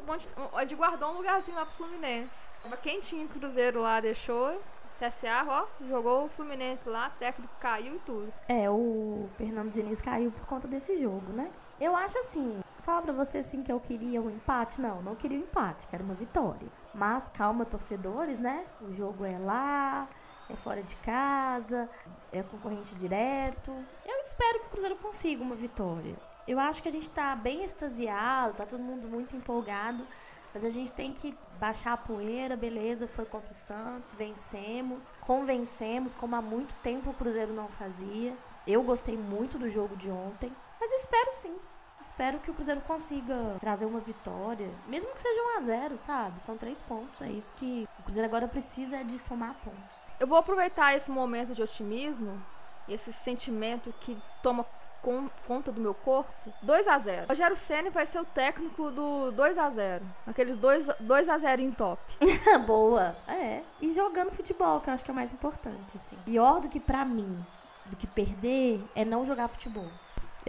De 0.68 0.76
guardou 0.76 1.10
um 1.12 1.18
lugarzinho 1.18 1.58
lá 1.58 1.66
pro 1.66 1.76
Fluminense. 1.76 2.48
Tava 2.64 2.78
quentinho 2.78 3.26
o 3.26 3.30
Cruzeiro 3.30 3.82
lá, 3.82 4.00
deixou. 4.00 4.60
CSA, 5.00 5.46
ó, 5.48 5.66
jogou 5.88 6.26
o 6.26 6.30
Fluminense 6.30 6.90
lá, 6.90 7.10
técnico 7.12 7.54
caiu 7.62 7.96
e 7.96 8.00
tudo. 8.00 8.34
É, 8.50 8.70
o 8.70 9.30
Fernando 9.38 9.70
Diniz 9.72 10.02
caiu 10.02 10.30
por 10.30 10.46
conta 10.46 10.68
desse 10.68 10.98
jogo, 10.98 11.32
né? 11.32 11.50
Eu 11.80 11.96
acho 11.96 12.18
assim, 12.20 12.60
falar 12.90 13.04
pra 13.04 13.14
você 13.14 13.38
assim 13.38 13.62
que 13.62 13.72
eu 13.72 13.80
queria 13.80 14.20
um 14.20 14.32
empate, 14.32 14.82
não, 14.82 15.00
não 15.04 15.14
queria 15.14 15.38
um 15.38 15.42
empate, 15.42 15.86
quero 15.86 16.04
uma 16.04 16.16
vitória. 16.16 16.68
Mas 16.92 17.30
calma, 17.30 17.64
torcedores, 17.64 18.40
né? 18.40 18.66
O 18.82 18.92
jogo 18.92 19.24
é 19.24 19.38
lá, 19.38 20.10
é 20.50 20.56
fora 20.56 20.82
de 20.82 20.96
casa, 20.98 21.88
é 22.32 22.42
concorrente 22.42 22.96
direto. 22.96 23.72
Eu 24.04 24.18
espero 24.18 24.62
que 24.62 24.66
o 24.66 24.70
Cruzeiro 24.70 24.96
consiga 24.96 25.44
uma 25.44 25.56
vitória. 25.56 26.16
Eu 26.48 26.60
acho 26.60 26.82
que 26.82 26.90
a 26.90 26.92
gente 26.92 27.08
tá 27.12 27.36
bem 27.36 27.64
extasiado, 27.64 28.56
tá 28.56 28.66
todo 28.66 28.82
mundo 28.82 29.08
muito 29.08 29.36
empolgado, 29.36 30.04
mas 30.52 30.66
a 30.66 30.70
gente 30.70 30.92
tem 30.92 31.14
que 31.14 31.38
baixar 31.60 31.94
a 31.94 31.98
poeira, 31.98 32.58
beleza, 32.58 33.08
foi 33.08 33.26
contra 33.26 33.52
o 33.52 33.54
Santos, 33.54 34.16
vencemos, 34.16 35.14
convencemos, 35.22 36.16
como 36.16 36.36
há 36.36 36.42
muito 36.42 36.74
tempo 36.82 37.12
o 37.12 37.14
Cruzeiro 37.14 37.54
não 37.54 37.68
fazia. 37.68 38.36
Eu 38.66 38.82
gostei 38.82 39.16
muito 39.16 39.60
do 39.60 39.70
jogo 39.70 39.96
de 39.96 40.10
ontem, 40.10 40.52
mas 40.80 40.92
espero 40.92 41.32
sim 41.34 41.56
Espero 42.00 42.40
que 42.40 42.50
o 42.50 42.54
Cruzeiro 42.54 42.82
consiga 42.82 43.58
trazer 43.60 43.86
uma 43.86 44.00
vitória, 44.00 44.72
mesmo 44.88 45.12
que 45.12 45.20
seja 45.20 45.42
1 45.56 45.58
a 45.58 45.60
0 45.60 46.00
sabe? 46.00 46.42
São 46.42 46.58
três 46.58 46.82
pontos, 46.82 47.22
é 47.22 47.30
isso 47.30 47.54
que 47.54 47.88
o 48.00 48.04
Cruzeiro 48.04 48.28
agora 48.28 48.48
precisa 48.48 48.98
é 48.98 49.04
de 49.04 49.20
somar 49.20 49.56
pontos. 49.64 50.00
Eu 50.20 50.28
vou 50.28 50.38
aproveitar 50.38 50.96
esse 50.96 51.12
momento 51.12 51.54
de 51.54 51.62
otimismo, 51.62 52.42
esse 52.88 53.12
sentimento 53.14 53.94
que 54.00 54.18
toma 54.42 54.66
com, 55.02 55.30
conta 55.48 55.72
do 55.72 55.82
meu 55.82 55.94
corpo. 55.94 56.32
2 56.62 56.88
a 56.88 56.98
0 56.98 57.28
Rogério 57.30 57.56
Ceni 57.56 57.90
vai 57.90 58.06
ser 58.06 58.20
o 58.20 58.26
técnico 58.26 58.92
do 58.92 59.32
2 59.32 59.58
a 59.58 59.70
0 59.70 60.06
Aqueles 60.28 60.58
2, 60.58 60.90
2 61.00 61.30
a 61.30 61.38
0 61.38 61.62
em 61.62 61.72
top. 61.72 62.02
Boa, 62.66 63.16
é. 63.28 63.64
E 63.82 63.90
jogando 63.92 64.32
futebol, 64.32 64.80
que 64.82 64.90
eu 64.90 64.94
acho 64.94 65.04
que 65.04 65.12
é 65.12 65.14
o 65.14 65.16
mais 65.16 65.34
importante. 65.34 65.98
Assim. 65.98 66.18
Pior 66.26 66.60
do 66.60 66.70
que 66.70 66.80
para 66.80 67.06
mim, 67.06 67.40
do 67.86 67.96
que 67.96 68.08
perder, 68.08 68.84
é 68.96 69.04
não 69.06 69.24
jogar 69.24 69.48
futebol. 69.48 69.90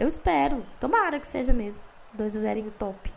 Eu 0.01 0.07
espero. 0.07 0.65
Tomara 0.79 1.19
que 1.19 1.27
seja 1.27 1.53
mesmo. 1.53 1.83
2 2.13 2.35
a 2.35 2.39
0 2.39 2.59
em 2.59 2.69
top. 2.71 3.13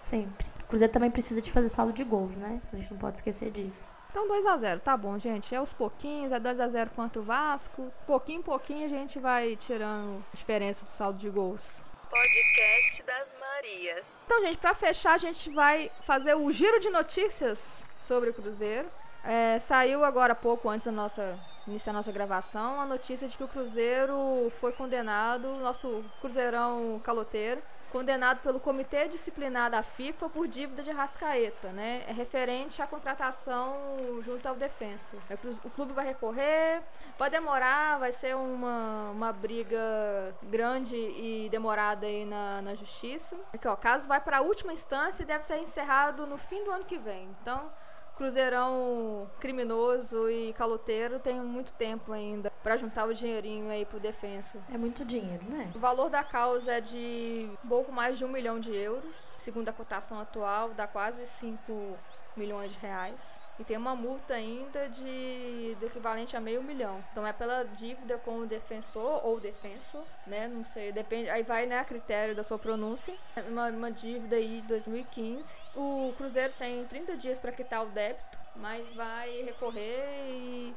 Sempre. 0.00 0.48
O 0.64 0.66
Cruzeiro 0.66 0.92
também 0.92 1.08
precisa 1.08 1.40
de 1.40 1.52
fazer 1.52 1.68
saldo 1.68 1.92
de 1.92 2.02
gols, 2.02 2.38
né? 2.38 2.60
A 2.72 2.76
gente 2.76 2.90
não 2.90 2.98
pode 2.98 3.18
esquecer 3.18 3.52
disso. 3.52 3.94
Então 4.10 4.26
2 4.26 4.44
a 4.44 4.56
0 4.56 4.80
tá 4.80 4.96
bom, 4.96 5.16
gente. 5.16 5.54
É 5.54 5.58
aos 5.58 5.72
pouquinhos, 5.72 6.32
é 6.32 6.40
2 6.40 6.58
a 6.58 6.66
0 6.66 6.90
contra 6.90 7.22
o 7.22 7.24
Vasco. 7.24 7.88
Pouquinho 8.04 8.40
em 8.40 8.42
pouquinho 8.42 8.84
a 8.84 8.88
gente 8.88 9.20
vai 9.20 9.54
tirando 9.54 10.24
a 10.32 10.36
diferença 10.36 10.84
do 10.84 10.90
saldo 10.90 11.20
de 11.20 11.30
gols. 11.30 11.84
Podcast 12.10 13.04
das 13.04 13.38
Marias. 13.38 14.20
Então, 14.26 14.40
gente, 14.44 14.58
para 14.58 14.74
fechar, 14.74 15.14
a 15.14 15.18
gente 15.18 15.50
vai 15.50 15.88
fazer 16.04 16.34
o 16.34 16.50
giro 16.50 16.80
de 16.80 16.90
notícias 16.90 17.86
sobre 18.00 18.30
o 18.30 18.34
Cruzeiro. 18.34 18.88
É, 19.22 19.60
saiu 19.60 20.04
agora 20.04 20.32
há 20.32 20.36
pouco, 20.36 20.68
antes 20.68 20.84
da 20.84 20.90
nossa 20.90 21.38
iniciar 21.66 21.92
nossa 21.92 22.12
gravação, 22.12 22.80
a 22.80 22.86
notícia 22.86 23.26
de 23.26 23.36
que 23.36 23.44
o 23.44 23.48
Cruzeiro 23.48 24.50
foi 24.58 24.72
condenado, 24.72 25.48
nosso 25.56 26.04
Cruzeirão 26.20 27.00
caloteiro, 27.02 27.62
condenado 27.94 28.40
pelo 28.40 28.58
Comitê 28.58 29.06
Disciplinar 29.06 29.70
da 29.70 29.80
FIFA 29.80 30.28
por 30.28 30.48
dívida 30.48 30.82
de 30.82 30.90
Rascaeta, 30.90 31.70
né? 31.70 32.02
É 32.08 32.12
referente 32.12 32.82
à 32.82 32.88
contratação 32.88 34.20
junto 34.20 34.48
ao 34.48 34.56
defenso. 34.56 35.12
É 35.30 35.34
o 35.64 35.70
clube 35.70 35.92
vai 35.92 36.04
recorrer, 36.04 36.82
pode 37.16 37.30
demorar, 37.30 38.00
vai 38.00 38.10
ser 38.10 38.34
uma, 38.34 39.10
uma 39.12 39.32
briga 39.32 40.34
grande 40.42 40.96
e 40.96 41.48
demorada 41.52 42.04
aí 42.04 42.24
na, 42.24 42.62
na 42.62 42.74
justiça. 42.74 43.36
Aqui, 43.52 43.68
ó, 43.68 43.76
caso 43.76 44.08
vai 44.08 44.20
para 44.20 44.38
a 44.38 44.40
última 44.40 44.72
instância 44.72 45.22
e 45.22 45.26
deve 45.26 45.44
ser 45.44 45.58
encerrado 45.58 46.26
no 46.26 46.36
fim 46.36 46.64
do 46.64 46.72
ano 46.72 46.84
que 46.84 46.98
vem. 46.98 47.28
Então, 47.40 47.70
Cruzeirão 48.16 49.28
criminoso 49.40 50.30
e 50.30 50.52
caloteiro 50.52 51.18
tem 51.18 51.40
muito 51.40 51.72
tempo 51.72 52.12
ainda 52.12 52.50
para 52.62 52.76
juntar 52.76 53.06
o 53.06 53.14
dinheirinho 53.14 53.68
aí 53.70 53.84
pro 53.84 53.98
defensa. 53.98 54.58
É 54.72 54.78
muito 54.78 55.04
dinheiro, 55.04 55.44
né? 55.50 55.72
O 55.74 55.78
valor 55.78 56.08
da 56.08 56.22
causa 56.22 56.72
é 56.72 56.80
de 56.80 57.50
pouco 57.68 57.90
mais 57.90 58.16
de 58.16 58.24
um 58.24 58.28
milhão 58.28 58.60
de 58.60 58.74
euros. 58.74 59.16
Segundo 59.16 59.68
a 59.68 59.72
cotação 59.72 60.20
atual, 60.20 60.70
dá 60.70 60.86
quase 60.86 61.26
5 61.26 61.98
milhões 62.36 62.72
de 62.72 62.78
reais. 62.78 63.42
E 63.58 63.64
tem 63.64 63.76
uma 63.76 63.94
multa 63.94 64.34
ainda 64.34 64.88
de 64.88 65.76
do 65.78 65.86
equivalente 65.86 66.36
a 66.36 66.40
meio 66.40 66.62
milhão. 66.62 67.04
Então 67.12 67.26
é 67.26 67.32
pela 67.32 67.64
dívida 67.64 68.18
com 68.18 68.38
o 68.38 68.46
defensor 68.46 69.24
ou 69.24 69.38
defensor, 69.38 70.04
né? 70.26 70.48
Não 70.48 70.64
sei, 70.64 70.90
depende. 70.90 71.30
Aí 71.30 71.42
vai 71.42 71.64
né, 71.66 71.78
a 71.78 71.84
critério 71.84 72.34
da 72.34 72.42
sua 72.42 72.58
pronúncia. 72.58 73.14
É 73.36 73.42
uma, 73.42 73.68
uma 73.68 73.90
dívida 73.92 74.36
aí 74.36 74.60
de 74.60 74.68
2015. 74.68 75.60
O 75.76 76.12
Cruzeiro 76.16 76.52
tem 76.58 76.84
30 76.84 77.16
dias 77.16 77.38
para 77.38 77.52
quitar 77.52 77.84
o 77.84 77.90
débito, 77.90 78.38
mas 78.56 78.92
vai 78.92 79.42
recorrer 79.42 80.26
e 80.28 80.74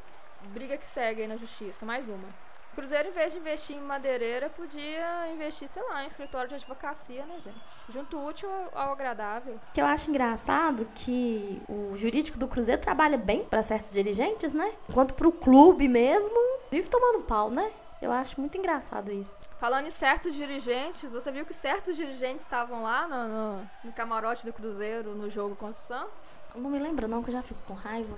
briga 0.49 0.77
que 0.77 0.87
segue 0.87 1.23
aí 1.23 1.27
na 1.27 1.35
justiça. 1.35 1.83
Mais 1.83 2.07
uma. 2.07 2.46
Cruzeiro, 2.77 3.09
em 3.09 3.11
vez 3.11 3.33
de 3.33 3.39
investir 3.39 3.75
em 3.75 3.81
madeireira, 3.81 4.51
podia 4.51 5.31
investir, 5.33 5.67
sei 5.67 5.81
lá, 5.89 6.03
em 6.03 6.07
escritório 6.07 6.47
de 6.47 6.53
advocacia, 6.53 7.25
né, 7.25 7.33
gente? 7.43 7.57
Junto 7.89 8.23
útil 8.23 8.47
ao, 8.71 8.91
agradável. 8.91 9.59
Que 9.73 9.81
eu 9.81 9.85
acho 9.87 10.11
engraçado 10.11 10.87
que 10.93 11.59
o 11.67 11.97
jurídico 11.97 12.37
do 12.37 12.47
Cruzeiro 12.47 12.79
trabalha 12.79 13.17
bem 13.17 13.43
para 13.43 13.63
certos 13.63 13.91
dirigentes, 13.91 14.53
né? 14.53 14.71
Enquanto 14.87 15.15
pro 15.15 15.31
clube 15.31 15.87
mesmo, 15.87 16.35
vive 16.69 16.87
tomando 16.87 17.23
pau, 17.23 17.49
né? 17.49 17.71
Eu 17.99 18.11
acho 18.11 18.39
muito 18.39 18.59
engraçado 18.59 19.11
isso. 19.11 19.49
Falando 19.59 19.87
em 19.87 19.91
certos 19.91 20.35
dirigentes, 20.35 21.11
você 21.11 21.31
viu 21.31 21.47
que 21.47 21.55
certos 21.55 21.95
dirigentes 21.95 22.43
estavam 22.43 22.83
lá 22.83 23.07
no, 23.07 23.27
no, 23.27 23.69
no 23.85 23.91
camarote 23.91 24.45
do 24.45 24.53
Cruzeiro 24.53 25.15
no 25.15 25.31
jogo 25.31 25.55
contra 25.55 25.73
o 25.73 25.83
Santos? 25.83 26.37
Não 26.53 26.69
me 26.69 26.77
lembra 26.77 27.07
não, 27.07 27.23
que 27.23 27.29
eu 27.29 27.33
já 27.33 27.41
fico 27.41 27.59
com 27.67 27.73
raiva. 27.73 28.15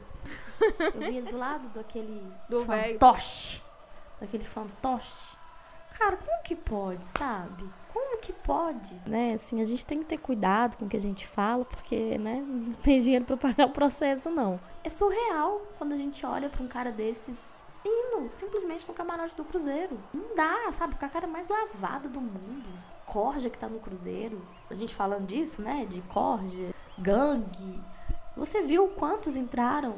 Eu 0.93 0.99
vi 0.99 1.15
ele 1.15 1.31
do 1.31 1.37
lado 1.37 1.69
daquele 1.69 2.21
Do 2.49 2.65
fantoche. 2.65 3.68
Daquele 4.19 4.43
fantoche. 4.43 5.37
Cara, 5.97 6.17
como 6.17 6.43
que 6.43 6.55
pode, 6.55 7.05
sabe? 7.05 7.69
Como 7.93 8.17
que 8.19 8.31
pode, 8.31 8.95
né? 9.05 9.33
Assim, 9.33 9.61
a 9.61 9.65
gente 9.65 9.85
tem 9.85 9.99
que 9.99 10.05
ter 10.05 10.17
cuidado 10.17 10.77
com 10.77 10.85
o 10.85 10.89
que 10.89 10.97
a 10.97 11.01
gente 11.01 11.25
fala, 11.25 11.65
porque, 11.65 12.17
né, 12.17 12.41
não 12.45 12.73
tem 12.73 13.01
dinheiro 13.01 13.25
pra 13.25 13.37
pagar 13.37 13.67
o 13.67 13.71
processo, 13.71 14.29
não. 14.29 14.59
É 14.83 14.89
surreal 14.89 15.61
quando 15.77 15.93
a 15.93 15.95
gente 15.95 16.25
olha 16.25 16.49
pra 16.49 16.63
um 16.63 16.67
cara 16.67 16.91
desses 16.91 17.57
indo 17.83 18.31
simplesmente 18.31 18.87
no 18.87 18.93
camarote 18.93 19.35
do 19.35 19.43
Cruzeiro. 19.43 19.97
Não 20.13 20.35
dá, 20.35 20.71
sabe? 20.71 20.95
Com 20.95 21.05
a 21.05 21.09
cara 21.09 21.27
mais 21.27 21.47
lavada 21.47 22.09
do 22.09 22.21
mundo. 22.21 22.69
Corja 23.05 23.49
que 23.49 23.57
tá 23.57 23.67
no 23.67 23.79
Cruzeiro. 23.79 24.41
A 24.69 24.73
gente 24.73 24.93
falando 24.93 25.25
disso, 25.25 25.61
né? 25.61 25.85
De 25.85 26.01
Corja, 26.01 26.73
gangue. 26.97 27.81
Você 28.35 28.61
viu 28.61 28.87
quantos 28.89 29.37
entraram 29.37 29.97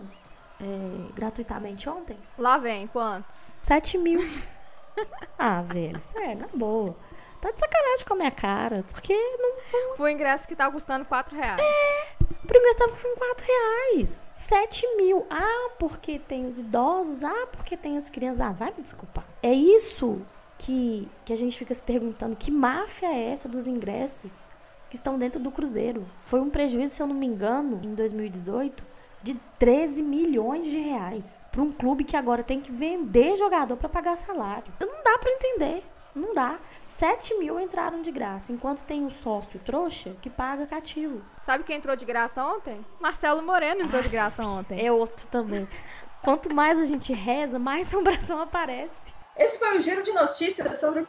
é, 0.62 1.14
gratuitamente 1.14 1.89
ontem? 1.89 2.18
Lá 2.38 2.57
vem, 2.57 2.88
quantos? 2.88 3.51
7 3.64 3.97
mil. 3.97 4.20
ah, 5.38 5.62
velho, 5.64 5.99
sério, 5.99 6.41
na 6.41 6.47
boa. 6.53 6.95
Tá 7.41 7.49
de 7.49 7.59
sacanagem 7.59 8.05
com 8.05 8.14
a 8.14 8.18
minha 8.18 8.32
cara. 8.32 8.86
Porque 8.91 9.14
não, 9.14 9.97
Foi 9.97 10.12
o 10.12 10.14
ingresso 10.14 10.47
que 10.47 10.55
tá 10.55 10.70
custando 10.70 11.05
4 11.05 11.36
reais. 11.36 11.62
Pro 12.45 12.57
ingresso 12.59 12.78
tava 12.78 12.91
custando 12.91 13.16
4 13.16 13.45
reais. 13.47 14.30
7 14.36 14.95
mil. 14.97 15.26
Ah, 15.28 15.72
porque 15.80 16.20
tem 16.20 16.45
os 16.45 16.59
idosos. 16.59 17.24
Ah, 17.24 17.47
porque 17.51 17.76
tem 17.76 17.97
as 17.97 18.12
crianças. 18.12 18.41
Ah, 18.41 18.51
vai 18.51 18.72
me 18.72 18.84
desculpar. 18.84 19.26
É 19.41 19.51
isso 19.51 20.22
que, 20.59 21.09
que 21.26 21.34
a 21.34 21.36
gente 21.36 21.57
fica 21.57 21.74
se 21.74 21.82
perguntando. 21.82 22.36
Que 22.36 22.51
máfia 22.51 23.07
é 23.07 23.32
essa 23.32 23.49
dos 23.49 23.66
ingressos 23.66 24.49
que 24.88 24.95
estão 24.95 25.18
dentro 25.18 25.39
do 25.39 25.49
Cruzeiro? 25.49 26.05
Foi 26.26 26.39
um 26.39 26.49
prejuízo, 26.51 26.93
se 26.93 27.01
eu 27.01 27.07
não 27.07 27.16
me 27.16 27.26
engano, 27.26 27.82
em 27.84 27.95
2018, 27.95 28.91
de 29.24 29.36
13 29.59 30.01
milhões 30.01 30.67
de 30.67 30.78
reais. 30.78 31.39
Pra 31.51 31.61
um 31.61 31.72
clube 31.72 32.03
que 32.03 32.15
agora 32.15 32.43
tem 32.43 32.61
que 32.61 32.72
vender 32.72 33.36
jogador 33.36 33.78
pra 33.78 33.89
pagar 33.89 34.15
salário. 34.15 34.72
Não 34.80 35.03
dá 35.03 35.17
pra 35.17 35.32
entender. 35.32 35.84
Não 36.13 36.34
dá. 36.34 36.59
7 36.84 37.36
mil 37.36 37.59
entraram 37.59 38.01
de 38.01 38.11
graça, 38.11 38.51
enquanto 38.51 38.82
tem 38.82 39.05
o 39.05 39.11
sócio 39.11 39.59
trouxa 39.59 40.15
que 40.22 40.30
paga 40.30 40.65
cativo. 40.65 41.22
Sabe 41.41 41.63
quem 41.63 41.78
entrou 41.78 41.95
de 41.95 42.03
graça 42.03 42.43
ontem? 42.45 42.86
Marcelo 42.99 43.41
Moreno 43.41 43.82
entrou 43.82 44.01
de 44.01 44.09
graça 44.09 44.43
ontem. 44.43 44.86
É 44.86 44.91
outro 44.91 45.26
também. 45.28 45.67
Quanto 46.22 46.53
mais 46.53 46.78
a 46.78 46.86
gente 46.86 47.13
reza, 47.13 47.57
mais 47.57 47.88
assombração 47.88 48.41
aparece. 48.41 49.13
Esse 49.38 49.57
foi 49.57 49.78
o 49.78 49.82
giro 49.82 50.03
de 50.03 50.11
notícias 50.11 50.80
sobre 50.80 51.01
o 51.01 51.07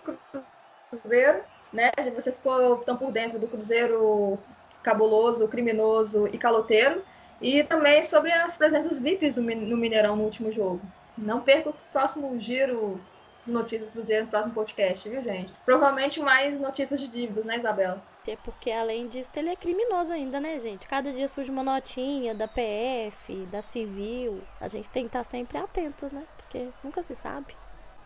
Cruzeiro, 0.90 1.40
né? 1.72 1.90
Você 2.14 2.30
ficou 2.32 2.78
tão 2.78 2.96
por 2.96 3.10
dentro 3.10 3.38
do 3.38 3.48
Cruzeiro 3.48 4.38
cabuloso, 4.82 5.48
criminoso 5.48 6.28
e 6.28 6.38
caloteiro. 6.38 7.02
E 7.42 7.62
também 7.64 8.02
sobre 8.04 8.32
as 8.32 8.56
presenças 8.56 8.98
VIPs 9.00 9.36
no 9.36 9.42
Mi- 9.42 9.54
no 9.54 9.76
Mineirão 9.76 10.16
no 10.16 10.22
último 10.24 10.52
jogo. 10.52 10.80
Não 11.18 11.40
perca 11.40 11.70
o 11.70 11.74
próximo 11.92 12.38
giro 12.38 13.00
de 13.44 13.52
notícias 13.52 13.88
do 13.88 13.92
Cruzeiro 13.92 14.24
no 14.24 14.30
próximo 14.30 14.54
podcast, 14.54 15.08
viu, 15.08 15.22
gente? 15.22 15.52
Provavelmente 15.64 16.20
mais 16.20 16.60
notícias 16.60 17.00
de 17.00 17.08
dívidas, 17.08 17.44
né, 17.44 17.58
Isabela? 17.58 18.02
É 18.28 18.36
porque, 18.36 18.70
além 18.70 19.08
disso, 19.08 19.32
ele 19.36 19.50
é 19.50 19.56
criminoso 19.56 20.12
ainda, 20.12 20.38
né, 20.38 20.56
gente? 20.60 20.86
Cada 20.86 21.12
dia 21.12 21.26
surge 21.26 21.50
uma 21.50 21.64
notinha 21.64 22.32
da 22.34 22.46
PF, 22.46 23.34
da 23.50 23.60
Civil. 23.60 24.40
A 24.60 24.68
gente 24.68 24.88
tem 24.88 25.02
que 25.02 25.08
estar 25.08 25.24
sempre 25.24 25.58
atentos, 25.58 26.12
né? 26.12 26.22
Porque 26.38 26.68
nunca 26.84 27.02
se 27.02 27.16
sabe 27.16 27.56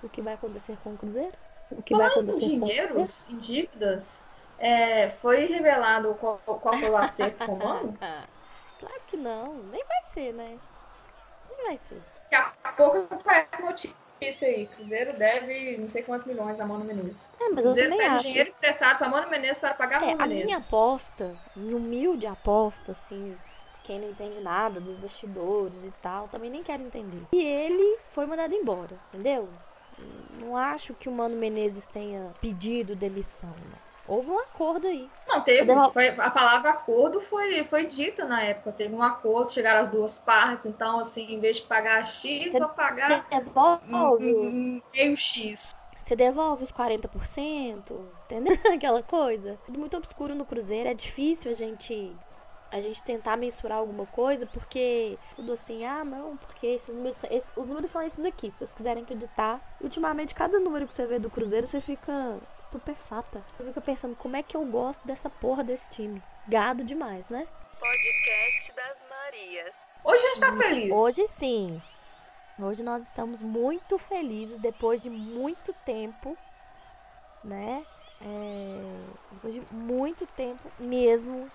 o 0.03 0.09
que 0.09 0.22
vai 0.22 0.32
acontecer 0.34 0.78
com 0.82 0.95
o 0.95 0.97
Cruzeiro. 0.97 1.32
O 1.70 1.82
que 1.82 1.95
vai 1.95 2.09
Falando 2.09 2.28
em 2.28 2.30
acontecer 2.30 2.51
com 2.51 2.57
o 2.57 2.61
Cruzeiro. 2.61 2.89
dinheiros, 2.95 3.24
em 3.28 3.37
dívidas, 3.37 4.22
é, 4.59 5.11
foi 5.11 5.45
revelado 5.45 6.14
qual, 6.18 6.39
qual 6.47 6.78
foi 6.78 6.89
o 6.91 6.97
acerto 6.97 7.45
com 7.45 7.53
o 7.53 7.59
mano? 7.59 7.99
Claro 8.79 9.01
que 9.07 9.16
não. 9.16 9.55
Nem 9.64 9.85
vai 9.85 10.05
ser, 10.05 10.33
né? 10.33 10.59
Nem 11.49 11.66
vai 11.66 11.77
ser. 11.77 12.03
Daqui 12.31 12.53
a 12.64 12.72
pouco 12.72 13.14
aparece 13.14 13.62
notícia 13.62 14.49
aí. 14.49 14.66
Cruzeiro 14.68 15.16
deve 15.18 15.77
não 15.79 15.91
sei 15.91 16.03
quantos 16.03 16.27
milhões 16.27 16.59
a 16.61 16.66
Mano 16.66 16.85
Menezes. 16.85 17.16
É, 17.41 17.49
mas 17.51 17.66
eu 17.66 17.74
Cruzeiro 17.74 17.91
também 17.91 17.99
pede 17.99 18.14
acho. 18.14 18.24
dinheiro 18.24 18.51
emprestado 18.51 18.99
para 18.99 19.09
Mano 19.09 19.31
Menezes 19.31 19.59
para 19.59 19.74
pagar 19.74 20.03
É, 20.03 20.14
Mano 20.14 20.16
a 20.18 20.27
Menezes. 20.27 20.45
minha 20.45 20.59
aposta, 20.59 21.37
minha 21.55 21.77
humilde 21.77 22.27
aposta, 22.27 22.93
assim, 22.93 23.37
de 23.74 23.81
quem 23.83 23.99
não 24.01 24.11
entende 24.11 24.41
nada 24.41 24.81
dos 24.81 24.97
bastidores 24.97 25.85
e 25.85 25.93
tal, 25.93 26.29
também 26.29 26.51
nem 26.51 26.62
quero 26.62 26.83
entender. 26.83 27.22
E 27.33 27.43
ele 27.43 27.99
foi 28.07 28.27
mandado 28.27 28.55
embora, 28.55 28.99
entendeu? 29.12 29.49
Não 30.31 30.57
acho 30.57 30.95
que 30.95 31.09
o 31.09 31.12
Mano 31.12 31.37
Menezes 31.37 31.87
tenha 31.87 32.35
pedido 32.41 32.95
demissão, 32.97 33.51
não. 33.70 33.86
Houve 34.09 34.30
um 34.30 34.38
acordo 34.38 34.86
aí. 34.86 35.09
Não, 35.26 35.40
teve. 35.40 35.72
Foi, 35.92 36.09
a 36.09 36.30
palavra 36.30 36.70
acordo 36.70 37.20
foi, 37.20 37.64
foi 37.64 37.86
dita 37.86 38.24
na 38.24 38.42
época. 38.42 38.72
Teve 38.72 38.94
um 38.94 39.02
acordo, 39.02 39.52
chegaram 39.52 39.84
as 39.84 39.90
duas 39.90 40.18
partes. 40.18 40.66
Então, 40.66 41.00
assim, 41.00 41.32
em 41.34 41.40
vez 41.40 41.57
de 41.57 41.62
pagar 41.64 42.04
X, 42.04 42.52
Você 42.52 42.59
vou 42.61 42.68
pagar 42.68 43.26
Devolve 43.28 44.34
um- 44.34 44.82
meio 44.94 45.16
X. 45.16 45.74
você 45.98 46.14
devolve 46.14 46.62
os 46.62 46.70
40%, 46.70 47.98
entendeu? 48.24 48.57
Aquela 48.74 49.02
coisa. 49.02 49.59
Tudo 49.66 49.78
muito 49.78 49.96
obscuro 49.96 50.34
no 50.34 50.44
Cruzeiro, 50.44 50.88
é 50.88 50.94
difícil 50.94 51.50
a 51.50 51.54
gente 51.54 52.14
a 52.77 52.81
gente 52.81 53.03
tentar 53.03 53.37
mensurar 53.37 53.79
alguma 53.79 54.07
coisa, 54.07 54.47
porque 54.47 55.18
tudo 55.35 55.53
assim, 55.53 55.85
ah, 55.85 56.05
não, 56.05 56.37
porque 56.37 56.66
esses 56.66 56.95
números, 56.95 57.16
são- 57.18 57.31
esses- 57.31 57.53
os 57.57 57.66
números 57.66 57.91
são 57.91 58.03
esses 58.03 58.24
aqui, 58.24 58.51
se 58.51 58.59
vocês 58.59 58.72
quiserem 58.72 59.03
acreditar. 59.03 59.61
Ultimamente, 59.81 60.35
cada 60.35 60.59
número 60.61 60.87
que 60.87 60.95
você 60.95 61.07
vê 61.07 61.18
do 61.18 61.31
Cruzeiro, 61.31 61.66
você 61.66 61.81
fica 61.81 62.39
estupefata. 62.59 63.45
Você 63.57 63.64
fica 63.64 63.81
pensando, 63.81 64.14
como 64.16 64.37
é 64.37 64.43
que 64.43 64.57
eu 64.57 64.64
gosto 64.66 65.07
dessa 65.07 65.29
porra 65.31 65.64
desse 65.64 65.89
time? 65.91 66.22
Gado 66.49 66.85
demais, 66.85 67.29
né? 67.29 67.47
Podcast 67.79 68.72
das 68.74 69.07
Marias. 69.09 69.93
Hoje 70.05 70.24
a 70.24 70.29
gente 70.29 70.41
tá 70.41 70.57
feliz. 70.57 70.93
Hoje 70.93 71.27
sim. 71.29 71.83
Hoje 72.59 72.83
nós 72.83 73.03
estamos 73.05 73.43
muito 73.43 73.99
felizes 73.99 74.59
depois 74.59 75.01
de 75.03 75.11
muito 75.11 75.72
tempo, 75.85 76.37
né? 77.45 77.85
É, 78.22 79.03
depois 79.33 79.53
de 79.55 79.61
muito 79.70 80.27
tempo 80.29 80.70
mesmo, 80.79 81.51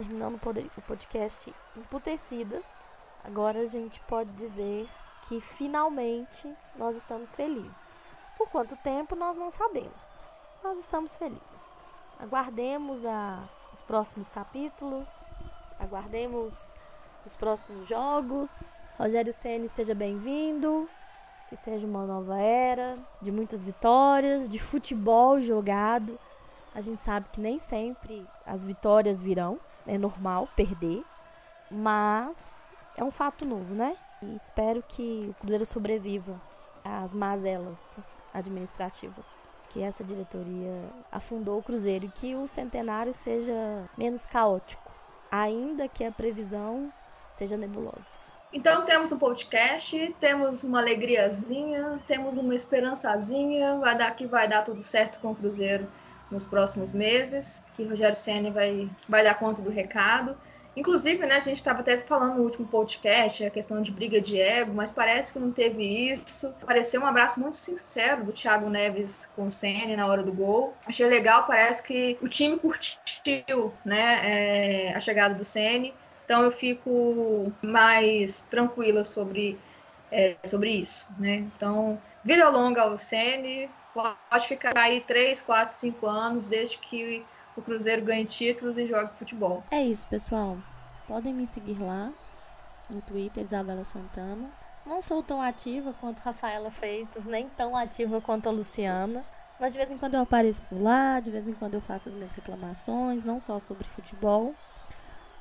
terminando 0.00 0.36
o 0.36 0.38
pod- 0.38 0.70
o 0.78 0.80
podcast 0.82 1.54
emputecidas. 1.76 2.84
Agora 3.22 3.60
a 3.60 3.64
gente 3.66 4.00
pode 4.08 4.32
dizer 4.32 4.88
que 5.28 5.40
finalmente 5.42 6.50
nós 6.76 6.96
estamos 6.96 7.34
felizes. 7.34 8.00
Por 8.38 8.48
quanto 8.48 8.74
tempo 8.76 9.14
nós 9.14 9.36
não 9.36 9.50
sabemos. 9.50 10.14
Nós 10.64 10.78
estamos 10.78 11.16
felizes. 11.16 11.84
Aguardemos 12.18 13.04
a, 13.04 13.42
os 13.72 13.82
próximos 13.82 14.30
capítulos, 14.30 15.26
aguardemos 15.78 16.74
os 17.26 17.36
próximos 17.36 17.86
jogos. 17.86 18.50
Rogério 18.98 19.32
Ceni 19.32 19.68
seja 19.68 19.94
bem-vindo. 19.94 20.88
Que 21.50 21.56
seja 21.56 21.84
uma 21.86 22.06
nova 22.06 22.38
era 22.38 22.96
de 23.20 23.32
muitas 23.32 23.64
vitórias, 23.64 24.48
de 24.48 24.58
futebol 24.60 25.40
jogado. 25.40 26.18
A 26.74 26.80
gente 26.80 27.00
sabe 27.00 27.28
que 27.32 27.40
nem 27.40 27.58
sempre 27.58 28.24
as 28.46 28.62
vitórias 28.62 29.20
virão, 29.20 29.58
é 29.86 29.98
normal 29.98 30.48
perder, 30.56 31.04
mas 31.70 32.68
é 32.96 33.04
um 33.04 33.10
fato 33.10 33.44
novo, 33.44 33.74
né? 33.74 33.96
E 34.22 34.34
espero 34.34 34.82
que 34.86 35.26
o 35.30 35.34
Cruzeiro 35.34 35.66
sobreviva 35.66 36.40
às 36.84 37.14
mazelas 37.14 37.78
administrativas 38.32 39.26
que 39.70 39.82
essa 39.82 40.04
diretoria 40.04 40.82
afundou 41.10 41.58
o 41.58 41.62
Cruzeiro 41.62 42.06
e 42.06 42.08
que 42.08 42.34
o 42.34 42.46
centenário 42.46 43.14
seja 43.14 43.54
menos 43.96 44.26
caótico, 44.26 44.90
ainda 45.30 45.88
que 45.88 46.04
a 46.04 46.10
previsão 46.10 46.92
seja 47.30 47.56
nebulosa. 47.56 48.18
Então 48.52 48.84
temos 48.84 49.12
um 49.12 49.18
podcast, 49.18 50.14
temos 50.18 50.64
uma 50.64 50.80
alegriazinha, 50.80 52.00
temos 52.08 52.36
uma 52.36 52.52
esperançazinha, 52.52 53.76
vai 53.76 53.96
dar 53.96 54.10
que 54.16 54.26
vai 54.26 54.48
dar 54.48 54.62
tudo 54.62 54.82
certo 54.82 55.20
com 55.20 55.30
o 55.30 55.36
Cruzeiro 55.36 55.86
nos 56.30 56.46
próximos 56.46 56.92
meses, 56.92 57.62
que 57.74 57.84
Rogério 57.84 58.14
Ceni 58.14 58.50
vai, 58.50 58.88
vai 59.08 59.24
dar 59.24 59.34
conta 59.34 59.60
do 59.60 59.70
recado. 59.70 60.36
Inclusive, 60.76 61.26
né, 61.26 61.36
a 61.36 61.40
gente 61.40 61.56
estava 61.56 61.80
até 61.80 61.96
falando 61.96 62.36
no 62.36 62.44
último 62.44 62.66
podcast 62.66 63.44
a 63.44 63.50
questão 63.50 63.82
de 63.82 63.90
briga 63.90 64.20
de 64.20 64.40
ego, 64.40 64.72
mas 64.72 64.92
parece 64.92 65.32
que 65.32 65.38
não 65.38 65.50
teve 65.50 65.82
isso. 65.82 66.54
Pareceu 66.64 67.00
um 67.00 67.06
abraço 67.06 67.40
muito 67.40 67.56
sincero 67.56 68.24
do 68.24 68.32
Thiago 68.32 68.70
Neves 68.70 69.28
com 69.34 69.48
o 69.48 69.52
Ceni 69.52 69.96
na 69.96 70.06
hora 70.06 70.22
do 70.22 70.32
gol. 70.32 70.74
Achei 70.86 71.06
legal, 71.06 71.44
parece 71.44 71.82
que 71.82 72.16
o 72.22 72.28
time 72.28 72.56
curtiu 72.56 73.74
né, 73.84 74.20
é, 74.22 74.94
a 74.94 75.00
chegada 75.00 75.34
do 75.34 75.44
Ceni. 75.44 75.92
Então 76.24 76.44
eu 76.44 76.52
fico 76.52 77.52
mais 77.60 78.44
tranquila 78.44 79.04
sobre 79.04 79.58
é, 80.10 80.36
sobre 80.44 80.70
isso, 80.70 81.06
né? 81.18 81.36
Então, 81.36 82.00
vida 82.24 82.48
longa 82.48 82.82
ao 82.82 82.98
Ceni, 82.98 83.70
pode 83.94 84.46
ficar 84.46 84.76
aí 84.76 85.00
3, 85.00 85.40
4, 85.42 85.76
5 85.76 86.06
anos, 86.06 86.46
desde 86.46 86.78
que 86.78 87.24
o 87.56 87.62
Cruzeiro 87.62 88.02
ganhe 88.02 88.24
títulos 88.24 88.78
e 88.78 88.86
jogue 88.86 89.12
futebol. 89.18 89.62
É 89.70 89.82
isso, 89.82 90.06
pessoal. 90.06 90.58
Podem 91.06 91.34
me 91.34 91.46
seguir 91.46 91.80
lá 91.80 92.12
no 92.88 93.00
Twitter, 93.02 93.42
Isabela 93.42 93.84
Santana. 93.84 94.50
Não 94.86 95.02
sou 95.02 95.22
tão 95.22 95.40
ativa 95.42 95.94
quanto 96.00 96.20
Rafaela 96.20 96.70
Freitas, 96.70 97.24
nem 97.24 97.48
tão 97.50 97.76
ativa 97.76 98.20
quanto 98.20 98.48
a 98.48 98.52
Luciana. 98.52 99.24
Mas 99.58 99.72
de 99.72 99.78
vez 99.78 99.90
em 99.90 99.98
quando 99.98 100.14
eu 100.14 100.22
apareço 100.22 100.62
por 100.62 100.80
lá, 100.80 101.20
de 101.20 101.30
vez 101.30 101.46
em 101.46 101.52
quando 101.52 101.74
eu 101.74 101.80
faço 101.82 102.08
as 102.08 102.14
minhas 102.14 102.32
reclamações, 102.32 103.24
não 103.24 103.38
só 103.38 103.60
sobre 103.60 103.86
futebol. 103.88 104.54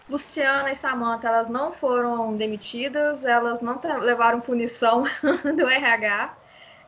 Luciana 0.08 0.72
e 0.72 0.76
Samantha, 0.76 1.28
elas 1.28 1.48
não 1.48 1.72
foram 1.72 2.36
demitidas, 2.36 3.24
elas 3.24 3.60
não 3.60 3.80
levaram 4.00 4.40
punição 4.40 5.04
do 5.56 5.68
RH, 5.68 6.34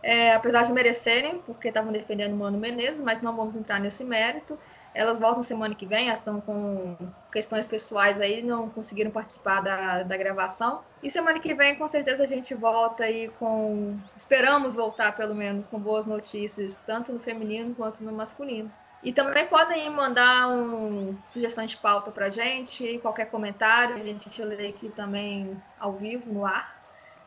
é, 0.03 0.33
apesar 0.33 0.65
de 0.65 0.73
merecerem, 0.73 1.39
porque 1.47 1.69
estavam 1.69 1.93
defendendo 1.93 2.33
o 2.33 2.37
Mano 2.37 2.59
Menezes, 2.59 3.01
mas 3.01 3.23
não 3.23 3.37
vamos 3.37 3.55
entrar 3.55 3.79
nesse 3.79 4.05
mérito. 4.05 4.59
Elas 4.95 5.19
voltam 5.19 5.43
semana 5.43 5.75
que 5.75 5.87
vem, 5.87 6.09
elas 6.09 6.19
estão 6.19 6.41
com 6.41 6.97
questões 7.33 7.67
pessoais 7.67 8.21
aí, 8.21 8.43
não 8.43 8.69
conseguiram 8.69 9.11
participar 9.11 9.63
da, 9.63 10.03
da 10.03 10.17
gravação. 10.19 10.83
E 11.03 11.11
semana 11.11 11.41
que 11.41 11.55
vem, 11.55 11.77
com 11.77 11.89
certeza, 11.89 12.25
a 12.25 12.27
gente 12.27 12.55
volta 12.55 13.05
aí 13.05 13.29
com. 13.39 13.99
Esperamos 14.15 14.75
voltar, 14.75 15.17
pelo 15.17 15.35
menos, 15.35 15.65
com 15.71 15.79
boas 15.79 16.05
notícias, 16.05 16.75
tanto 16.87 17.11
no 17.11 17.21
feminino 17.21 17.75
quanto 17.75 18.05
no 18.05 18.13
masculino. 18.13 18.71
E 19.03 19.13
também 19.13 19.47
podem 19.47 19.89
mandar 19.91 20.49
um 20.49 21.19
sugestão 21.27 21.65
de 21.65 21.77
pauta 21.77 22.11
pra 22.11 22.29
gente, 22.29 22.99
qualquer 22.99 23.31
comentário, 23.31 23.97
a 23.97 23.99
gente 23.99 24.43
lê 24.45 24.69
aqui 24.69 24.91
também 24.91 25.61
ao 25.81 25.95
vivo, 25.95 26.31
no 26.31 26.45
ar. 26.45 26.81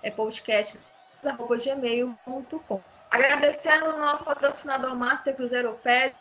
É 0.03 0.11
podcast.gmail.com. 1.33 2.81
Agradecendo 3.09 3.91
o 3.91 3.97
nosso 3.97 4.23
patrocinador 4.23 4.95
Master 4.95 5.35
Cruzeiropédia, 5.35 6.15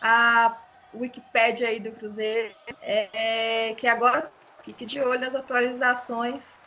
a 0.00 0.56
Wikipédia 0.94 1.68
aí 1.68 1.78
do 1.80 1.92
Cruzeiro, 1.92 2.54
é, 2.80 3.74
que 3.74 3.86
agora 3.86 4.32
fique 4.62 4.86
de 4.86 5.00
olho 5.00 5.20
nas 5.20 5.34
atualizações 5.34 6.58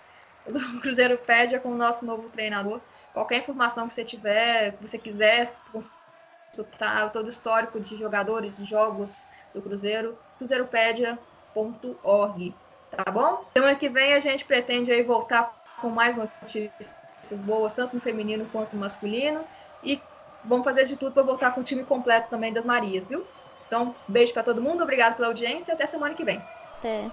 do 0.45 0.59
Cruzeiropédia 0.81 1.59
com 1.59 1.69
o 1.69 1.75
nosso 1.75 2.05
novo 2.05 2.29
treinador. 2.29 2.79
Qualquer 3.13 3.39
informação 3.39 3.87
que 3.87 3.93
você 3.93 4.03
tiver, 4.03 4.73
que 4.73 4.87
você 4.87 4.97
quiser 4.97 5.55
consultar 5.71 7.09
todo 7.11 7.27
o 7.27 7.29
histórico 7.29 7.79
de 7.79 7.95
jogadores, 7.97 8.57
de 8.57 8.65
jogos 8.65 9.25
do 9.53 9.61
Cruzeiro, 9.61 10.17
cruzeiropedia.org, 10.37 12.53
tá 12.91 13.09
bom? 13.11 13.45
Semana 13.53 13.75
que 13.75 13.89
vem 13.89 14.13
a 14.13 14.19
gente 14.19 14.45
pretende 14.45 14.91
aí 14.91 15.01
voltar 15.01 15.57
com 15.81 15.89
mais 15.89 16.15
notícias 16.15 16.98
boas, 17.37 17.73
tanto 17.73 17.95
no 17.95 18.01
feminino 18.01 18.49
quanto 18.49 18.73
no 18.73 18.79
masculino, 18.79 19.45
e 19.83 20.03
vamos 20.43 20.63
fazer 20.63 20.85
de 20.85 20.97
tudo 20.97 21.13
para 21.13 21.23
voltar 21.23 21.51
com 21.53 21.61
o 21.61 21.63
time 21.63 21.83
completo 21.83 22.29
também 22.29 22.53
das 22.53 22.65
Marias, 22.65 23.07
viu? 23.07 23.27
Então, 23.67 23.95
beijo 24.07 24.33
para 24.33 24.43
todo 24.43 24.61
mundo, 24.61 24.81
obrigado 24.81 25.15
pela 25.15 25.27
audiência 25.27 25.73
até 25.73 25.85
semana 25.85 26.15
que 26.15 26.23
vem. 26.23 26.49
Até. 26.77 27.11